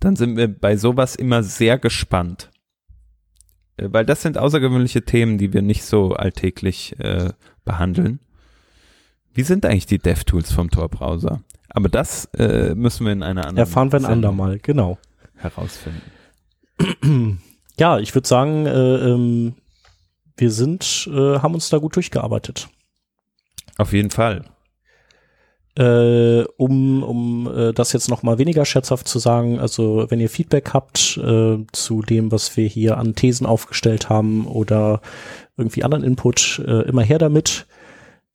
[0.00, 2.50] dann sind wir bei sowas immer sehr gespannt.
[3.76, 7.32] Äh, weil das sind außergewöhnliche Themen, die wir nicht so alltäglich äh,
[7.64, 8.20] behandeln.
[9.32, 11.42] Wie sind eigentlich die DevTools vom Tor-Browser?
[11.70, 14.98] Aber das äh, müssen wir in einer anderen Erfahren wir ein andermal, genau.
[15.36, 16.02] Herausfinden.
[17.78, 19.54] Ja, ich würde sagen, äh, ähm,
[20.36, 22.68] wir sind, äh, haben uns da gut durchgearbeitet.
[23.78, 24.44] Auf jeden Fall.
[25.78, 30.28] Äh, um um äh, das jetzt noch mal weniger scherzhaft zu sagen, also wenn ihr
[30.28, 35.00] Feedback habt äh, zu dem, was wir hier an Thesen aufgestellt haben oder
[35.56, 37.66] irgendwie anderen Input, äh, immer her damit.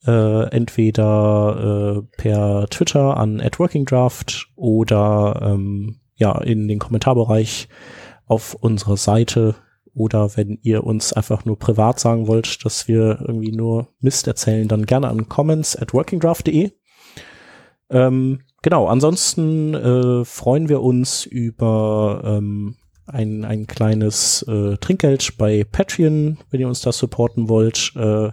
[0.06, 7.68] Äh, entweder äh, per Twitter an @workingdraft oder ähm, ja in den Kommentarbereich
[8.27, 9.56] auf unserer Seite
[9.95, 14.68] oder wenn ihr uns einfach nur privat sagen wollt, dass wir irgendwie nur Mist erzählen,
[14.68, 16.72] dann gerne an comments at workingdraft.de.
[17.90, 22.76] Ähm, genau, ansonsten äh, freuen wir uns über ähm,
[23.07, 27.94] ein, ein kleines äh, Trinkgeld bei Patreon, wenn ihr uns da supporten wollt.
[27.95, 28.32] Äh,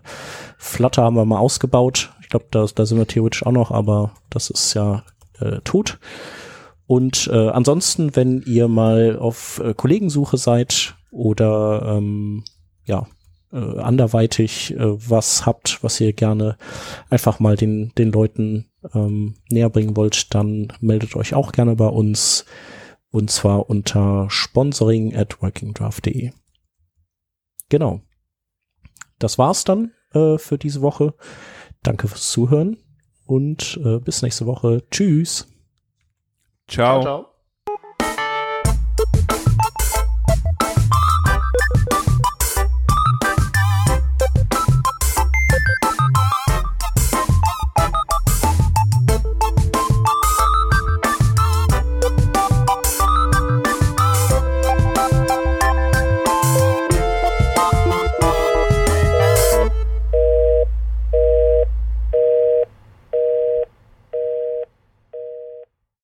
[0.58, 2.12] Flutter haben wir mal ausgebaut.
[2.20, 5.04] Ich glaube, da, da sind wir theoretisch auch noch, aber das ist ja
[5.40, 5.98] äh, tot.
[6.86, 12.44] Und äh, ansonsten, wenn ihr mal auf äh, Kollegensuche seid oder ähm,
[12.84, 13.06] ja,
[13.52, 16.56] äh, anderweitig äh, was habt, was ihr gerne
[17.10, 21.86] einfach mal den, den Leuten ähm, näher bringen wollt, dann meldet euch auch gerne bei
[21.86, 22.44] uns
[23.12, 26.32] und zwar unter sponsoring at workingdraft.de.
[27.68, 28.00] Genau.
[29.18, 31.14] Das war's dann äh, für diese Woche.
[31.82, 32.78] Danke fürs Zuhören
[33.26, 34.82] und äh, bis nächste Woche.
[34.90, 35.46] Tschüss.
[36.66, 37.00] ciao.
[37.00, 37.31] ciao, ciao.